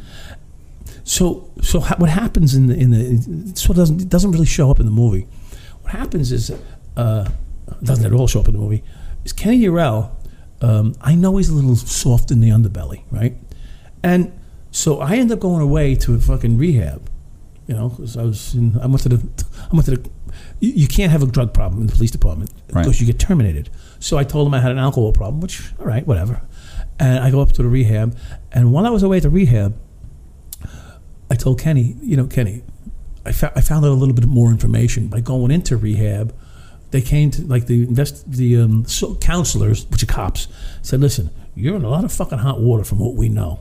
[1.05, 4.71] So, so ha- what happens in the in the what doesn't it doesn't really show
[4.71, 5.27] up in the movie.
[5.83, 6.51] What happens is,
[6.97, 7.31] uh,
[7.83, 8.85] doesn't at all show up in the movie.
[9.25, 10.15] Is Kenny Eurell
[10.61, 13.37] um, I know he's a little soft in the underbelly, right?
[14.03, 14.38] And
[14.79, 17.01] so I end up going away to a fucking rehab,
[17.67, 19.19] you know, because I was in, I went to the,
[19.71, 20.11] I went to the,
[20.61, 22.83] you, you can't have a drug problem in the police department Right.
[22.85, 23.71] because you get terminated.
[23.99, 26.41] So I told them I had an alcohol problem, which, all right, whatever.
[27.01, 28.17] And I go up to the rehab,
[28.53, 29.75] and while I was away at the rehab,
[31.31, 32.63] I told Kenny, you know, Kenny,
[33.27, 36.35] I, fo- I found out a little bit more information by going into rehab.
[36.91, 40.49] They came to like the invest the um, so counselors, which are cops,
[40.81, 43.61] said, "Listen, you're in a lot of fucking hot water from what we know,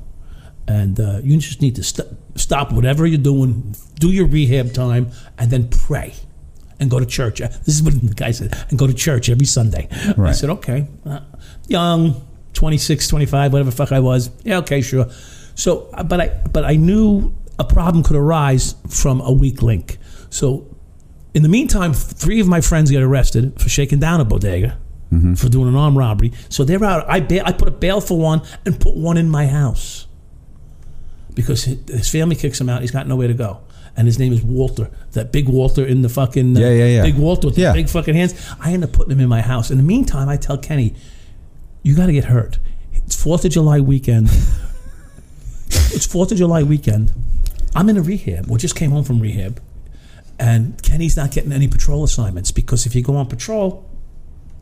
[0.67, 5.11] and uh, you just need to st- stop whatever you're doing, do your rehab time,
[5.37, 6.13] and then pray."
[6.79, 7.41] And go to church.
[7.41, 8.55] Uh, This is what the guy said.
[8.69, 9.87] And go to church every Sunday.
[10.29, 10.87] I said, okay.
[11.03, 11.21] Uh,
[11.67, 12.23] young,
[12.53, 14.29] 26, 25, whatever the fuck I was.
[14.43, 15.07] Yeah, okay, sure.
[15.55, 19.97] So, uh, but I, but I knew a problem could arise from a weak link.
[20.29, 20.67] So,
[21.33, 24.77] in the meantime, three of my friends get arrested for shaking down a bodega
[25.35, 26.33] for doing an armed robbery.
[26.49, 27.09] So they're out.
[27.09, 30.05] I bail, I put a bail for one and put one in my house
[31.37, 32.81] because his family kicks him out.
[32.81, 33.59] He's got nowhere to go.
[33.95, 37.01] And his name is Walter, that big Walter in the fucking Yeah, yeah, yeah.
[37.03, 37.71] big Walter with Yeah.
[37.73, 38.33] the big fucking hands.
[38.59, 39.69] I end up putting him in my house.
[39.71, 40.95] In the meantime, I tell Kenny,
[41.83, 42.57] you got to get hurt.
[42.93, 44.29] It's Fourth of July weekend.
[45.67, 47.13] it's Fourth of July weekend.
[47.75, 48.47] I'm in a rehab.
[48.47, 49.61] We just came home from rehab,
[50.39, 53.86] and Kenny's not getting any patrol assignments because if you go on patrol,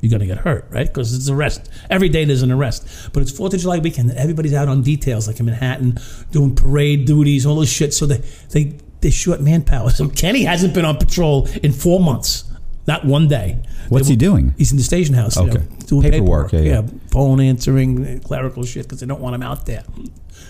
[0.01, 0.87] you're gonna get hurt, right?
[0.87, 1.69] Because it's an arrest.
[1.89, 3.09] Every day there's an arrest.
[3.13, 4.09] But it's Fourth of July weekend.
[4.09, 5.97] and Everybody's out on details, like in Manhattan,
[6.31, 7.93] doing parade duties, all this shit.
[7.93, 9.89] So they they they short manpower.
[9.95, 12.43] So Kenny hasn't been on patrol in four months.
[12.87, 13.63] Not one day.
[13.89, 14.53] What's They- he doing?
[14.59, 15.37] He's in the station house.
[15.37, 15.53] Okay.
[15.53, 16.53] You know, doing Paperwork, paperwork.
[16.53, 16.99] yeah, yeah.
[17.11, 19.83] phone answering, uh, clerical shit because they don't want him out there.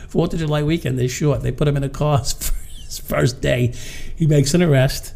[0.09, 1.41] Fourth of July weekend, they short.
[1.43, 2.17] They put him in a car
[2.85, 3.73] his first day.
[4.17, 5.13] He makes an arrest.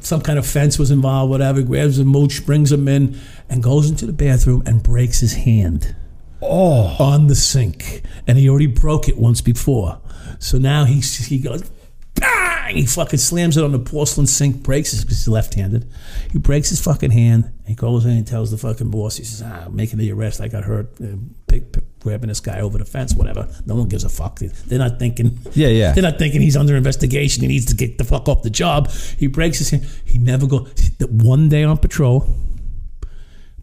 [0.00, 1.62] Some kind of fence was involved, whatever.
[1.62, 3.18] Grabs a mooch, brings him in,
[3.48, 5.94] and goes into the bathroom and breaks his hand
[6.42, 8.02] Oh, on the sink.
[8.26, 10.00] And he already broke it once before.
[10.38, 11.68] So now he, he goes,
[12.14, 12.76] bang!
[12.76, 15.90] He fucking slams it on the porcelain sink, breaks his, because he's left handed.
[16.30, 17.52] He breaks his fucking hand.
[17.66, 20.40] He goes in and tells the fucking boss, he says, ah, I'm making the arrest.
[20.40, 21.16] I got hurt uh,
[21.46, 23.48] pick, pick, grabbing this guy over the fence, whatever.
[23.66, 24.38] No one gives a fuck.
[24.38, 25.38] They- They're not thinking.
[25.54, 25.92] Yeah, yeah.
[25.92, 27.42] They're not thinking he's under investigation.
[27.42, 28.90] He needs to get the fuck off the job.
[29.18, 29.84] He breaks his hand.
[30.04, 30.68] He never goes.
[31.10, 32.26] One day on patrol,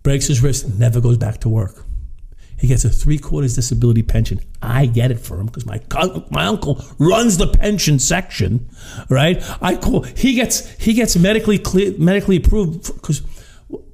[0.04, 1.86] breaks his wrist, never goes back to work.
[2.60, 4.40] He gets a three quarters disability pension.
[4.62, 8.70] I get it for him because my co- my uncle runs the pension section,
[9.10, 9.42] right?
[9.62, 13.22] I call he gets he gets medically clear, medically approved because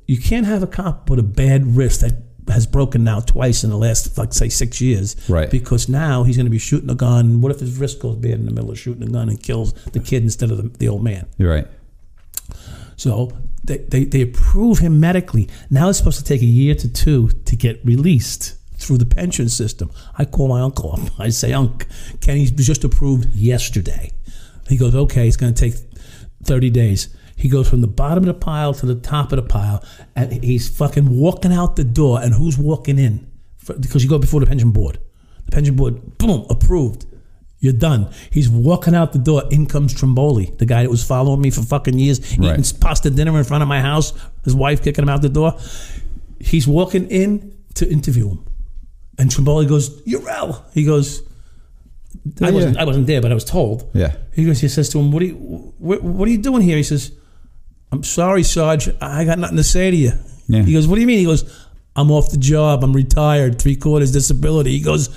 [0.07, 2.13] you can't have a cop with a bad wrist that
[2.49, 5.49] has broken now twice in the last like say six years, Right.
[5.49, 7.41] Because now he's going to be shooting a gun.
[7.41, 9.73] What if his wrist goes bad in the middle of shooting a gun and kills
[9.91, 11.27] the kid instead of the, the old man?
[11.37, 11.67] you're right.
[12.95, 13.31] So
[13.63, 15.47] they, they, they approve him medically.
[15.69, 19.47] Now it's supposed to take a year to two to get released through the pension
[19.49, 19.91] system.
[20.17, 20.99] I call my uncle up.
[21.19, 21.85] I say, Unc,
[22.21, 24.11] Kenny was just approved yesterday.
[24.67, 25.79] He goes, okay, it's going to take
[26.43, 27.09] 30 days.
[27.39, 29.81] He goes from the bottom of the pile to the top of the pile,
[30.15, 32.21] and he's fucking walking out the door.
[32.21, 33.27] And who's walking in?
[33.57, 34.99] For- Because you go before the pension board.
[35.45, 37.05] The pension board, boom, approved.
[37.61, 38.11] You're done.
[38.29, 39.43] He's walking out the door.
[39.51, 42.59] In comes Trimboli, the guy that was following me for fucking years, Right.
[42.59, 44.11] eating pasta dinner in front of my house.
[44.43, 45.55] His wife kicking him out the door.
[46.41, 48.39] He's walking in to interview him,
[49.17, 52.51] and Trimboli goes, "Eurell." He goes, "I oh, Yeah.
[52.51, 52.77] wasn't.
[52.77, 54.13] I wasn't there, but I was told." Yeah.
[54.33, 54.59] He goes.
[54.59, 55.35] He says to him, "What are you?
[55.77, 57.11] What, what are you doing here?" He says,
[57.91, 58.89] "I'm sorry, Sarge.
[59.01, 60.13] I got nothing to say to you."
[60.47, 60.63] Yeah.
[60.63, 61.43] He goes, "What do you mean?" He goes,
[61.95, 62.83] "I'm off the job.
[62.83, 63.59] I'm retired.
[63.59, 65.09] Three quarters disability." He goes,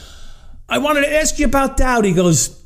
[0.69, 2.59] "I wanted to ask you about Dowd." He goes,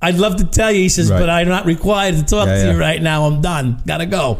[0.00, 1.18] "I'd love to tell you." He says, Right.
[1.20, 2.72] "But I'm not required to talk Yeah, to yeah.
[2.74, 3.24] you right now.
[3.26, 3.80] I'm done.
[3.86, 4.38] Gotta go."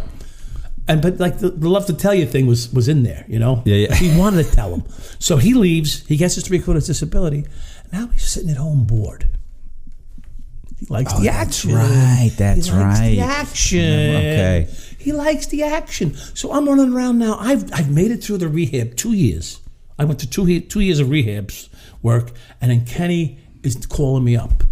[0.89, 3.39] And but like the, the love to tell you thing was was in there, you
[3.39, 3.63] know.
[3.65, 3.95] Yeah, yeah.
[3.95, 4.83] He wanted to tell him,
[5.21, 6.05] so he leaves.
[6.09, 7.47] He gets his three quarters disability.
[7.93, 9.29] Now he's sitting at home bored.
[10.81, 11.75] He likes oh, the Oh, that's action.
[11.75, 13.19] right, that's likes The right.
[13.21, 13.79] action.
[14.17, 14.69] Okay.
[15.03, 16.15] He likes the action.
[16.35, 17.37] So I'm running around now.
[17.39, 19.61] I've I've made it through the rehab two years.
[19.99, 21.69] I went to two two years of rehabs
[22.03, 22.31] work,
[22.61, 24.65] and then Kenny is calling me up.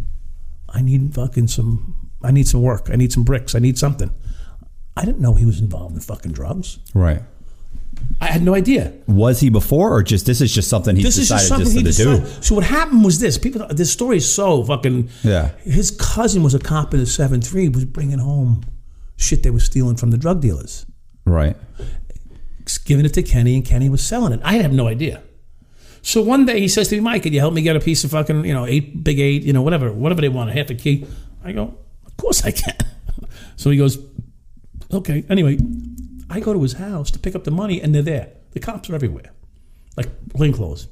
[0.69, 1.97] I need fucking some.
[2.23, 2.89] I need some work.
[2.93, 3.55] I need some bricks.
[3.55, 4.11] I need something.
[4.97, 6.78] I didn't know he was involved in fucking drugs.
[6.94, 7.23] Right.
[8.20, 8.93] I had no idea.
[9.07, 11.65] Was he before, or just this is just something he This is decided just something
[11.66, 12.36] just he to decided.
[12.36, 12.43] do?
[12.43, 15.09] So what happened was this: people, this story is so fucking.
[15.23, 15.51] Yeah.
[15.65, 17.69] His cousin was a cop in the seven three.
[17.69, 18.62] Was bringing home
[19.20, 20.86] shit they were stealing from the drug dealers,
[21.24, 21.56] Right.
[22.84, 24.40] giving it to Kenny, and Kenny was selling it.
[24.42, 25.22] I have no idea.
[26.02, 28.05] So one day he says to me, "Mike, can you help me get a piece
[28.05, 30.70] of fucking you know eight big eight, you know whatever, whatever they want, a half
[30.70, 31.06] a key?"
[31.44, 31.74] I go,
[32.06, 32.76] "Of course I can."
[33.56, 33.98] So he goes,
[34.90, 35.59] "Okay." Anyway,
[36.30, 38.28] I go to his house to pick up the money, and they're there.
[38.52, 39.30] The cops are everywhere.
[39.97, 40.86] like plain clothes.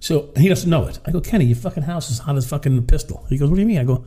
[0.00, 0.98] So he doesn't know it.
[1.04, 3.26] I go, Kenny, your fucking house is hot as fucking pistol.
[3.28, 3.78] He goes, What do you mean?
[3.78, 4.04] I go,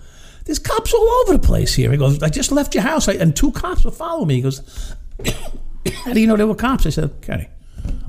[0.50, 1.92] There's cops all over the place here.
[1.92, 4.36] He goes, I just left your house I, and two cops were following me.
[4.38, 4.96] He goes,
[5.94, 6.88] How do you know there were cops?
[6.88, 7.48] I said, Kenny.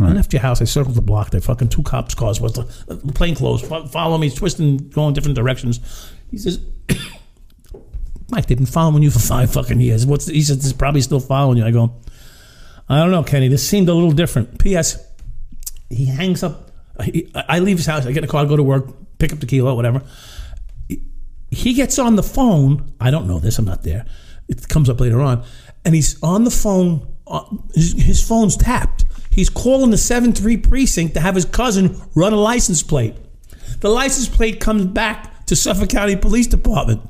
[0.00, 0.62] I left your house.
[0.62, 1.28] I circled the block.
[1.28, 5.36] There fucking two cops' cars with the plain clothes fo- follow me, twisting, going different
[5.36, 5.80] directions.
[6.30, 6.60] He says,
[8.30, 10.06] Mike, they've been following you for five fucking years.
[10.06, 10.64] What's he says?
[10.64, 11.66] They're probably still following you.
[11.66, 11.92] I go,
[12.88, 13.48] I don't know, Kenny.
[13.48, 14.58] This seemed a little different.
[14.58, 14.96] P.S.
[15.90, 16.70] He hangs up.
[17.04, 18.06] He, I leave his house.
[18.06, 18.86] I get in the car, go to work,
[19.18, 20.00] pick up the kilo, whatever.
[21.50, 22.92] He- gets on the phone.
[23.00, 23.58] I don't know this.
[23.58, 24.06] I'm not there.
[24.48, 25.44] It comes up later on,
[25.84, 27.06] and he's on the phone.
[27.26, 27.44] uh,
[27.74, 29.04] His, his phone's tapped.
[29.30, 33.14] He's calling the seven three precinct to have his cousin run a license plate.
[33.80, 37.00] The license plate comes back to Suffolk County Police Department.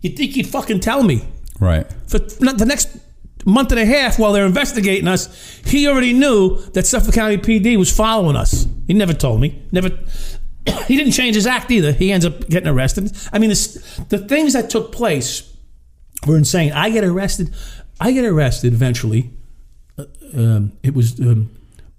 [0.00, 1.24] You think he'd fucking tell me?
[1.60, 1.86] Right.
[2.08, 2.98] for the next
[3.46, 5.28] month and a half while they're investigating us,
[5.64, 8.66] he already knew that Suffolk County PD was following us.
[8.86, 9.62] He never told me.
[9.72, 9.90] Never.
[10.86, 11.92] he didn't change his act either.
[11.92, 13.12] He ends up getting arrested.
[13.32, 13.74] I mean, this,
[14.08, 15.52] the things that took place
[16.26, 16.72] were insane.
[16.72, 17.54] I get arrested.
[18.00, 19.30] I get arrested eventually.
[19.98, 20.04] Uh,
[20.34, 21.50] Um, it was um,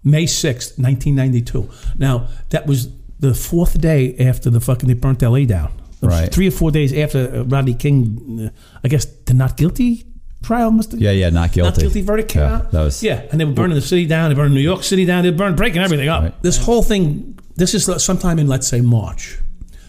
[0.04, 1.70] May sixth, nineteen ninety two.
[1.98, 2.90] Now that was
[3.20, 5.46] the fourth day after the fucking they burnt L.A.
[5.46, 5.72] down.
[6.02, 6.30] Right.
[6.32, 10.04] Three or four days after uh, Rodney King, uh, I guess the not guilty
[10.44, 11.72] trial must have Yeah, yeah, not guilty.
[11.72, 12.72] not guilty verdict came Yeah, out.
[12.72, 14.30] that was- yeah, and they were burning the city down.
[14.30, 15.24] They burned New York City down.
[15.24, 16.22] They burned breaking everything up.
[16.24, 16.42] Right.
[16.44, 17.35] This whole thing.
[17.56, 19.40] This is sometime in let's say March.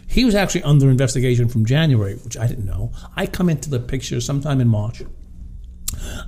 [0.08, 2.92] He was actually under investigation from January, which I didn't know.
[3.16, 5.02] I come into the picture sometime in March.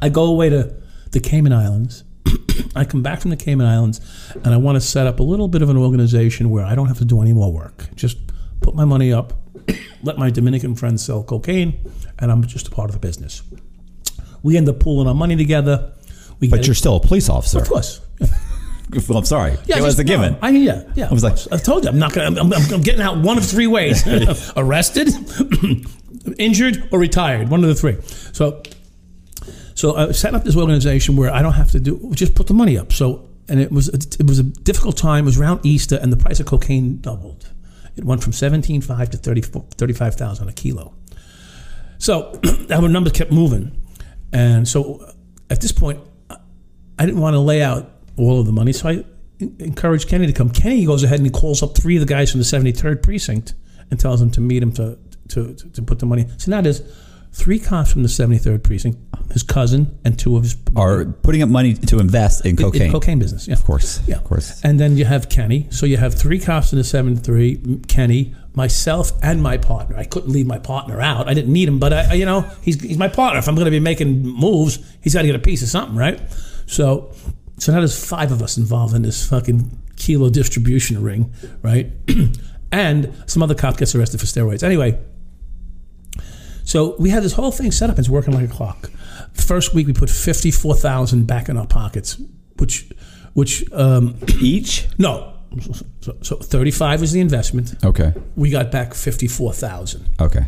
[0.03, 0.75] I go away to
[1.13, 2.05] the Cayman Islands.
[2.77, 4.01] I come back from the Cayman Islands,
[4.45, 6.89] and I want to set up a little bit of an organization where I don't
[6.89, 7.89] have to do any more work.
[7.95, 8.19] Just
[8.61, 9.33] put my money up,
[10.03, 11.79] let my Dominican friends sell cocaine,
[12.19, 13.43] and I'm just a part of the business.
[14.43, 15.93] We end up pooling our money together.
[16.41, 17.61] We But you're still a police officer.
[17.61, 18.01] of course.
[19.09, 19.51] Well, I'm sorry.
[19.67, 20.33] Yeah, it was just- the given.
[20.33, 21.09] no, I yeah, yeah.
[21.11, 22.41] I was like- I told you, I'm not gonna.
[22.41, 24.03] I'm, I'm, I'm getting out one of three ways:
[24.57, 25.09] arrested,
[26.39, 27.49] injured, or retired.
[27.49, 27.97] One of the three.
[28.33, 28.63] So,
[29.75, 32.55] so I set up this organization where I don't have to do just put the
[32.55, 32.93] money up.
[32.93, 35.25] So, and it was it was a difficult time.
[35.25, 37.51] It was around Easter, and the price of cocaine doubled.
[37.97, 40.95] It went from seventeen five to 35,000 a kilo.
[41.99, 42.41] So
[42.71, 43.83] our numbers kept moving,
[44.33, 45.13] and so
[45.51, 46.01] at this point,
[46.31, 49.05] I didn't want to lay out all of the money, so I
[49.41, 50.51] encourage Kenny to come.
[50.51, 53.55] Kenny goes ahead and he calls up three of the guys from the 73rd precinct
[53.91, 56.27] and tells them to meet him to to, to, to put the money.
[56.39, 56.81] So now there's
[57.33, 58.99] three cops from the 73rd precinct,
[59.31, 62.83] his cousin, and two of his Are putting up money to invest in cocaine.
[62.85, 63.47] in cocaine business.
[63.47, 64.01] Yeah, Of course.
[64.09, 64.59] yeah, Of course.
[64.65, 65.67] And then you have Kenny.
[65.71, 69.97] So you have three cops in the 73, Kenny, myself, and my partner.
[69.99, 71.29] I couldn't leave my partner out.
[71.29, 73.39] I didn't need him, but I, I- you know, he's, he's my partner.
[73.39, 75.95] If I'm going to be making moves, he's got to get a piece of something,
[75.97, 76.19] right?
[76.65, 77.13] So,
[77.59, 81.33] so now there's five of us involved in this fucking kilo distribution ring,
[81.63, 81.93] right?
[82.73, 84.63] and some other cop gets arrested for steroids.
[84.63, 84.99] Anyway,
[86.65, 87.99] so we had this whole thing set up.
[87.99, 88.91] It's working like a clock.
[89.33, 92.21] First week we put fifty four thousand back in our pockets,
[92.59, 92.91] which,
[93.35, 94.87] which um, Each?
[94.99, 95.35] no,
[96.01, 97.75] so, so thirty five was the investment.
[97.85, 98.13] Okay.
[98.37, 100.09] We got back fifty four thousand.
[100.21, 100.47] Okay.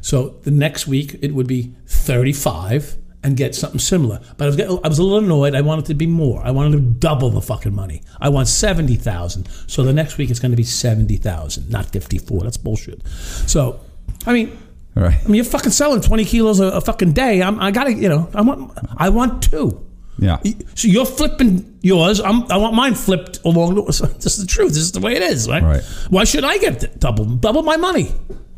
[0.00, 4.20] So the next week it would be thirty five and get something similar.
[4.36, 5.54] But I was getting, I was a little annoyed.
[5.54, 6.42] I wanted to be more.
[6.44, 8.02] I wanted to double the fucking money.
[8.20, 9.48] I want seventy thousand.
[9.66, 12.42] So the next week it's going to be seventy thousand, not fifty four.
[12.42, 13.04] That's bullshit.
[13.08, 13.80] So,
[14.26, 14.56] I mean.
[14.96, 15.18] All right.
[15.18, 17.42] I mean, you're fucking selling 20 kilos a, a fucking day.
[17.42, 19.84] I'm, I gotta, you know, I want, I want two.
[20.18, 20.38] Yeah.
[20.76, 22.20] So you're flipping yours.
[22.20, 23.74] I'm, I want mine flipped along.
[23.74, 23.82] The,
[24.20, 24.68] this is the truth.
[24.68, 25.64] This is the way it is, right?
[25.64, 25.82] Right.
[26.10, 28.12] Why should I get double, double my money?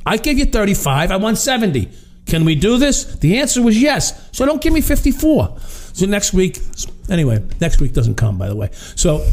[0.04, 1.10] I gave you 35.
[1.10, 1.90] I want 70.
[2.26, 3.04] Can we do this?
[3.04, 4.28] The answer was yes.
[4.32, 5.58] So don't give me 54.
[5.60, 6.58] So next week,
[7.08, 8.70] anyway, next week doesn't come, by the way.
[8.72, 9.24] So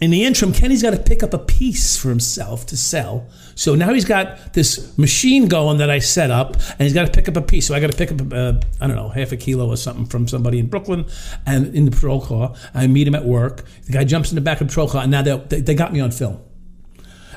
[0.00, 3.28] in the interim, Kenny's got to pick up a piece for himself to sell.
[3.54, 7.12] So now he's got this machine going that I set up, and he's got to
[7.12, 7.66] pick up a piece.
[7.66, 10.06] So I got to pick up, uh, I don't know, half a kilo or something
[10.06, 11.04] from somebody in Brooklyn,
[11.44, 12.54] and in the patrol car.
[12.72, 13.64] I meet him at work.
[13.84, 15.74] The guy jumps in the back of the patrol car, and now they, they, they
[15.74, 16.40] got me on film,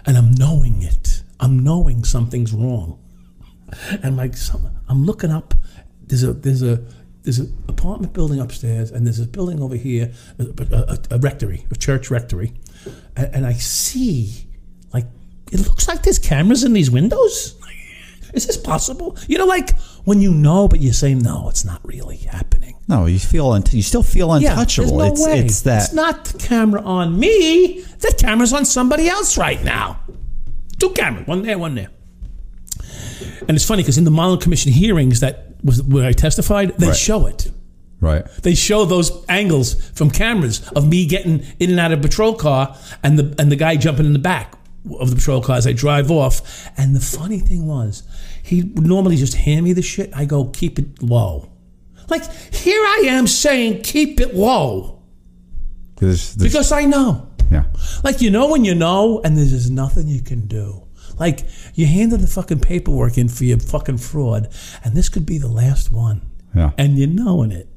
[0.05, 1.21] and I'm knowing it.
[1.41, 3.02] I'm knowing something's wrong,
[4.03, 5.53] and like some, I'm looking up.
[6.05, 6.83] There's a there's a
[7.23, 10.43] there's an apartment building upstairs, and there's a building over here, a,
[10.73, 12.53] a, a rectory, a church rectory,
[13.15, 14.47] and, and I see
[14.93, 15.05] like
[15.51, 17.55] it looks like there's cameras in these windows.
[18.33, 19.15] Is this possible?
[19.27, 22.75] You know, like when you know, but you say no, it's not really happening.
[22.87, 24.97] No, you feel un- you still feel Yeah, untouchable.
[24.97, 25.39] there's no it's way.
[25.45, 27.81] it's that It's not the camera on me.
[27.99, 29.99] The camera's on somebody else right now.
[30.79, 31.89] Two cameras, one there, one there.
[33.47, 36.87] And it's funny because in the Mollen Commission hearings that was where I testified, they
[36.87, 36.95] Right.
[36.95, 37.51] show it.
[37.99, 38.25] Right.
[38.41, 42.33] They show those angles from cameras of me getting in and out of a patrol
[42.33, 44.55] car and the and the guy jumping in the back
[44.99, 46.41] of the patrol car as I drive off.
[46.77, 48.03] And the funny thing was,
[48.43, 50.11] he would normally just hand me the shit.
[50.13, 51.49] I go, keep it low.
[52.09, 54.99] Like here I am saying, keep it low
[55.97, 57.29] There's, there's, because I know.
[57.49, 57.63] yeah.
[58.03, 60.82] Like you know when you know, and there's just nothing you can do.
[61.19, 61.45] Like
[61.75, 64.49] you handed the fucking paperwork in for your fucking fraud,
[64.83, 66.21] and this could be the last one.
[66.55, 66.71] Yeah.
[66.77, 67.67] And you're knowing it.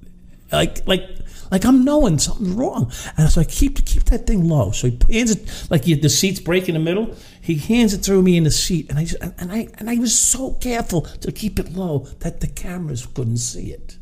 [0.52, 1.02] Like like
[1.50, 2.90] like I'm knowing something's wrong.
[3.16, 4.70] And so I keep keep that thing low.
[4.70, 7.14] So he hands it like the seat's break in the middle.
[7.40, 9.96] He hands it through me in the seat, and I just, and I and I
[9.96, 13.98] was so careful to keep it low that the cameras couldn't see it.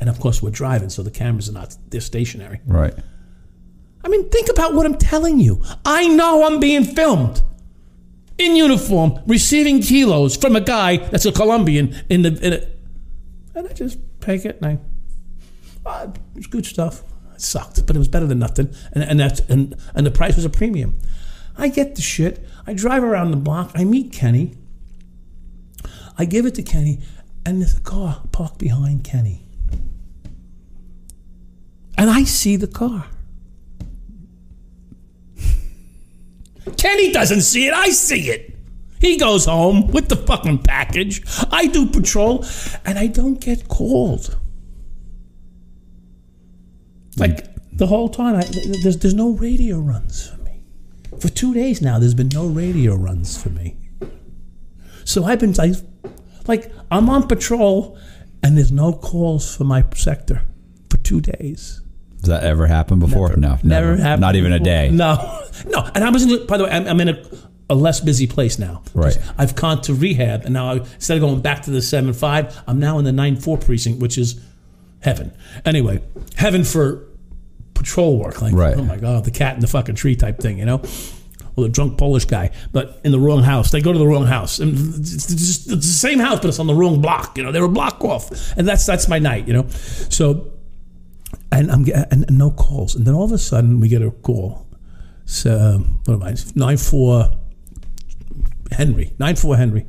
[0.00, 2.60] And of course we're driving, so the cameras are not they're stationary.
[2.66, 2.94] Right.
[4.04, 5.62] I mean, think about what I'm telling you.
[5.84, 7.42] I know I'm being filmed
[8.38, 12.38] in uniform, receiving kilos from a guy that's a Colombian in the.
[12.46, 14.78] In a, and I just take it and I.
[15.88, 17.02] Uh, it's good stuff.
[17.34, 18.74] It sucked, but it was better than nothing.
[18.92, 20.98] And and that's and and the price was a premium.
[21.56, 22.44] I get the shit.
[22.66, 23.70] I drive around the block.
[23.74, 24.54] I meet Kenny.
[26.18, 27.00] I give it to Kenny,
[27.44, 29.42] and there's a car parked behind Kenny.
[31.96, 33.06] And I see the car.
[36.76, 37.74] Kenny doesn't see it.
[37.74, 38.54] I see it.
[39.00, 41.22] He goes home with the fucking package.
[41.50, 42.44] I do patrol,
[42.86, 44.38] and I don't get called.
[47.16, 48.44] Like the whole time, I,
[48.82, 50.64] there's there's no radio runs for me.
[51.20, 53.76] For two days now, there's been no radio runs for me.
[55.04, 55.74] So I've been like,
[56.46, 57.98] like I'm on patrol,
[58.42, 60.42] and there's no calls for my sector
[60.88, 61.82] for two days.
[62.24, 63.34] Does that ever happened before?
[63.36, 63.58] no.
[63.62, 64.20] Never happened.
[64.20, 64.90] Not even a day.
[64.90, 65.88] No, no.
[65.94, 66.46] And I was in.
[66.46, 67.22] By the way, I'm, I'm in a,
[67.70, 68.82] a less busy place now.
[68.94, 69.16] Right.
[69.38, 72.56] I've gone to rehab, and now I, instead of going back to the seven five,
[72.66, 74.40] I'm now in the nine four precinct, which is
[75.00, 75.32] heaven.
[75.64, 76.02] Anyway,
[76.36, 77.04] heaven for
[77.74, 78.40] patrol work.
[78.40, 78.76] Like, Right.
[78.76, 80.82] oh my god, the cat in the fucking tree type thing, you know.
[81.56, 83.70] Well, the drunk Polish guy, but in the wrong house.
[83.70, 86.58] They go to the wrong house, and it's, just, it's the same house, but it's
[86.58, 87.38] on the wrong block.
[87.38, 89.46] You know, they were block off, and that's that's my night.
[89.46, 90.50] You know, so
[91.52, 94.10] and I'm and, and no calls, and then all of a sudden we get a
[94.10, 94.66] call.
[95.24, 96.36] So um, what am I?
[96.54, 97.30] Nine four
[98.70, 99.86] Henry, nine four Henry,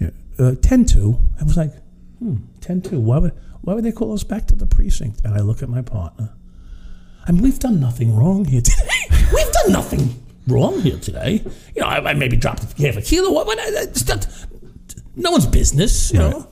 [0.00, 1.18] yeah, uh, ten two.
[1.40, 1.72] I was like,
[2.18, 3.00] hmm, ten two.
[3.00, 3.32] Why would
[3.62, 5.20] why would they call us back to the precinct?
[5.24, 6.34] And I look at my partner.
[7.26, 9.06] I mean, we've done nothing wrong here today.
[9.32, 11.44] we've done nothing wrong here today.
[11.74, 13.30] You know, I, I maybe dropped half a kilo.
[13.30, 13.46] What?
[13.46, 14.26] what I, it's not,
[15.14, 16.12] no one's business.
[16.12, 16.48] You know,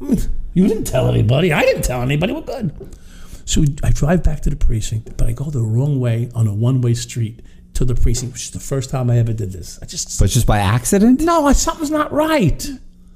[0.00, 0.18] I mean,
[0.54, 1.52] you didn't tell anybody.
[1.52, 2.32] I didn't tell anybody.
[2.32, 2.96] We're good.
[3.44, 6.54] So I drive back to the precinct, but I go the wrong way on a
[6.54, 7.40] one-way street
[7.74, 9.78] to the precinct, which is the first time I ever did this.
[9.82, 11.20] I just But just by accident?
[11.20, 12.66] no, something's not right.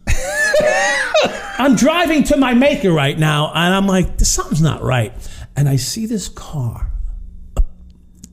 [1.58, 5.12] I'm driving to my maker right now, and I'm like, something's not right.
[5.56, 6.92] And I see this car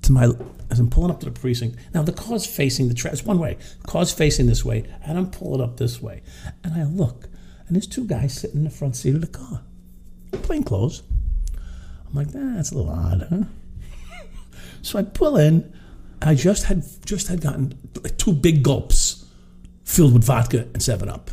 [0.03, 0.31] to my
[0.71, 1.77] as I'm pulling up to the precinct.
[1.93, 3.13] Now the car's facing the track.
[3.13, 3.57] It's one way.
[3.81, 6.21] The car's facing this way, and I'm pulling up this way.
[6.63, 7.29] And I look,
[7.67, 9.61] and there's two guys sitting in the front seat of the car,
[10.43, 11.03] plain clothes.
[12.17, 13.43] I'm like, that's a little odd, huh?
[14.81, 15.73] So I pull in.
[16.21, 17.77] I just had just had gotten
[18.17, 19.25] two big gulps
[19.83, 21.29] filled with vodka and Seven Up.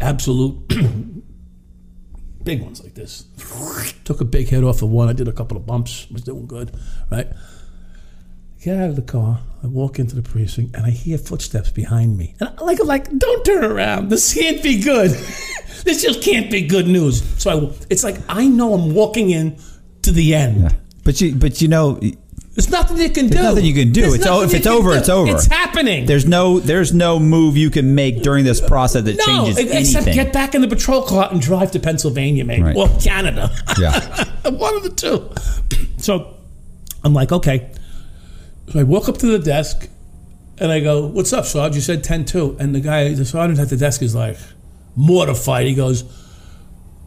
[0.00, 0.66] Absolut
[2.44, 3.26] big ones like this.
[4.04, 5.08] Took a big hit off of one.
[5.08, 6.10] I did a couple of bumps.
[6.10, 6.72] Was doing good,
[7.10, 7.28] right?
[8.66, 9.38] Get out of the car.
[9.62, 12.34] I walk into the precinct and I hear footsteps behind me.
[12.40, 14.08] And I like, I'm like, don't turn around.
[14.08, 15.10] This can't be good.
[15.84, 17.22] this just can't be good news.
[17.40, 19.56] So I, it's like I know I'm walking in
[20.02, 20.74] to the end.
[21.04, 22.00] But you, but you know,
[22.54, 23.40] There's nothing you can do.
[23.40, 24.00] nothing you can do.
[24.00, 24.98] There's It's o- if it's over, do.
[24.98, 25.30] it's over.
[25.36, 26.06] It's happening.
[26.06, 30.08] there's no, there's no move you can make during this process that no, changes except
[30.08, 30.24] anything.
[30.24, 32.76] get back in the patrol car and drive to Pennsylvania, maybe, Right.
[32.76, 33.48] or Canada.
[33.78, 34.24] Yeah.
[34.50, 35.30] One of the two.
[35.98, 36.34] So
[37.04, 37.70] I'm like, okay.
[38.68, 39.88] So I walk up to the desk
[40.58, 41.74] and I go, What's up, Sarge?
[41.74, 42.56] You said 10 2.
[42.58, 44.38] And the guy, the sergeant at the desk is like
[44.94, 45.66] mortified.
[45.66, 46.02] He goes,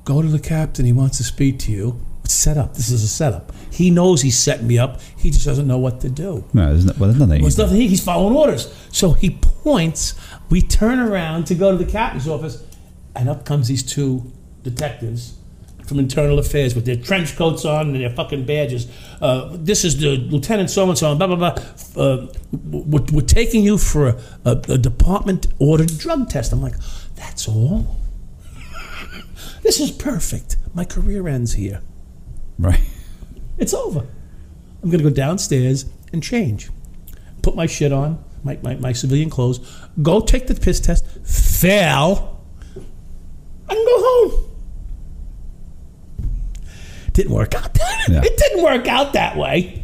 [0.06, 0.86] Go to the captain.
[0.86, 1.99] He wants to speak to you.
[2.23, 2.76] It's set up.
[2.76, 3.52] This is a setup.
[3.72, 5.02] He knows he's setting me up.
[5.18, 6.44] He just doesn't know what to do.
[6.53, 7.41] no, there's, no, well, there's nothing.
[7.41, 7.77] There's nothing.
[7.77, 8.73] He's following orders.
[8.91, 10.14] So he points.
[10.49, 12.64] We turn around to go to the captain's office,
[13.15, 14.31] and up comes these two
[14.64, 15.39] detectives
[15.90, 18.88] from internal affairs with their trench coats on and their fucking badges.
[19.22, 21.14] Uh, this is the lieutenant so and so.
[21.16, 22.02] Blah blah blah.
[22.02, 26.53] Uh, we're, we're taking you for a, a, a department ordered drug test.
[26.53, 26.76] I'm like,
[27.16, 27.98] that's all.
[29.64, 30.56] this is perfect.
[30.74, 31.82] My career ends here.
[32.57, 32.82] Right.
[33.57, 34.07] It's over.
[34.82, 36.70] I'm going to go downstairs and change.
[37.41, 39.60] Put my shit on, my, my, my civilian clothes,
[40.02, 42.41] go take the piss test, fail,
[42.76, 42.88] and
[43.78, 44.48] go home.
[47.19, 47.77] Didn't work out.
[48.07, 48.21] Yeah.
[48.23, 49.83] it didn't work out that way.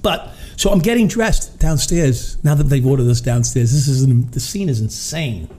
[0.00, 2.42] But so I'm getting dressed downstairs.
[2.44, 5.50] Now that they've ordered us downstairs, this is an, the scene is insane.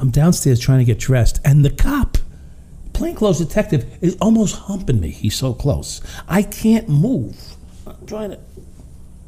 [0.00, 2.16] I'm downstairs trying to get dressed, and the cop,
[2.92, 5.10] plainclothes detective, is almost humping me.
[5.10, 6.00] He's so close.
[6.28, 7.36] I can't move.
[7.86, 8.38] I'm trying to.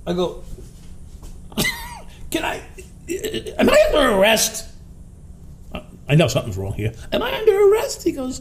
[0.07, 0.43] I go.
[2.31, 2.63] Can I?
[3.59, 4.69] Am I under arrest?
[6.09, 6.93] I know something's wrong here.
[7.13, 8.03] Am I under arrest?
[8.03, 8.41] He goes,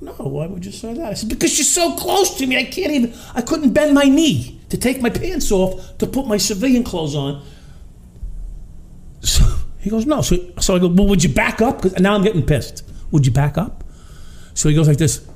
[0.00, 1.06] No, why would you say that?
[1.06, 4.04] I said, Because you're so close to me, I can't even, I couldn't bend my
[4.04, 7.42] knee to take my pants off to put my civilian clothes on.
[9.20, 9.44] So
[9.80, 10.22] he goes, No.
[10.22, 11.82] So, so I go, Well, would you back up?
[11.82, 12.84] 'Cause now I'm getting pissed.
[13.10, 13.82] Would you back up?
[14.54, 15.26] So he goes like this.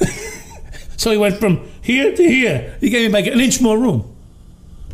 [0.96, 2.76] so he went from here to here.
[2.80, 4.10] He gave me like an inch more room.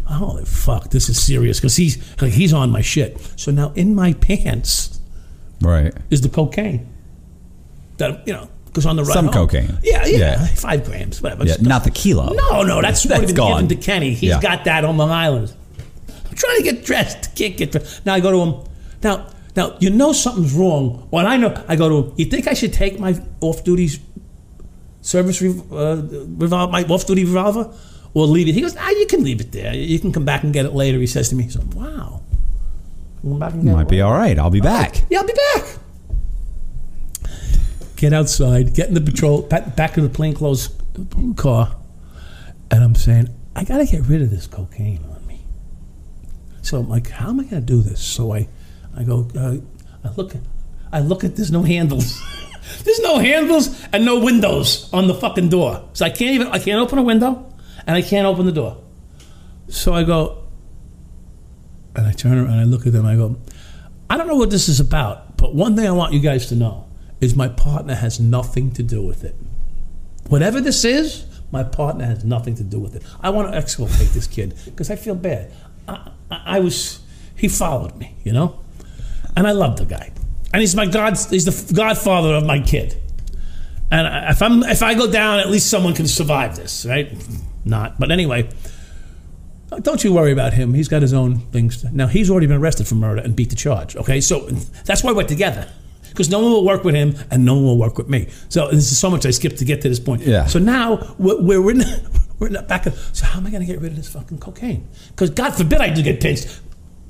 [0.06, 3.20] Holy fuck, this is serious because he's like he's on my shit.
[3.36, 4.98] So now in my pants
[5.60, 5.94] Right.
[6.10, 6.88] is the cocaine.
[7.98, 9.78] That you know, because on the ride Some home- cocaine.
[9.82, 10.46] Yeah, yeah, Yeah.
[10.46, 11.44] five grams, whatever.
[11.44, 11.56] Yeah.
[11.60, 12.32] Not the kilo.
[12.32, 13.64] No, no, that's, That's gone.
[13.64, 14.10] given to Kenny.
[14.14, 14.40] He's Yeah.
[14.40, 15.52] got that on Long Island.
[16.28, 17.34] I'm trying to get dressed.
[17.34, 18.06] Can't get dressed.
[18.06, 18.54] Now I go to him.
[19.02, 19.26] Now,
[19.56, 21.06] now you know something's wrong.
[21.10, 22.12] When I know, I go to him.
[22.16, 23.90] You think I should take my off-duty
[25.02, 26.02] service uh,
[26.38, 27.72] revolver, my off-duty revolver,
[28.14, 28.52] or leave it?
[28.54, 29.74] He goes, Ah, you can leave it there.
[29.74, 30.98] You can come back and get it later.
[30.98, 32.22] He says to me, so, Wow.
[33.22, 34.38] Come back and get Might be all right.
[34.38, 35.02] I'll be back.
[35.10, 35.64] Yeah, I'll be back.
[38.00, 40.70] Get outside, get in the patrol, back, in the plainclothes
[41.36, 41.76] car,
[42.70, 45.44] and I'm saying, I got to get rid of this cocaine on me.
[46.62, 48.00] So I'm like, how am I to do this?
[48.00, 48.48] So I,
[48.96, 49.56] I go, uh,
[50.02, 50.40] I look, at,
[50.90, 52.18] I look at, there's no handles.
[52.84, 55.86] there's no handles and no windows on the fucking door.
[55.92, 57.52] So I can't even, I can't open a window,
[57.86, 58.82] and I can't open the door.
[59.68, 60.44] So I go,
[61.94, 63.04] and I turn around and I look at them.
[63.04, 63.36] I go,
[64.08, 66.54] I don't know what this is about, but one thing I want you guys to
[66.54, 66.86] know
[67.20, 69.34] is my partner has nothing to do with it.
[70.28, 73.02] Whatever this is, my partner has nothing to do with it.
[73.20, 75.52] I want to exculpate this kid because I feel bad.
[75.88, 77.00] I, I, I was,
[77.36, 78.60] he followed me, you know,
[79.36, 80.12] and I love the guy,
[80.52, 82.96] and he's my god, he's the godfather of my kid.
[83.90, 87.12] And if I'm, if I go down, at least someone can survive this, right?
[87.64, 88.48] Not, but anyway.
[89.82, 90.74] Don't you worry about him.
[90.74, 91.84] He's got his own things.
[91.92, 93.94] Now he's already been arrested for murder and beat the charge.
[93.94, 94.40] Okay, so
[94.84, 95.68] that's why we're together.
[96.10, 98.28] Because no one will work with him and no one will work with me.
[98.48, 100.22] So this is so much I skipped to get to this point.
[100.22, 100.46] Yeah.
[100.46, 101.82] So now we're, we're in
[102.38, 102.94] we're in the back of.
[103.12, 104.88] So how am I going to get rid of this fucking cocaine?
[105.08, 106.60] Because God forbid I do get pinched.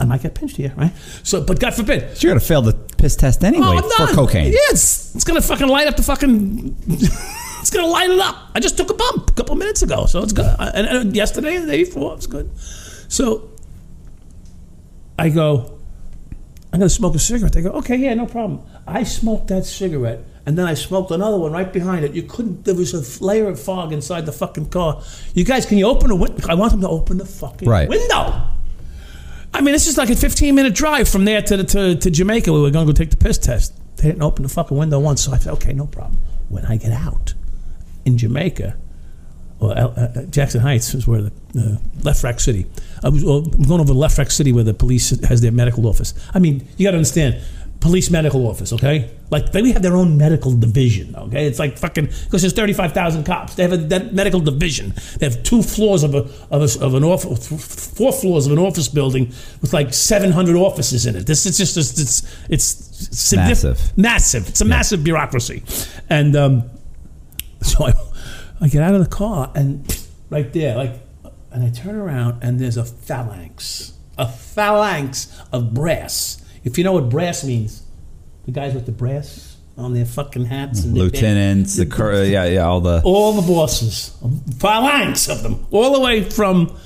[0.01, 0.93] I might get pinched here, right?
[1.25, 2.17] So, but God forbid.
[2.17, 4.47] So you're gonna fail the piss test anyway Oh, for cocaine.
[4.47, 6.75] Yeah, it's, it's gonna fucking light up the fucking.
[6.89, 8.49] it's gonna light it up.
[8.55, 10.47] I just took a bump a couple minutes ago, so it's good.
[10.59, 12.51] And, and yesterday the day before, it's good.
[13.09, 13.51] So
[15.19, 15.79] I go,
[16.73, 17.53] I'm gonna smoke a cigarette.
[17.53, 18.63] They go, okay, yeah, no problem.
[18.91, 22.13] I smoked that cigarette, and then I smoked another one right behind it.
[22.13, 22.65] You couldn't.
[22.65, 25.03] There was a layer of fog inside the fucking car.
[25.35, 26.47] You guys, can you open the window?
[26.49, 27.89] I want them to open the fucking Right.
[27.89, 28.43] window.
[29.53, 32.11] I mean, this is like a 15 minute drive from there to, the, to, to
[32.11, 32.53] Jamaica.
[32.53, 33.75] Where We were going to go take the piss test.
[33.97, 36.19] They didn't open the fucking window once, so I said, okay, no problem.
[36.49, 37.35] When I get out
[38.05, 38.77] in Jamaica,
[39.59, 42.65] or uh, uh, Jackson Heights is where the uh, Lefrak City.
[43.05, 45.87] I was well, I'm going over to Lefrak City where the police has their medical
[45.87, 46.15] office.
[46.33, 47.43] I mean, you got to understand,
[47.81, 49.11] police medical office, okay?
[49.31, 51.47] Like they have their own medical division, okay?
[51.47, 53.55] It's like fucking because there's 35,000 cops.
[53.55, 54.95] They have a that medical division.
[55.19, 57.49] They have two floors of a of, a, of an office,
[57.97, 59.27] four floors of an office building
[59.61, 61.27] with like 700 offices in it.
[61.27, 63.97] This is just it's it's, it's Massive.
[63.97, 64.49] massive.
[64.49, 65.63] It's a massive bureaucracy,
[66.09, 66.37] and.
[66.37, 66.71] Um,
[67.63, 67.93] so I,
[68.61, 69.87] I get out of the car and
[70.29, 70.95] right there, like,
[71.51, 76.43] and I turn around and there's a phalanx, a phalanx of brass.
[76.65, 77.83] If you know what brass means,
[78.45, 82.67] the guys with the brass on their fucking hats and Lieutenants, the cur- yeah, yeah,
[82.67, 84.15] all the all the bosses,
[84.59, 86.77] phalanx of them, all the way from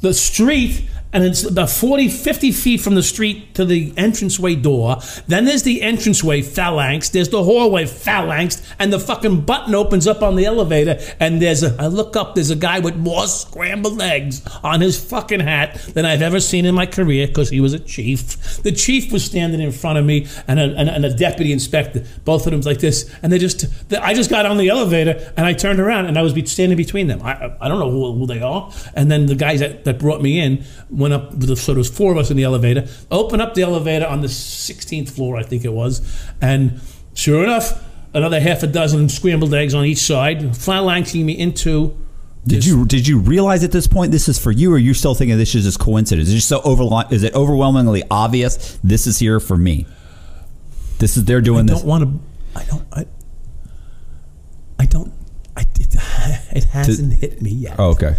[0.00, 4.98] the street, and it's about 40, 50 feet from the street to the entranceway door.
[5.26, 10.22] Then there's the entranceway phalanx, there's the hallway phalanx, and the fucking button opens up
[10.22, 14.02] on the elevator, and there's a, I look up, there's a guy with more scrambled
[14.02, 17.72] eggs on his fucking hat than I've ever seen in my career because he was
[17.72, 18.62] a chief.
[18.62, 22.04] The chief was standing in front of me, and a, and and a deputy inspector,
[22.24, 23.66] both of them like this, and they just,
[24.00, 27.06] I just got on the elevator, and I turned around, and I was standing between
[27.06, 27.22] them.
[27.22, 28.72] I, I don't know who, who they are.
[28.94, 30.64] And then the guys that, that brought me in
[30.96, 33.54] went up, with the, so there was four of us in the elevator, open up
[33.54, 36.00] the elevator on the 16th floor, I think it was,
[36.40, 36.80] and
[37.14, 41.96] sure enough, another half a dozen scrambled eggs on each side, phalanxing me into.
[42.46, 44.94] Did this- you did you realize at this point this is for you, or you
[44.94, 46.28] still thinking this is just coincidence?
[46.28, 46.84] Is it just so over?
[47.10, 49.84] Is it overwhelmingly obvious this is here for me?
[50.98, 51.74] This is they're doing this.
[51.74, 51.82] I this.
[51.82, 52.60] don't want to.
[52.60, 52.86] I don't.
[52.92, 53.06] I.
[54.78, 55.12] I don't.
[55.56, 55.62] I.
[55.62, 55.94] It,
[56.56, 57.76] it hasn't hit me yet.
[57.78, 58.14] Oh, okay.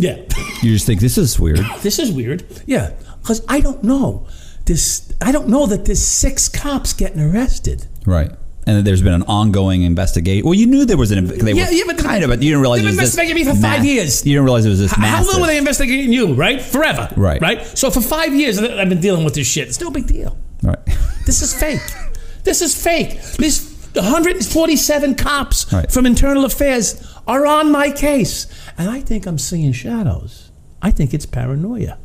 [0.00, 0.16] Yeah,
[0.62, 1.60] You just think this is weird.
[1.82, 2.44] this is weird.
[2.66, 2.90] Yeah,
[3.22, 4.26] because I don't know
[4.66, 5.12] this.
[5.20, 7.86] I don't know that there's six cops getting arrested.
[8.06, 8.30] Right.
[8.66, 10.44] And that there's been an ongoing investigation.
[10.44, 11.26] Well, you knew there was an.
[11.26, 13.04] They Yeah, were yeah, but- kind of, but you didn't realize They've it was been
[13.04, 14.24] this investigating me for five years.
[14.26, 15.32] You didn't realize it was this How massive.
[15.32, 16.34] long were they investigating you?
[16.34, 17.08] Right, forever.
[17.16, 17.40] Right.
[17.40, 17.66] right.
[17.78, 19.68] So for five years, I've been dealing with this shit.
[19.68, 20.36] It's no big deal.
[20.62, 20.78] Right.
[21.26, 21.80] This is fake.
[22.44, 23.20] This is fake.
[23.38, 25.90] These 147 cops Right.
[25.92, 28.46] from internal affairs are on my case.
[28.76, 30.50] And I think I'm seeing shadows.
[30.82, 31.98] I think it's paranoia.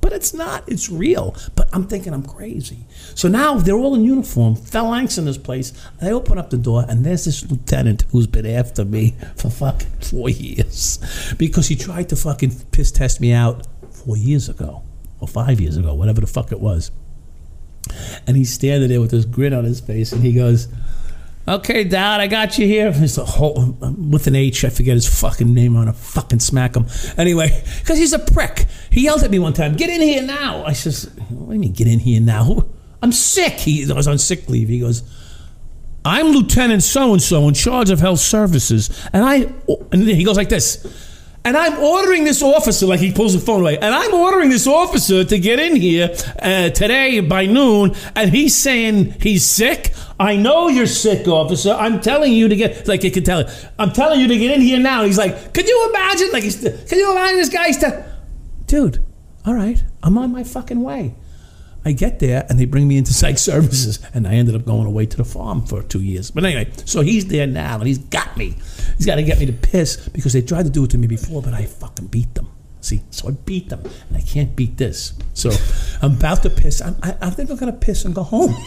[0.00, 0.64] But it's not.
[0.68, 1.36] It's real.
[1.56, 2.86] But I'm thinking I'm crazy.
[3.14, 4.54] So now they're all in uniform.
[4.54, 5.72] Phalanx in this place.
[6.00, 9.90] I open up the door, and there's this lieutenant who's been after me for fucking
[10.00, 14.82] four years because he tried to fucking piss test me out four years ago
[15.18, 16.92] or five years ago, whatever the fuck it was.
[18.26, 20.68] And he's standing there with this grin on his face, and he goes,
[21.48, 24.64] "Okay, Dad, I got you here." It's a whole with an H.
[24.64, 25.76] I forget his fucking name.
[25.76, 26.86] I'm gonna fucking smack him.
[27.16, 28.66] Anyway, because he's a prick.
[28.90, 31.60] He yelled at me one time, "Get in here now!" I says, "What do you
[31.60, 32.66] mean, get in here now?
[33.02, 34.68] I'm sick." He I was on sick leave.
[34.68, 35.02] He goes.
[36.02, 39.52] I'm Lieutenant so and so in charge of health services, and I
[39.92, 40.86] and he goes like this,
[41.44, 44.66] and I'm ordering this officer like he pulls the phone away, and I'm ordering this
[44.66, 49.92] officer to get in here uh, today by noon, and he's saying he's sick.
[50.18, 51.72] I know you're sick, officer.
[51.72, 53.44] I'm telling you to get like you can tell.
[53.78, 55.04] I'm telling you to get in here now.
[55.04, 56.30] He's like, could you imagine?
[56.32, 58.04] Like, he's, can you imagine this guy's to,
[58.66, 59.04] dude?
[59.46, 61.14] All right, I'm on my fucking way.
[61.84, 64.86] I get there and they bring me into psych services, and I ended up going
[64.86, 66.30] away to the farm for two years.
[66.30, 68.56] But anyway, so he's there now, and he's got me.
[68.96, 71.06] He's got to get me to piss because they tried to do it to me
[71.06, 72.48] before, but I fucking beat them.
[72.82, 75.14] See, so I beat them, and I can't beat this.
[75.34, 75.50] So
[76.02, 76.80] I'm about to piss.
[76.80, 78.54] I'm, I, I think I'm gonna piss and go home.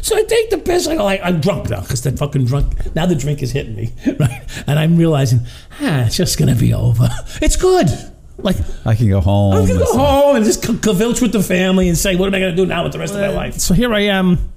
[0.00, 0.86] So I take the piss.
[0.86, 2.94] I go like I'm drunk now because that fucking drunk.
[2.94, 4.42] Now the drink is hitting me, right?
[4.68, 5.40] And I'm realizing,
[5.80, 7.08] ah, it's just gonna be over.
[7.40, 7.88] It's good.
[8.38, 9.54] Like I can go home.
[9.54, 12.40] I'm gonna go home and just cavilch with the family and say, what am I
[12.40, 13.54] gonna do now with the rest of my life?
[13.58, 14.52] So here I am.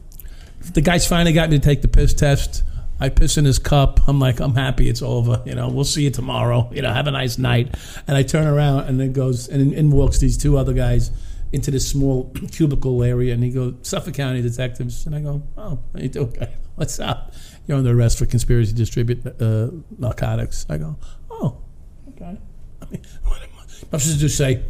[0.74, 2.64] The guys finally got me to take the piss test.
[3.00, 4.00] I piss in his cup.
[4.08, 5.42] I'm like, I'm happy it's over.
[5.46, 6.70] You know, we'll see you tomorrow.
[6.74, 7.76] You know, have a nice night.
[8.08, 11.12] And I turn around and then goes and in, in walks these two other guys
[11.52, 15.06] into this small cubicle area and he goes, Suffolk County detectives.
[15.06, 16.32] And I go, Oh, how you doing?
[16.32, 16.54] guy?
[16.76, 17.34] What's up?
[17.68, 20.66] You're under arrest for conspiracy to distribute uh, narcotics.
[20.70, 20.98] I go,
[21.30, 21.58] Oh,
[22.10, 22.38] okay.
[22.82, 23.55] I mean, what am I
[23.96, 24.64] I'm supposed to say?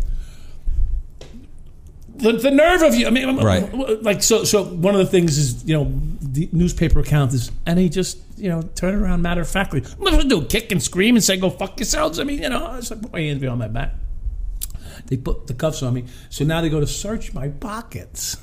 [2.18, 3.08] The, the nerve of you.
[3.08, 4.02] I mean, Right.
[4.02, 4.46] like so.
[4.46, 5.92] So one of the things is you know
[6.22, 9.82] the newspaper account is, and he just you know turn around matter of factly.
[9.82, 10.48] What am I supposed to do?
[10.48, 12.18] Kick and scream and say go fuck yourselves?
[12.20, 13.94] I mean, you know, I just put my hands behind my back.
[15.08, 18.38] They put the cuffs on me, so now they go to search my pockets,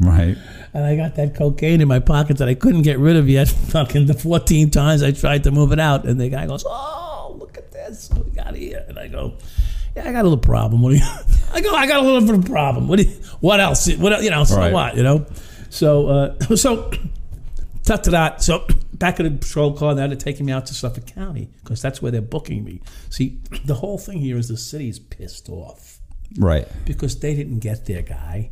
[0.00, 0.38] Right.
[0.72, 3.48] and I got that cocaine in my pocket that I couldn't get rid of yet.
[3.74, 7.07] Fucking the fourteen times I tried to move it out, and the guy goes, "Oh,
[8.12, 9.34] What we got here?" And I go.
[9.96, 10.82] Yeah, I got a little problem.
[10.82, 11.04] What do you?
[11.52, 11.74] I go.
[11.74, 12.88] I got a little bit of a problem.
[12.88, 12.98] What?
[12.98, 13.10] Do you,
[13.40, 13.90] what else?
[13.96, 14.44] What you know?
[14.44, 14.72] So Right.
[14.72, 14.96] what?
[14.96, 15.26] You know?
[15.70, 16.90] So uh, so
[17.84, 18.42] tough to that.
[18.42, 21.80] So back at the patrol car, now they're taking me out to Suffolk County because
[21.82, 22.80] that's where they're booking me.
[23.10, 25.98] See, the whole thing here is the city's pissed off
[26.38, 26.68] Right.
[26.84, 28.50] because they didn't get their guy.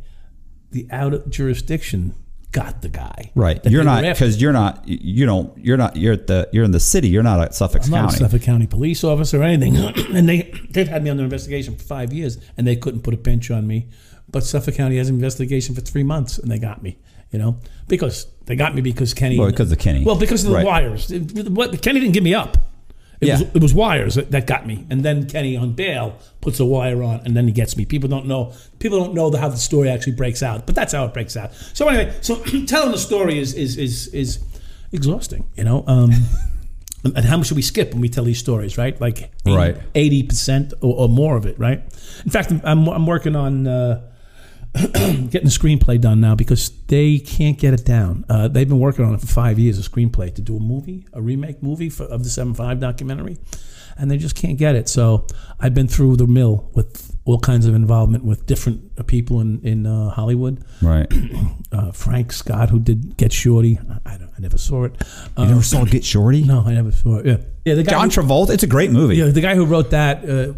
[0.71, 2.15] The out of jurisdiction
[2.57, 3.31] got the guy.
[3.35, 3.63] Right.
[3.65, 4.87] You're not because you're not.
[4.87, 5.55] You don't.
[5.63, 5.95] You're not.
[5.95, 6.49] You're at the.
[6.51, 7.07] You're in the city.
[7.07, 9.75] You're not at Suffolk I'm not a Suffolk County police officer or anything.
[10.15, 13.17] and they they've had me under investigation for five years, and they couldn't put a
[13.17, 13.87] pinch on me.
[14.29, 16.97] But Suffolk County has an investigation for three months, and they got me.
[17.31, 19.37] You know, because they got me because Kenny.
[19.37, 20.03] Well, because of Kenny.
[20.03, 20.65] Well, because of the Right.
[20.65, 21.11] wires.
[21.49, 22.57] What Kenny didn't give me up.
[23.19, 23.33] It, Yeah.
[23.39, 26.65] was, it was wires that, that got me, and then Kenny on bail puts a
[26.65, 27.83] wire on, and then he gets me.
[27.85, 28.53] People don't know.
[28.79, 31.35] People don't know the, how the story actually breaks out, but that's how it breaks
[31.35, 31.53] out.
[31.73, 32.35] So anyway, so
[32.67, 34.39] telling the story is is is is
[34.91, 35.45] exhausting.
[35.55, 35.83] You know.
[35.87, 36.11] Um,
[37.03, 38.99] and how much should we skip when we tell these stories, right?
[38.99, 39.77] Like Right.
[39.95, 41.79] eighty percent or, or more of it, right?
[42.25, 44.01] In fact, I'm I'm working on uh,
[45.29, 48.25] getting the screenplay done now because they can't get it down.
[48.29, 51.05] Uh, they've been working on it for five years, a screenplay to do a movie,
[51.13, 53.37] a remake movie for, of the Seven Five documentary,
[53.97, 54.87] and they just can't get it.
[54.89, 55.25] So
[55.59, 59.59] I've been through the mill with all kinds of involvement with different uh, people in
[59.63, 60.63] in uh, Hollywood.
[60.81, 61.11] right.
[61.69, 64.93] Uh, Frank Scott, who did Get Shorty, I, I, don't, I never saw it.
[65.37, 66.41] Uh, You never saw Get Shorty?
[66.43, 67.25] no, I never saw it.
[67.25, 67.73] Yeah, yeah.
[67.75, 68.51] The guy John who- Travolta.
[68.51, 69.17] It's a great movie.
[69.17, 70.53] yeah, the guy who wrote that uh,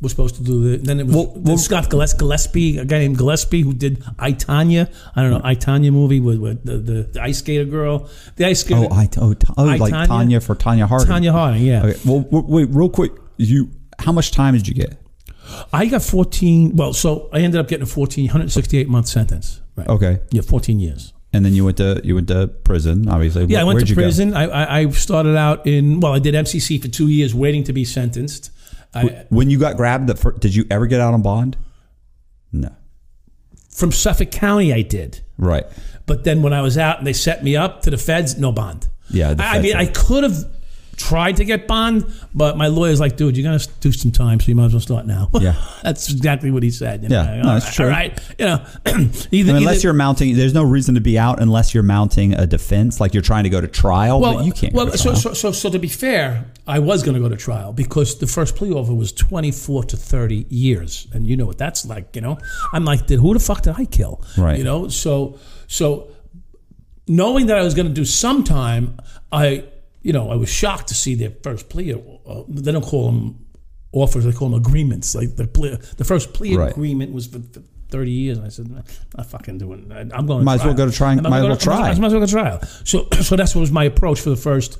[0.00, 0.76] was supposed to do the.
[0.78, 4.32] Then it was Well, well- Scott Gilles- Gillespie, a guy named Gillespie, who did I
[4.32, 4.90] Tonya.
[5.14, 8.08] I don't know I Tonya movie with, with the, the, the ice skater girl.
[8.36, 8.88] The ice skater.
[8.90, 10.06] Oh, I oh, oh I, like Tonya?
[10.06, 11.08] Tonya, for Tonya Harding.
[11.08, 11.62] Tonya Harding.
[11.62, 12.00] Yeah, Okay.
[12.04, 13.12] Well, w- wait, real quick.
[13.36, 13.70] You.
[13.98, 14.96] How much time did you get?
[15.72, 16.76] I got fourteen.
[16.76, 19.60] Well, so I ended up getting a 14, 168 month sentence.
[19.76, 19.88] Right.
[19.88, 20.20] Okay.
[20.30, 21.12] Yeah, fourteen years.
[21.32, 23.44] And then you went to you went to prison, obviously.
[23.44, 24.34] Yeah, I went to prison.
[24.34, 27.84] I, I started out in well, I did MCC for two years, waiting to be
[27.84, 28.50] sentenced.
[28.94, 31.56] I, When you got grabbed, the fir- did you ever get out on bond?
[32.52, 32.74] No.
[33.70, 35.20] from Suffolk County, I did.
[35.38, 35.64] Right.
[36.06, 38.50] But then when I was out and they set me up to the feds, no
[38.50, 38.88] bond.
[39.10, 40.44] Yeah, I, I mean, I could have
[41.00, 42.04] tried to get bond,
[42.34, 44.80] but my lawyer's like, dude, you're gonna do some time, so you might as well
[44.80, 45.30] start now.
[45.40, 45.54] Yeah.
[45.82, 47.02] that's exactly what he said.
[47.02, 47.22] you know.
[47.22, 47.84] Yeah, no, that's right, true.
[47.86, 48.64] All right, you know,
[49.30, 52.46] either, unless either- you're mounting, there's no reason to be out unless you're mounting a
[52.46, 54.20] defense, like you're trying to go to trial.
[54.20, 54.74] but you can't.
[54.74, 55.16] Well, go to so, trial.
[55.16, 58.26] so, so, so to be fair, I was going to go to trial because the
[58.26, 62.14] first plea offer was 24 to 30 years, and you know what that's like.
[62.14, 62.38] You know,
[62.72, 64.22] I'm like, who the fuck did I kill?
[64.36, 64.58] Right.
[64.58, 66.10] You know, so so
[67.08, 68.98] knowing that I was going to do some time,
[69.32, 69.64] I
[70.02, 71.94] you know I was shocked to see their first plea.
[71.94, 73.46] Uh, they don't call them
[73.92, 75.14] offers; they call them agreements.
[75.14, 76.70] Like the plea, the first plea Right.
[76.72, 77.40] agreement was for.
[77.90, 78.84] 30 years, and I said,
[79.16, 79.90] "I'm fucking doing.
[79.90, 80.12] it.
[80.14, 80.38] I'm going.
[80.38, 81.80] to Might as well go to try- I'm might as well try.
[81.80, 82.60] Might as well go to trial.
[82.84, 84.78] So, so that's what was my approach for the first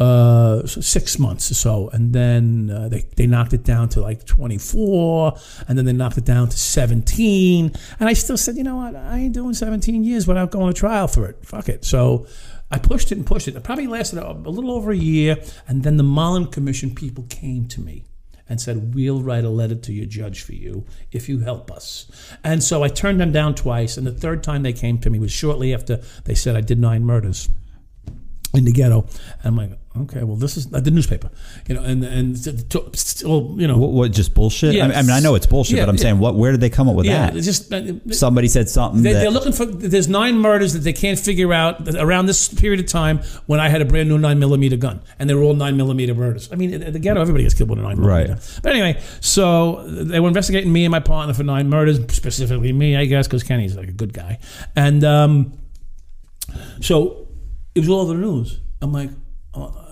[0.00, 4.24] uh, six months or so, and then uh, they they knocked it down to like
[4.24, 5.38] 24,
[5.68, 8.96] and then they knocked it down to 17, and I still said, you know what,
[8.96, 11.46] I ain't doing 17 years without going to trial for it.
[11.46, 11.84] Fuck it.
[11.84, 12.26] So.
[12.72, 13.54] I pushed it and pushed it.
[13.54, 15.36] It probably lasted a, a little over a year,
[15.68, 18.04] and then the Mollen Commission people came to me
[18.48, 22.10] and said, We'll write a letter to your judge for you if you help us.
[22.42, 25.18] And so I turned them down twice, and the third time they came to me
[25.18, 27.50] was shortly after they said I did nine murders
[28.54, 29.06] in the ghetto.
[29.42, 31.30] And I'm like, okay, well, this is uh, the newspaper,
[31.68, 32.36] you know, and and
[32.70, 34.80] to, still, you know, what, what, just bullshit?
[34.80, 36.02] I, mean, I mean, I know it's bullshit, Yeah, but I'm yeah.
[36.02, 36.34] saying, what?
[36.34, 37.40] Where did they come up with yeah, that?
[37.42, 37.72] just.
[37.72, 39.66] uh, Somebody said something they, that they're looking for.
[39.66, 43.68] There's nine murders that they can't figure out around this period of time when I
[43.68, 46.50] had a brand new nine millimeter gun, and they were all nine millimeter murders.
[46.52, 48.32] I mean, in the ghetto, everybody gets killed with a nine millimeter.
[48.34, 48.60] Right.
[48.62, 52.96] But anyway, so they were investigating me and my partner for nine murders, specifically me,
[52.96, 54.38] I guess, because Kenny's like a good guy,
[54.74, 55.58] and um,
[56.80, 57.28] so
[57.74, 58.60] it was all over the news.
[58.80, 59.10] I'm like,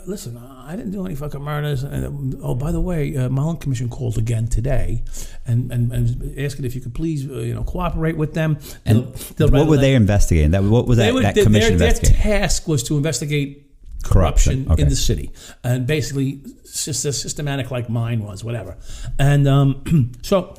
[0.07, 1.83] listen, I didn't do any fucking murders.
[1.83, 5.03] And um, oh, by the way, uh, Mollen Commission called again today,
[5.47, 8.59] and and, and asking if you could please, uh, you know, cooperate with them.
[8.87, 10.51] and They'll- they'll what were they investigating?
[10.53, 13.67] That what was that, were- that their- commission their, their task was to investigate
[14.03, 14.83] corruption, Corruption, okay.
[14.83, 15.31] in the city,
[15.63, 18.77] and basically sys- systematic like mine was, whatever.
[19.19, 20.55] And um, so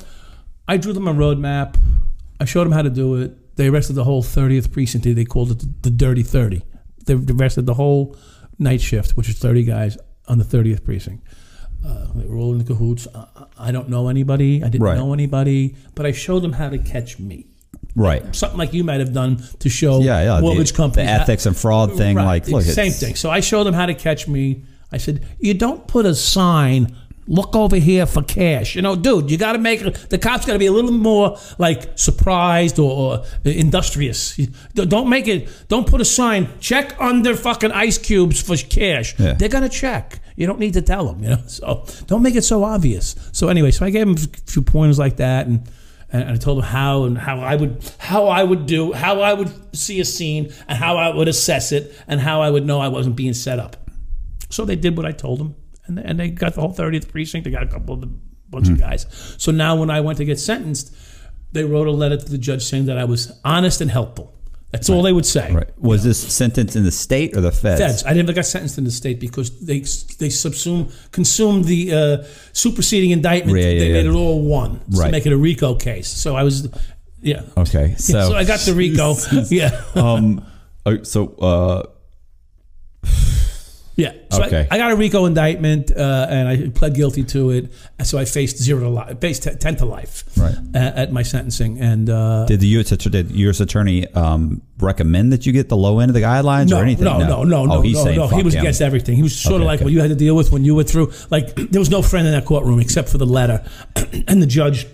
[0.68, 1.76] I drew them a roadmap.
[2.40, 3.56] I showed them how to do it.
[3.56, 5.04] They arrested the whole 30th precinct.
[5.04, 6.62] They called it the, the Dirty 30.
[7.04, 8.16] They arrested the whole
[8.62, 9.98] night shift, which is 30 guys
[10.28, 11.24] on the 30th precinct.
[11.86, 13.06] Uh, they were all in the cahoots.
[13.12, 13.26] Uh,
[13.58, 14.62] I don't know anybody.
[14.62, 14.96] I didn't Right.
[14.96, 17.46] know anybody, but I showed them how to catch me.
[17.94, 18.34] right.
[18.34, 20.40] Something like you might have done to show Yeah, yeah.
[20.40, 22.16] mortgage the, companies the ethics and fraud thing.
[22.16, 22.24] Right.
[22.24, 23.16] Like, look, same it's- thing.
[23.16, 24.62] So I showed them how to catch me.
[24.90, 26.94] I said, "You don't put a sign.
[27.28, 28.74] Look over here for cash.
[28.74, 29.80] You know, dude, you got to make.
[30.08, 34.36] The cops got to be a little more like surprised or, or industrious.
[34.74, 35.48] Don't make it.
[35.68, 36.48] Don't put a sign.
[36.58, 39.18] Check under fucking ice cubes for cash.
[39.18, 39.34] Yeah.
[39.34, 40.20] They're gonna check.
[40.36, 41.22] You don't need to tell them.
[41.22, 43.14] You know, so don't make it so obvious.
[43.32, 45.68] So anyway, so I gave him a few pointers like that and
[46.12, 49.32] and I told him how and how I would how I would do how I
[49.32, 52.80] would see a scene and how I would assess it and how I would know
[52.80, 53.76] I wasn't being set up.
[54.50, 55.54] So they did what I told them,
[55.98, 57.44] and and they got the whole 30th precinct.
[57.44, 58.08] They got a couple of the
[58.50, 58.74] bunch Hmm.
[58.74, 59.06] of guys.
[59.38, 60.94] So now when I went to get sentenced,
[61.52, 64.34] they wrote a letter to the judge saying that I was honest and helpful.
[64.72, 65.52] That's all they would say.
[65.52, 65.68] Right.
[65.78, 67.80] Was this sentence in the state or the feds?
[67.80, 68.04] Feds.
[68.06, 72.24] I never got sentenced in the state because they they subsume consumed the uh,
[72.54, 73.58] superseding indictment.
[73.58, 74.10] Yeah, yeah, they made yeah.
[74.12, 75.10] it all one to Right.
[75.12, 76.08] make it a RICO case.
[76.08, 76.68] So I was,
[77.20, 77.42] yeah.
[77.58, 77.94] Okay.
[77.98, 79.14] So, So, I got the RICO.
[79.50, 79.78] yeah.
[79.94, 80.42] um,
[80.86, 81.82] oh, so uh,
[84.02, 84.12] Yeah.
[84.30, 84.66] So Okay.
[84.70, 87.72] I, I got a RICO indictment uh, and I pled guilty to it.
[88.04, 90.54] So I faced zero to life, faced 10 to life Right.
[90.74, 91.78] at, at my sentencing.
[91.80, 92.90] And uh, did the U.S.
[92.92, 93.60] attorney, did the U.S.
[93.60, 97.04] attorney um, recommend that you get the low end of the guidelines no, or anything?
[97.04, 98.26] no, no, no, no, Oh, he's no, saying no.
[98.28, 98.60] He was him.
[98.62, 99.14] against everything.
[99.16, 99.84] He was sort Okay, of like okay.
[99.84, 101.12] what you had to deal with when you went through.
[101.30, 103.64] Like there was no friend in that courtroom except for the letter,
[104.28, 104.86] and the judge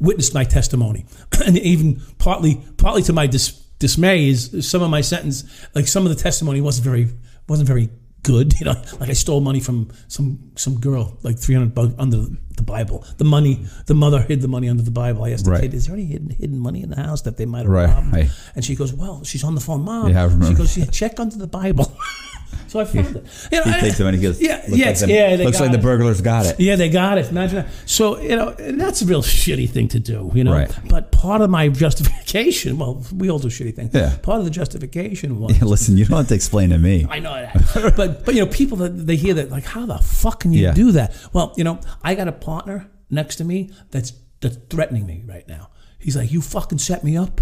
[0.00, 1.06] witnessed my testimony,
[1.46, 6.04] and even partly, partly to my dis- dismay, is some of my sentence, like some
[6.06, 7.08] of the testimony wasn't very,
[7.52, 7.88] wasn't very
[8.30, 8.48] good.
[8.60, 9.76] You know, like I stole money from
[10.16, 10.28] some
[10.64, 12.18] some girl, like three hundred bucks under
[12.60, 12.98] the Bible.
[13.18, 13.54] The money,
[13.90, 15.20] the mother hid the money under the Bible.
[15.26, 15.62] I asked the Right.
[15.64, 17.88] kid, "Is there any hidden hidden money in the house that they might have Right,
[17.94, 20.46] robbed?" And she goes, "Well, she's on the phone, mom." Yeah, I remember.
[20.50, 21.88] She goes, "Yeah, check under the Bible."
[22.68, 23.24] so I found it.
[23.52, 25.36] You know, He I- takes them and he goes, "Yeah, looks yeah, like the, yeah."
[25.44, 26.58] Looks like the burglars got it.
[26.60, 27.28] Yeah, they got it.
[27.30, 27.68] Imagine that.
[27.86, 30.30] So you know, and that's a real shitty thing to do.
[30.34, 30.70] You know, Right.
[30.88, 33.94] but part of my justification, well, we all do shitty things.
[33.94, 34.16] Yeah.
[34.22, 35.56] Part of the justification was.
[35.58, 37.06] Yeah, Listen, you don't have to explain to me.
[37.08, 39.98] I know that, but but you know, people that they hear that like, how the
[39.98, 40.72] fuck can you Yeah.
[40.74, 41.14] do that?
[41.32, 45.46] Well, you know, I got a partner next to me that's that's threatening me right
[45.48, 45.68] now.
[45.98, 47.40] He's like, you fucking set me up.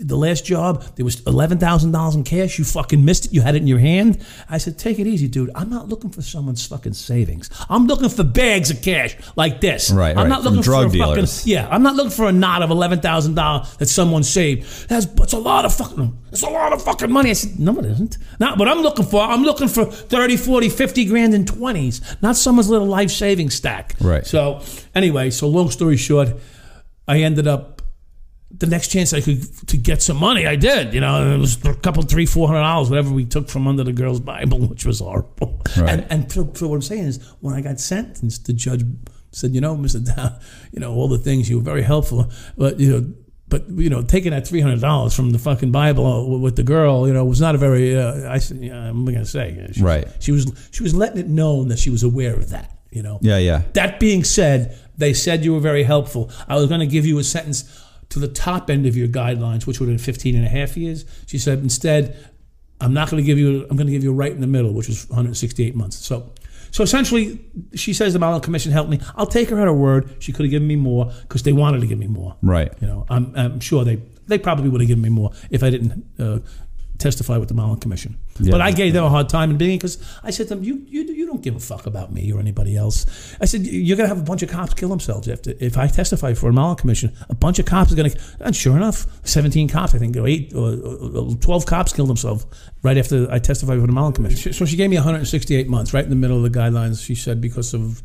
[0.00, 2.58] The last job, there was eleven thousand dollars in cash.
[2.58, 3.32] You fucking missed it.
[3.32, 4.24] You had it in your hand.
[4.48, 5.50] I said, take it easy, dude.
[5.54, 7.50] I'm not looking for someone's fucking savings.
[7.68, 9.90] I'm looking for bags of cash like this.
[9.90, 11.40] Right, I'm right, not from looking drug for a dealers.
[11.40, 11.68] fucking yeah.
[11.70, 14.88] I'm not looking for a knot of eleven thousand dollars that someone saved.
[14.88, 16.18] That's it's a lot of fucking.
[16.30, 17.30] It's a lot of fucking money.
[17.30, 18.16] I said, no, it isn't.
[18.40, 19.20] Not what I'm looking for.
[19.20, 23.94] I'm looking for 30, 40, 50 grand in 20s, not someone's little life saving stack.
[24.00, 24.26] Right.
[24.26, 24.62] So,
[24.94, 26.30] anyway, so long story short,
[27.06, 27.81] I ended up
[28.58, 30.94] the next chance I could to get some money, I did.
[30.94, 33.84] You know, it was a couple, three, four hundred dollars, whatever we took from under
[33.84, 35.60] the girl's Bible, which was horrible.
[35.76, 35.90] Right.
[35.90, 38.84] And, and for, for what I'm saying is, when I got sentenced, the judge
[39.30, 40.40] said, "You know, Mister Dowd,
[40.72, 43.14] you know all the things you were very helpful, but you know."
[43.48, 47.06] But you know, taking that three hundred dollars from the fucking Bible with the girl,
[47.06, 47.94] you know, was not a very.
[47.94, 48.40] Uh, I
[48.72, 50.08] I'm gonna say, she, Right.
[50.20, 52.78] She was she was letting it known that she was aware of that.
[52.90, 53.18] You know.
[53.20, 53.62] Yeah, yeah.
[53.74, 56.30] That being said, they said you were very helpful.
[56.48, 57.81] I was going to give you a sentence
[58.12, 60.76] to the top end of your guidelines, which would have been 15 and a half
[60.76, 61.06] years.
[61.26, 62.14] She said, instead,
[62.78, 64.74] I'm not going to give you, I'm going to give you right in the middle,
[64.74, 65.96] which was 168 months.
[65.96, 66.30] So,
[66.72, 67.42] so essentially,
[67.74, 69.00] she says the Mollen Commission helped me.
[69.16, 70.14] I'll take her at her word.
[70.18, 72.36] She could have given me more because they wanted to give me more.
[72.42, 72.70] Right.
[72.82, 75.70] You know, I'm, I'm sure they, they probably would have given me more if I
[75.70, 76.40] didn't uh,
[77.02, 78.16] testify with the Mollen Commission.
[78.38, 78.52] Yeah.
[78.52, 80.84] But I gave them a hard time in beginning because I said to them, you,
[80.86, 83.04] you, you don't give a fuck about me or anybody else.
[83.40, 85.88] I said, you're going to have a bunch of cops kill themselves after, if I
[85.88, 87.12] testify for a Mollen Commission.
[87.28, 90.26] A bunch of cops are going to, and sure enough, 17 cops, I think, or
[90.26, 92.46] eight, or, or 12 cops killed themselves
[92.82, 94.52] right after I testified for the Mollen Commission.
[94.52, 97.40] So she gave me 168 months, right in the middle of the guidelines, she said,
[97.40, 98.02] because of,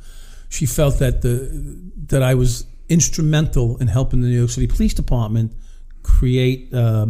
[0.49, 4.93] she felt that the, that I was instrumental in helping the New York City Police
[4.93, 5.53] Department
[6.03, 7.07] create uh,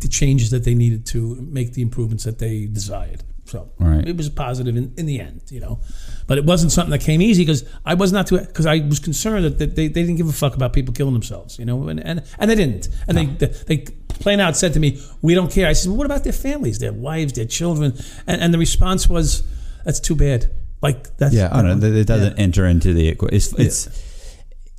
[0.00, 3.22] the changes that they needed to make the improvements that they desired.
[3.44, 4.06] So Right.
[4.08, 5.78] it was positive in, in the end, you know.
[6.26, 8.98] But it wasn't something that came easy because I was not too because I was
[8.98, 12.00] concerned that, they, they didn't give a fuck about people killing themselves, you know, and
[12.04, 12.88] and, and they didn't.
[13.06, 13.76] And they, they they
[14.18, 16.80] plain out said to me, "We don't care." I said, well, "What about their families,
[16.80, 17.92] their wives, their children?"
[18.26, 19.44] And, and the response was,
[19.84, 20.50] "That's too bad."
[20.82, 21.86] Like that's Yeah, I don't know.
[21.86, 23.88] It doesn't enter into the equa- It's it's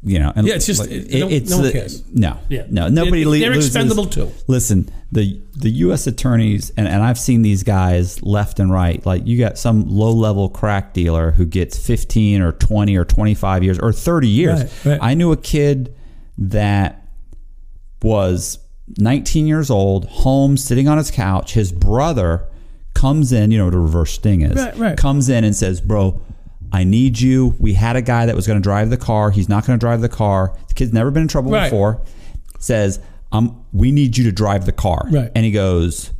[0.04, 0.32] you know.
[0.36, 2.04] And Yeah, it's just- like, it- no- it's no the- cares.
[2.14, 2.64] No, Yeah.
[2.70, 2.88] no.
[2.88, 4.30] Nobody They're- they're loses- expendable too.
[4.48, 6.06] Listen, the the U.S.
[6.06, 9.04] attorneys and, and I've seen these guys left and right.
[9.06, 13.34] Like you got some low level crack dealer who gets fifteen or twenty or twenty
[13.34, 14.60] five years or thirty years.
[14.62, 15.00] Right, right.
[15.02, 15.94] I knew a kid
[16.38, 17.04] that
[18.04, 18.60] was
[18.98, 21.54] 19 years old, home, sitting on his couch.
[21.54, 22.44] His brother
[22.94, 24.56] comes in, you know what a reverse sting is.
[24.56, 24.98] Right, right.
[24.98, 26.22] Comes in and says, Bro,
[26.72, 27.56] I need you.
[27.60, 29.32] We had a guy that was going to drive the car.
[29.32, 30.54] He's not going to drive the car.
[30.68, 31.70] The kid's never been in trouble Right.
[31.70, 32.02] before.
[32.60, 33.00] Says,
[33.32, 35.06] um, We need you to drive the car.
[35.10, 35.32] Right.
[35.36, 36.12] And he goes,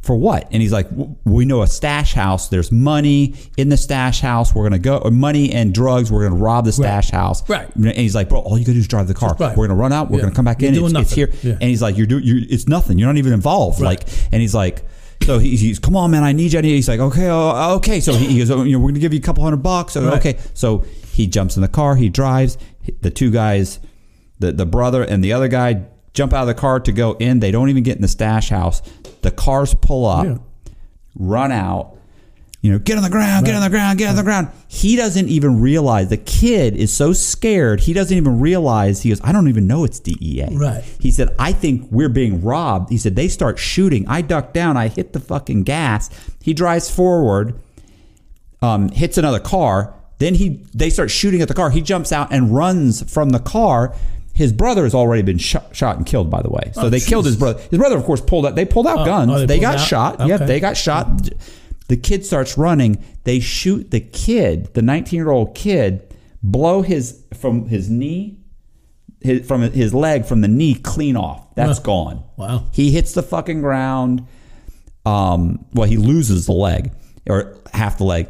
[0.00, 0.48] for what?
[0.50, 2.48] And he's like, "W- we know a stash house.
[2.48, 4.52] There's money in the stash house.
[4.52, 6.10] We're gonna go, money and drugs.
[6.10, 7.48] We're gonna rob the stash house.
[7.48, 7.68] Right.
[7.76, 9.36] And he's like, bro, all you gotta do is drive the car.
[9.36, 9.56] Drive.
[9.56, 10.10] We're gonna run out.
[10.10, 10.22] We're Yeah.
[10.24, 10.84] gonna come back You're in.
[10.84, 11.30] It's, it's here.
[11.44, 11.52] Yeah.
[11.52, 12.24] And he's like, you're doing.
[12.26, 12.98] It's nothing.
[12.98, 13.80] You're not even involved.
[13.80, 14.00] Right.
[14.00, 14.82] Like, and he's like.
[15.24, 16.58] So he- he's, come on, man, I need you.
[16.58, 16.74] I need you.
[16.76, 18.00] He's like, okay, oh, okay.
[18.00, 19.92] So he, he goes, oh, you know, we're gonna give you a couple hundred bucks.
[19.94, 20.18] So, Right.
[20.18, 20.38] Okay.
[20.54, 21.94] So he jumps in the car.
[21.96, 22.58] He drives.
[23.00, 23.78] The two guys,
[24.40, 25.84] the the brother and the other guy,
[26.14, 27.38] jump out of the car to go in.
[27.40, 28.82] They don't even get in the stash house.
[29.22, 30.38] The cars pull up Yeah.
[31.14, 31.96] run out,
[32.62, 34.48] you know, get on the ground, get on the ground, get on the ground.
[34.68, 37.80] He doesn't even realize the kid is so scared.
[37.80, 39.02] He doesn't even realize.
[39.02, 40.46] He goes, I don't even know it's DEA.
[40.52, 40.82] Right.
[41.00, 42.90] He said, I think we're being robbed.
[42.90, 44.06] He said, they start shooting.
[44.08, 44.76] I duck down.
[44.76, 46.08] I hit the fucking gas.
[46.40, 47.54] He drives forward,
[48.62, 49.94] um, hits another car.
[50.18, 51.70] Then he they start shooting at the car.
[51.70, 53.92] He jumps out and runs from the car.
[54.34, 56.70] His brother has already been shot, shot and killed, by the way.
[56.74, 57.60] So Oh, they killed his brother.
[57.70, 58.54] His brother, of course, pulled out.
[58.54, 59.32] They pulled out Oh, guns.
[59.32, 59.80] oh, they they got out?
[59.86, 60.26] shot.
[60.28, 60.46] Yeah, Okay.
[60.46, 61.28] they got shot.
[61.88, 63.02] The kid starts running.
[63.24, 68.38] They shoot the kid, the 19 year old kid, blow his from his knee,
[69.20, 71.54] his, from his leg, from the knee clean off.
[71.54, 71.84] That's Huh.
[71.84, 72.24] gone.
[72.36, 72.64] Wow.
[72.72, 74.26] He hits the fucking ground.
[75.04, 76.92] Um, well, he loses the leg
[77.28, 78.28] or half the leg.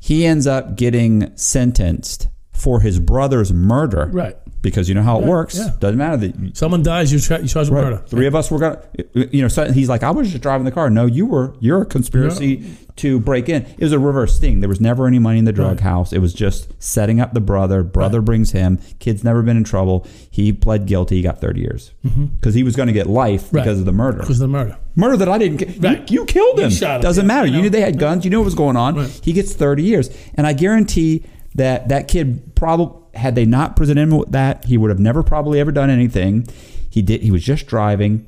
[0.00, 4.10] He ends up getting sentenced for his brother's murder.
[4.12, 4.36] Right.
[4.62, 5.56] Because you know how it Right, works.
[5.58, 5.70] yeah.
[5.80, 7.82] Doesn't matter that Someone dies, you, tra- you charge Right.
[7.82, 8.02] murder.
[8.06, 8.78] Three of us were gonna,
[9.14, 9.48] you know.
[9.48, 10.90] So he's like, I was just driving the car.
[10.90, 11.54] No, you were.
[11.60, 12.64] You're a conspiracy
[12.96, 13.62] to break in.
[13.62, 14.60] It was a reverse thing.
[14.60, 15.80] There was never any money in the drug Right.
[15.80, 16.12] house.
[16.12, 17.82] It was just setting up the brother.
[17.82, 18.78] Brother brings him.
[18.98, 20.06] Kid's never been in trouble.
[20.30, 21.16] He pled guilty.
[21.16, 21.92] He got 30 years
[22.36, 23.56] because he was going to get life Mm-hmm.
[23.56, 23.64] Right.
[23.64, 24.18] because of the murder.
[24.18, 24.76] Because of the murder.
[24.94, 25.56] Murder that I didn't.
[25.58, 26.10] ki- Right.
[26.10, 26.68] You, you killed him.
[26.70, 27.46] shot him, Doesn't yeah, matter.
[27.46, 27.60] You know.
[27.62, 28.24] knew they had guns.
[28.26, 28.96] You knew what was going on.
[28.96, 29.20] Right.
[29.22, 31.24] He gets 30 years, and I guarantee
[31.54, 35.22] that that kid probably had they not presented him with that, he would have never
[35.22, 36.46] probably ever done anything.
[36.88, 37.22] He did.
[37.22, 38.26] He was just driving.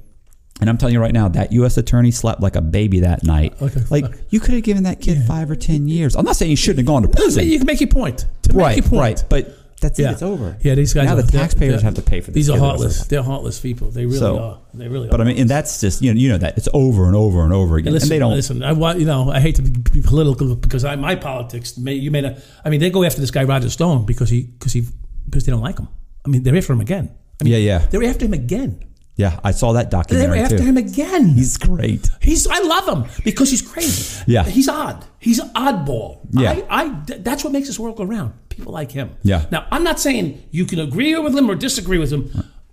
[0.60, 1.76] And I'm telling you right now, that U.S.
[1.76, 3.60] attorney slept like a baby that night.
[3.60, 6.14] Like like you could have given that kid five or ten years.
[6.14, 7.46] I'm not saying he shouldn't have gone to prison.
[7.48, 8.26] you can make your point.
[8.42, 9.00] To right, make your point.
[9.00, 9.24] right.
[9.28, 10.10] But That's yeah.
[10.10, 10.12] it.
[10.12, 10.56] It's over.
[10.62, 11.06] Yeah, these guys.
[11.06, 12.34] Now are, the taxpayers have to pay for this.
[12.34, 13.04] These are heartless.
[13.06, 13.90] They're heartless people.
[13.90, 14.58] They really So- are.
[14.72, 15.10] They really are.
[15.10, 15.24] But are.
[15.24, 17.52] I mean, and that's just you know, you know that it's over and over and
[17.52, 18.32] over again, listen, and they don't.
[18.32, 18.62] listen.
[18.62, 19.30] I want you know.
[19.30, 21.76] I hate to be, be political because I, my politics.
[21.76, 22.36] May, you may not.
[22.64, 24.86] I mean, they go after this guy Roger Stone because he because he
[25.24, 25.88] because they don't like him.
[26.24, 27.10] I mean, they're after him again.
[27.40, 27.78] I mean, Yeah, yeah.
[27.90, 28.84] They're after him again.
[29.22, 30.38] Yeah, I saw that documentary.
[30.38, 30.64] They're after too.
[30.64, 31.28] him again.
[31.28, 32.10] He's great.
[32.20, 34.24] He's I love him because he's crazy.
[34.26, 34.42] Yeah.
[34.44, 35.04] he's odd.
[35.20, 36.18] He's an oddball.
[36.32, 36.60] Yeah.
[36.68, 38.32] I, I that's what makes this world go round.
[38.48, 39.16] People like him.
[39.22, 39.46] Yeah.
[39.52, 42.30] Now I'm not saying you can agree with him or disagree with him,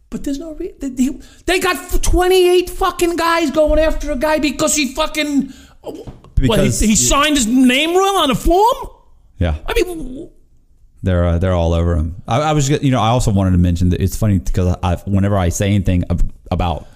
[0.10, 0.90] but there's no re- they,
[1.46, 5.54] they, got 28 fucking guys going after a guy because he fucking
[5.84, 5.92] uh,
[6.42, 8.90] what, he, he signed his name wrong on a form.
[9.38, 10.32] Yeah, I mean,
[11.04, 12.22] they're uh, they're all over him.
[12.28, 14.96] I, I was you know I also wanted to mention that it's funny because I,
[15.06, 16.04] whenever I say anything
[16.52, 16.88] about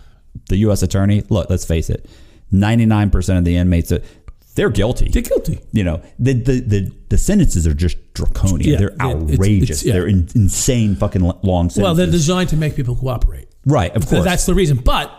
[0.49, 0.83] the U.S.
[0.83, 2.09] attorney, look, let's face it,
[2.51, 3.99] ninety nine percent of the inmates uh,
[4.55, 5.09] they're guilty.
[5.09, 5.59] they're guilty.
[5.71, 8.69] you know the the the, the sentences are just draconian.
[8.71, 9.69] Yeah, they're yeah, it's- outrageous.
[9.69, 9.93] it's- yeah.
[9.93, 11.81] They're in, insane fucking long sentences.
[11.83, 13.47] Well, they're designed to make people cooperate.
[13.65, 14.23] right, of course.
[14.23, 14.77] That's the reason.
[14.77, 15.11] But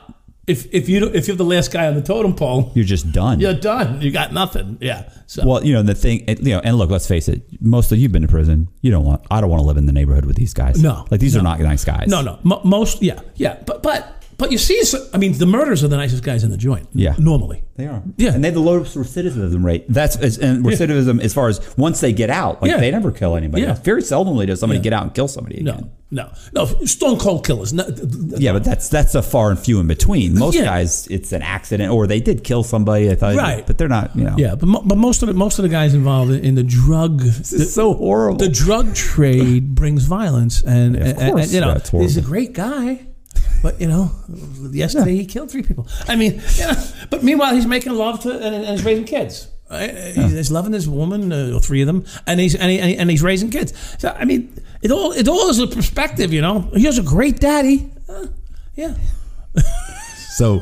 [0.47, 3.41] if if you if you're the last guy on the totem pole, You're just done.
[3.41, 4.01] you're done.
[4.03, 4.79] You got nothing.
[4.81, 5.11] Yeah.
[5.27, 5.47] So.
[5.47, 7.43] Well, you know the thing, you know, and look, let's face it.
[7.61, 8.69] Mostly, you've been to prison.
[8.83, 9.25] You don't want.
[9.31, 10.83] I don't want to live in the neighborhood with these guys.
[10.83, 11.41] No, like these no.
[11.41, 12.09] are not nice guys.
[12.09, 12.39] No, no.
[12.43, 13.63] Mo most, yeah, yeah.
[13.67, 16.51] But but but you see, so- I mean, the murderers are the nicest guys in
[16.51, 16.87] the joint.
[16.93, 17.15] Yeah.
[17.19, 17.63] normally.
[17.77, 18.03] They are.
[18.17, 18.33] Yeah.
[18.35, 19.87] and they have the lowest recidivism rate.
[19.89, 22.79] That's as- and recidivism as far as once they get out, like Yeah.
[22.79, 23.63] they never kill anybody.
[23.65, 23.71] Yeah.
[23.71, 23.81] else.
[23.81, 24.85] Very seldomly does somebody Yeah.
[24.85, 25.91] get out and kill somebody again.
[26.13, 26.87] No, no, no.
[26.87, 27.73] Stone cold killers.
[27.73, 27.85] No,
[28.39, 30.39] Yeah, but that's that's a far and few in between.
[30.39, 30.65] Most Yeah.
[30.67, 33.11] guys, it's an accident, or they did kill somebody.
[33.11, 33.67] I thought, Right.
[33.67, 34.15] But they're not.
[34.15, 34.35] You know.
[34.39, 36.63] yeah, but mo- but most of the most of the guys involved in, in the
[36.63, 37.23] drug.
[37.23, 38.39] This is so horrible.
[38.39, 42.53] The drug trade brings violence, and, and- and- course you know that's he's a great
[42.53, 43.01] guy,
[43.65, 44.11] but you know,
[44.73, 45.89] yesterday he killed three people.
[46.07, 46.75] I mean, you know,
[47.09, 49.49] but meanwhile he's making love to and, and he's raising kids.
[49.71, 49.91] Right?
[50.15, 53.11] He's, he's loving this woman, uh, or three of them, and he's and, he, and,
[53.11, 53.73] he's raising kids.
[53.99, 56.61] So I mean, it all it all is a perspective, you know.
[56.77, 57.91] He was a great daddy.
[58.07, 58.27] Uh,
[58.77, 58.95] yeah,
[60.37, 60.61] So,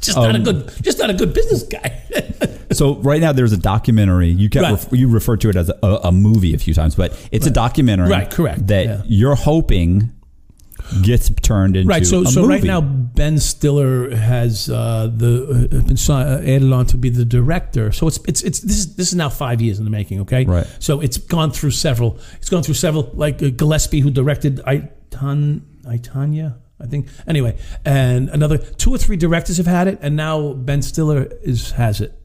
[0.00, 2.02] just not a Um, good, just not a good business guy.
[2.72, 4.30] so right now there's a documentary.
[4.30, 4.72] You kept Right.
[4.72, 7.50] ref- you referred to it as a, a movie a few times, but it's a
[7.50, 8.10] documentary.
[8.10, 9.02] Right, correct, That yeah.
[9.06, 10.10] you're hoping
[11.02, 12.06] gets turned into Right.
[12.06, 17.10] So, so right now, Ben Stiller has uh, the uh, been added on to be
[17.10, 17.92] the director.
[17.92, 20.20] So it's it's it's this is this is now five years in the making.
[20.22, 20.44] Okay.
[20.44, 20.66] Right.
[20.78, 22.18] So it's gone through several.
[22.36, 23.10] It's gone through several.
[23.14, 27.08] Like uh, Gillespie, who directed Itan I, Tonya, I think.
[27.26, 31.72] Anyway, and another two or three directors have had it, and now Ben Stiller is
[31.72, 32.18] has it.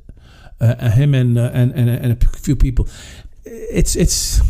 [0.60, 2.88] Uh, uh, him and, uh, and and and a few people.
[3.46, 4.42] It's it's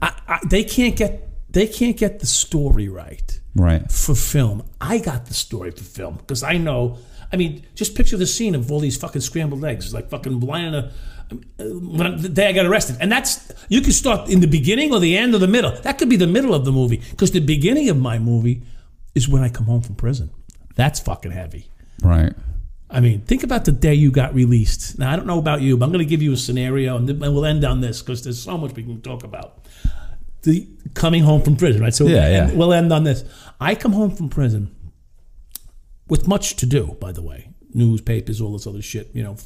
[0.00, 3.90] I, I, they can't get they can't get the story right right.
[3.90, 4.62] for film.
[4.80, 6.98] I got the story for film because I know.
[7.32, 10.92] I mean, just picture the scene of all these fucking scrambled eggs, like fucking a.
[11.58, 14.98] When the day I got arrested, and that's you can start in the beginning or
[14.98, 15.70] the end or the middle.
[15.82, 18.64] That could be the middle of the movie because the beginning of my movie
[19.14, 20.30] is when I come home from prison.
[20.74, 21.70] That's fucking heavy.
[22.02, 22.32] Right.
[22.90, 24.98] I mean, think about the day you got released.
[24.98, 27.20] Now, I don't know about you, but I'm going to give you a scenario, and
[27.20, 29.64] we'll end on this because there's so much we can talk about.
[30.42, 31.94] The coming home from prison, right?
[31.94, 32.48] So Yeah, yeah.
[32.48, 33.24] and we'll end on this.
[33.60, 34.74] I come home from prison
[36.08, 37.50] with much to do, by the way.
[37.74, 39.36] Newspapers, all this other shit, you know,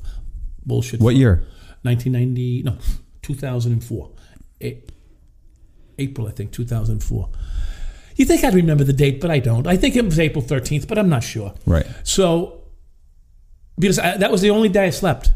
[0.65, 1.01] bullshit.
[1.01, 1.45] What year?
[1.83, 2.79] 1990, no,
[3.23, 4.11] 2004.
[4.63, 4.83] A-
[5.99, 7.29] April, I think, 2004.
[8.17, 9.67] You think I'd remember the date, but I don't.
[9.67, 11.53] I think it was April 13th, but I'm not sure.
[11.67, 11.87] Right.
[12.05, 12.63] So,
[13.79, 15.31] because I, that was the only day I slept.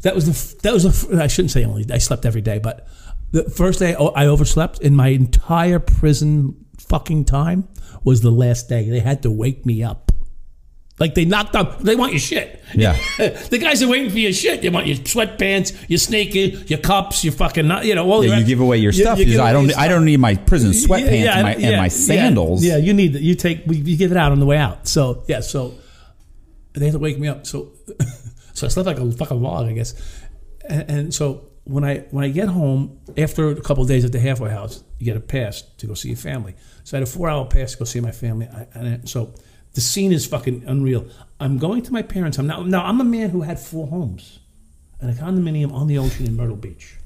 [0.00, 1.86] That was the that was the I shouldn't say only.
[1.92, 2.88] I slept every day, but
[3.32, 7.68] the first day I overslept in my entire prison fucking time
[8.04, 8.88] was the last day.
[8.88, 10.12] They had to wake me up.
[10.98, 11.80] Like they knocked up.
[11.80, 12.62] They want your shit.
[12.74, 12.92] Yeah.
[13.18, 14.62] the guys are waiting for your shit.
[14.62, 18.44] They want your sweatpants, your sneakers, your cups, your fucking, you know, all Yeah, you
[18.44, 19.68] give away your stuff you I don't.
[19.68, 22.64] your I don't need my prison sweatpants and, my, and my sandals.
[22.64, 23.22] Yeah, you need that.
[23.22, 24.86] You take you give it out on the way out.
[24.86, 25.74] So yeah, so
[26.74, 27.46] they had to wake me up.
[27.46, 27.72] So
[28.52, 29.94] so I slept like a fucking log, I guess.
[30.68, 34.12] And, and so when I when I get home after a couple of days at
[34.12, 36.54] the halfway house, you get a pass to go see your family.
[36.84, 38.48] So I had a four hour pass to go see my family.
[38.48, 39.32] I, and so
[39.74, 41.06] the scene is fucking unreal.
[41.40, 42.38] I'm going to my parents.
[42.38, 44.40] I'm now now I'm a man who had four homes
[45.00, 46.96] and a condominium on the ocean in Myrtle Beach.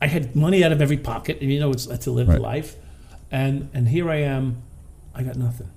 [0.00, 2.40] I had money out of every pocket, and you know it's to live Right.
[2.40, 2.76] life.
[3.30, 4.62] And and here I am,
[5.14, 5.70] I got nothing.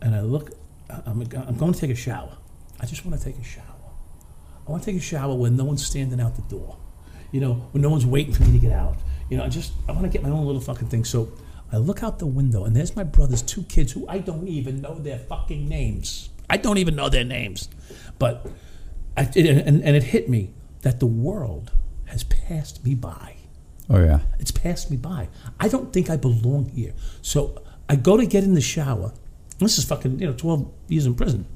[0.00, 0.52] And I look,
[0.88, 2.36] I'm, I'm going to take a shower.
[2.80, 3.64] I just want to take a shower.
[4.66, 6.78] I want to take a shower where no one's standing out the door.
[7.32, 8.96] You know, when no one's waiting for me to get out.
[9.28, 11.04] You know, I just I want to get my own little fucking thing.
[11.04, 11.32] So
[11.72, 14.80] I look out the window, and there's my brother's two kids who I don't even
[14.80, 16.30] know their fucking names.
[16.48, 17.68] I don't even know their names,
[18.18, 18.46] but
[19.16, 20.50] I, it, and, and it hit me
[20.82, 21.70] that the world
[22.06, 23.36] has passed me by.
[23.88, 24.20] Oh yeah.
[24.38, 25.28] It's passed me by.
[25.58, 26.94] I don't think I belong here.
[27.22, 29.12] So I go to get in the shower.
[29.58, 31.46] This is fucking, you know, 12 years in prison.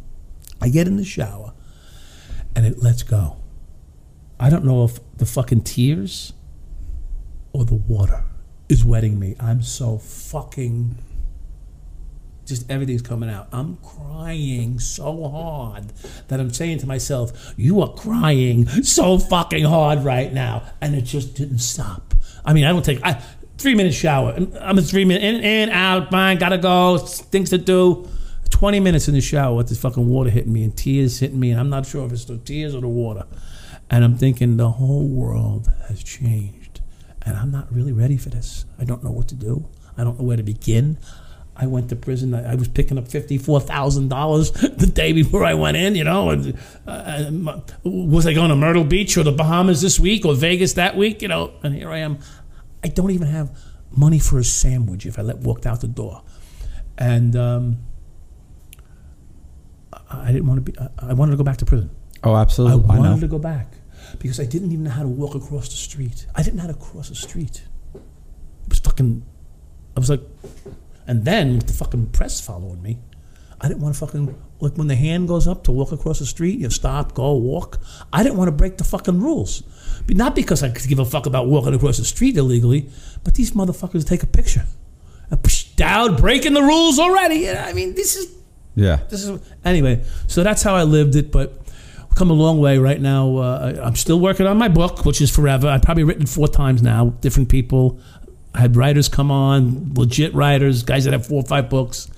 [0.61, 1.53] I get in the shower
[2.55, 3.37] and it lets go.
[4.39, 6.33] I don't know if the fucking tears
[7.53, 8.25] or the water
[8.69, 9.37] is wetting me.
[9.39, 10.99] I'm so fucking.
[12.45, 13.49] Just everything's coming out.
[13.53, 15.93] I'm crying so hard
[16.29, 20.63] that I'm saying to myself, You are crying so fucking hard right now.
[20.81, 22.13] And it just didn't stop.
[22.45, 23.03] I mean, I don't take.
[23.03, 23.23] I,
[23.57, 24.37] three minute shower.
[24.61, 28.09] I'm a three minute in, in, out, fine, gotta go, things to do.
[28.51, 31.51] 20 minutes in the shower with this fucking water hitting me and tears hitting me,
[31.51, 33.27] and I'm not sure if it's the tears or the water.
[33.91, 36.81] And I'm thinking the whole world has changed,
[37.23, 38.65] and I'm not really ready for this.
[38.79, 39.69] I don't know what to do.
[39.97, 40.99] I don't know where to begin.
[41.57, 42.35] I went to prison.
[42.35, 45.95] I, I was picking up fifty-four thousand dollars the day before I went in.
[45.95, 47.31] You know, and uh,
[47.85, 51.23] was I going to Myrtle Beach or the Bahamas this week or Vegas that week?
[51.23, 52.19] You know, and here I am.
[52.83, 53.57] I don't even have
[53.97, 56.23] money for a sandwich if I let walked out the door,
[56.99, 57.37] and.
[57.37, 57.79] Um,
[60.11, 60.79] I didn't want to be.
[60.99, 61.91] I wanted to go back to prison.
[62.25, 62.89] Oh, absolutely.
[62.91, 63.21] I I, wanted know.
[63.21, 63.73] to go back
[64.19, 66.27] because I didn't even know how to walk across the street.
[66.35, 67.63] I didn't know how to cross the street.
[67.95, 68.01] It
[68.69, 69.25] was fucking.
[69.97, 70.23] I was like,
[71.07, 72.99] and then with the fucking press following me,
[73.61, 76.27] I didn't want to fucking like when the hand goes up to walk across the
[76.27, 77.81] street, you stop, go, walk.
[78.13, 79.63] I didn't want to break the fucking rules,
[80.07, 82.89] but not because I could give a fuck about walking across the street illegally,
[83.25, 84.65] but these motherfuckers take a picture.
[85.31, 87.51] And psh, Dowd breaking the rules already.
[87.51, 88.33] I mean, this is
[88.75, 89.01] Yeah.
[89.11, 90.03] this is anyway.
[90.29, 91.64] So that's how I lived it, but
[92.15, 93.37] come a long way right now.
[93.37, 95.69] Uh, I'm still working on my book, which is forever.
[95.69, 97.11] I've probably written it four times now.
[97.21, 97.99] Different people.
[98.55, 102.09] I had writers come on, legit writers, guys that have four or five books.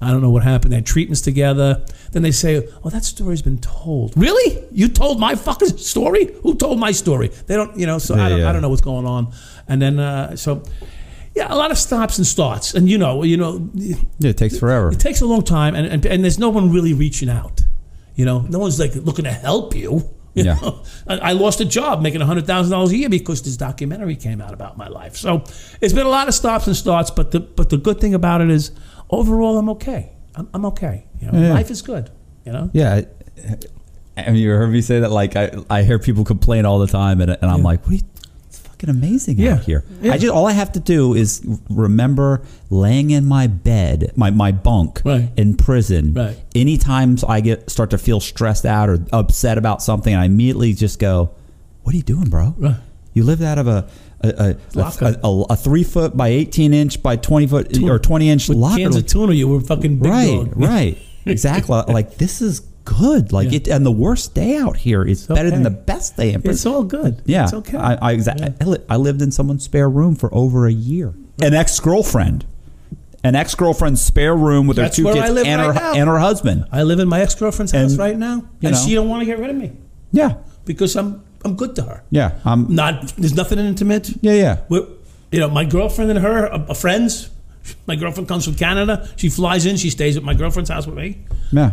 [0.00, 0.72] I don't know what happened.
[0.72, 1.82] They had treatments together.
[2.12, 4.62] Then they say, "Oh, that story's been told." Really?
[4.72, 6.34] You told my fucking story?
[6.42, 7.28] Who told my story?
[7.46, 7.98] They don't, you know.
[7.98, 8.48] So I don't, yeah.
[8.50, 9.32] I don't know what's going on.
[9.68, 10.62] And then uh, so,
[11.34, 12.74] yeah, a lot of stops and starts.
[12.74, 14.90] And you know, you know, Yeah, it takes forever.
[14.90, 17.62] it takes a long time, and, and, and there's no one really reaching out.
[18.16, 20.10] You know, no one's like looking to help you.
[20.34, 20.58] you Yeah.
[20.60, 20.82] know?
[21.06, 24.52] I, lost a job making hundred thousand dollars a year because this documentary came out
[24.52, 25.16] about my life.
[25.16, 25.44] So
[25.80, 28.40] it's been a lot of stops and starts, but the but the good thing about
[28.40, 28.72] it is
[29.10, 30.12] overall I'm okay.
[30.34, 31.06] I'm, I'm okay.
[31.20, 31.54] You know, Yeah.
[31.54, 32.10] life is good.
[32.44, 32.70] You know.
[32.72, 33.02] Yeah.
[34.16, 35.10] I mean, you heard me say that.
[35.10, 37.64] Like, I, I hear people complain all the time, and, and I'm Yeah.
[37.64, 38.00] like, what are you,
[38.78, 39.54] fucking amazing Yeah.
[39.54, 39.84] out here.
[40.02, 40.12] Yeah.
[40.12, 44.52] I just all I have to do is remember laying in my bed, my, my
[44.52, 45.30] bunk Right.
[45.36, 46.12] in prison.
[46.14, 46.36] Right.
[46.54, 50.98] Anytime I get start to feel stressed out or upset about something, I immediately just
[50.98, 51.30] go,
[51.82, 52.54] "What are you doing, bro?
[52.58, 52.76] Right.
[53.14, 53.86] You lived out of a."
[54.22, 58.30] A, a, a, a, a three foot by 18 inch by 20 foot or 20
[58.30, 58.78] inch With locker.
[58.78, 60.52] cans of tuna, you were fucking big right, dog.
[60.56, 60.96] right,
[61.26, 61.82] exactly.
[61.88, 63.32] like this is good.
[63.32, 63.56] Like Yeah.
[63.56, 66.52] it, and the worst day out here is better than the best day in prison.
[66.52, 67.20] It's all good.
[67.26, 67.76] yeah, It's okay.
[67.76, 68.50] I, I, exa- Yeah.
[68.60, 71.12] I, li- I lived in someone's spare room for over a year.
[71.42, 72.46] An ex girlfriend,
[73.22, 75.66] an ex girlfriend's spare room with That's her two where I kids live and right
[75.68, 75.92] her now.
[76.00, 76.64] and her husband.
[76.72, 78.78] I live in my ex girlfriend's house right now, you and know.
[78.82, 79.72] she don't want to get rid of me
[80.12, 82.02] Yeah, because I'm I'm good to her.
[82.10, 84.10] yeah, I'm Not there's nothing intimate.
[84.22, 84.56] yeah, yeah.
[84.68, 84.86] We're,
[85.30, 87.30] you know, my girlfriend and her are, are friends.
[87.86, 89.08] My girlfriend comes from Canada.
[89.16, 89.76] She flies in.
[89.76, 91.18] She stays at my girlfriend's house with me.
[91.52, 91.72] Yeah.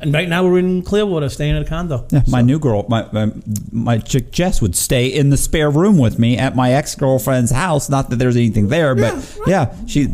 [0.00, 2.06] And right now we're in Clearwater, staying at a condo.
[2.10, 3.30] Yeah, my new girl, my, my
[3.70, 7.50] my chick Jess would stay in the spare room with me at my ex girlfriend's
[7.50, 7.90] house.
[7.90, 10.08] Not that there's anything there, but yeah, she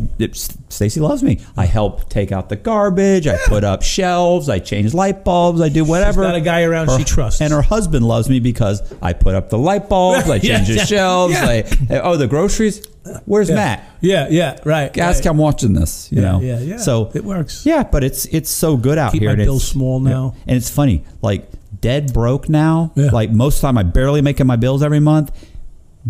[0.69, 1.41] Stacy loves me.
[1.57, 3.27] I help take out the garbage.
[3.27, 4.49] I put up shelves.
[4.49, 5.61] I change light bulbs.
[5.61, 6.23] I do whatever.
[6.23, 7.41] got a guy around she trusts.
[7.41, 10.29] and her husband loves me because I put up the light bulbs.
[10.31, 11.35] I Yeah, change the yeah, shelves.
[11.35, 11.47] yeah.
[11.91, 12.87] I, oh, the groceries.
[13.27, 13.55] Where's Yeah.
[13.55, 13.85] Matt?
[14.01, 14.97] Yeah, yeah, right.
[14.99, 15.31] Ask right.
[15.31, 16.09] I'm watching this.
[16.13, 16.41] You Yeah, know.
[16.41, 16.77] yeah, yeah.
[16.79, 17.65] So It works.
[17.67, 19.37] Yeah, but it's it's so good out Keep here.
[19.37, 20.35] my it's- small now.
[20.47, 21.49] And it's funny, like
[21.81, 22.93] dead broke now.
[22.97, 23.11] Yeah.
[23.11, 25.31] Like most of the time, I barely making my bills every month.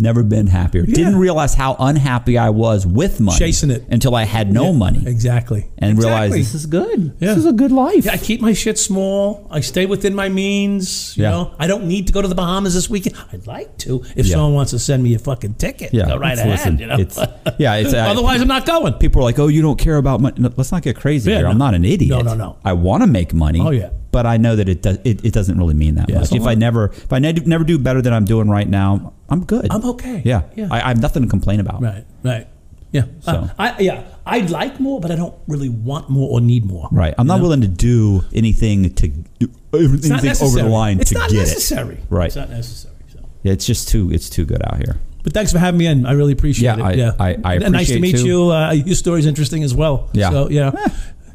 [0.01, 0.85] Never been happier.
[0.87, 0.95] Yeah.
[0.95, 3.85] Didn't realize how unhappy I was with money, Chasing it.
[3.91, 5.69] until I had no Yeah, money, Exactly.
[5.79, 7.13] and realized this is good.
[7.19, 7.29] Yeah.
[7.31, 8.05] This is a good life.
[8.05, 9.47] Yeah, I keep my shit small.
[9.51, 11.17] I stay within my means.
[11.17, 11.31] You Yeah.
[11.31, 13.17] know, I don't need to go to the Bahamas this weekend.
[13.33, 14.35] I'd like to if Yeah.
[14.35, 15.93] someone wants to send me a fucking ticket.
[15.93, 16.59] Yeah, go right it's- ahead.
[16.59, 18.93] listen, you know, it's- yeah, it's, uh, otherwise I'm not going.
[18.95, 21.39] People are like, "Oh, you don't care about money." No, let's not get crazy Yeah,
[21.39, 21.45] here.
[21.47, 21.51] no.
[21.51, 22.11] I'm not an idiot.
[22.11, 22.57] No, no, no.
[22.65, 23.61] I want to make money.
[23.61, 23.89] Oh, yeah.
[24.19, 24.99] But I know that it does.
[25.05, 26.33] It, it doesn't really mean that Yeah, much.
[26.33, 29.45] If I never, if I ne- never do better than I'm doing right now, I'm
[29.45, 29.69] good.
[29.71, 30.23] I'm okay.
[30.25, 30.67] Yeah, yeah.
[30.73, 31.81] I, I have nothing to complain about.
[31.81, 32.49] right, right.
[32.91, 36.41] Yeah, So- Uh, I yeah, I'd like more, but I don't really want more or
[36.41, 36.89] need more.
[36.91, 37.15] Right.
[37.17, 37.43] I'm not know?
[37.45, 40.13] willing to do anything to do anything
[40.43, 41.95] over the line It's to get necessary.
[41.95, 42.01] it.
[42.11, 42.27] Right.
[42.27, 42.97] It's not necessary.
[43.13, 43.21] So.
[43.45, 44.97] Yeah, it's just too it's too good out here.
[45.23, 46.07] But thanks for having me in.
[46.07, 46.83] I really appreciate Yeah, it.
[46.83, 48.27] I- yeah, I- I And nice to meet too.
[48.27, 48.51] you.
[48.51, 50.09] Uh, your story's interesting as well.
[50.13, 50.31] Yeah.
[50.31, 50.73] So know,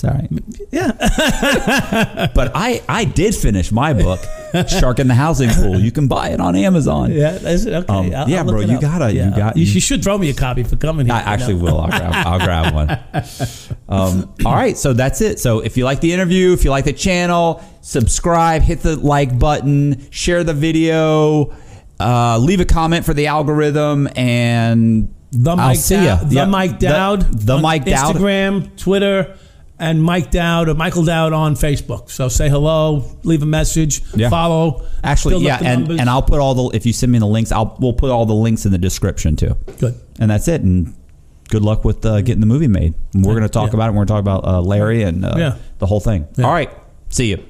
[0.04, 0.30] It's all right.
[0.72, 2.30] Yeah.
[2.34, 4.20] But I, I did finish my book,
[4.68, 5.80] Shark in the Housing Pool.
[5.80, 7.12] You can buy it on Amazon.
[7.12, 7.66] Yeah, that's.
[7.66, 7.76] Okay.
[7.88, 8.82] Um, I'll- yeah, I'll bro, you up.
[8.82, 11.16] gotta- you got- You, you- should throw me a copy for coming here.
[11.16, 11.64] I actually know?
[11.64, 11.80] will.
[11.82, 13.00] I'll grab, I'll grab one.
[13.90, 15.40] Um, all right, so that's it.
[15.40, 19.38] So if you like the interview, if you like the channel, subscribe, hit the like
[19.38, 21.54] button, share the video,
[22.00, 26.04] uh, leave a comment for the algorithm, and The I'll see Dowd.
[26.06, 26.16] ya.
[26.28, 26.48] The Yep.
[26.50, 27.22] Mike The- Dowd.
[27.46, 28.16] the on Mike Dowd.
[28.16, 29.38] Instagram, Twitter,
[29.80, 32.10] and Mike Dowd or Michael Dowd on Facebook.
[32.10, 34.30] So say hello, leave a message, Yeah.
[34.30, 34.86] follow.
[35.04, 36.00] actually, yeah, and, numbers.
[36.00, 38.26] and I'll put all the if you send me the links, I'll we'll put all
[38.26, 39.56] the links in the description too.
[39.80, 39.95] good.
[40.20, 40.62] And that's it.
[40.62, 40.94] And
[41.50, 42.94] good luck with uh, getting the movie made.
[43.14, 43.76] And we're going to talk Yeah.
[43.78, 43.91] about it.
[43.94, 45.56] We're going to talk about uh, Larry and uh, Yeah.
[45.80, 46.28] the whole thing.
[46.40, 46.70] All right,
[47.10, 47.44] see you.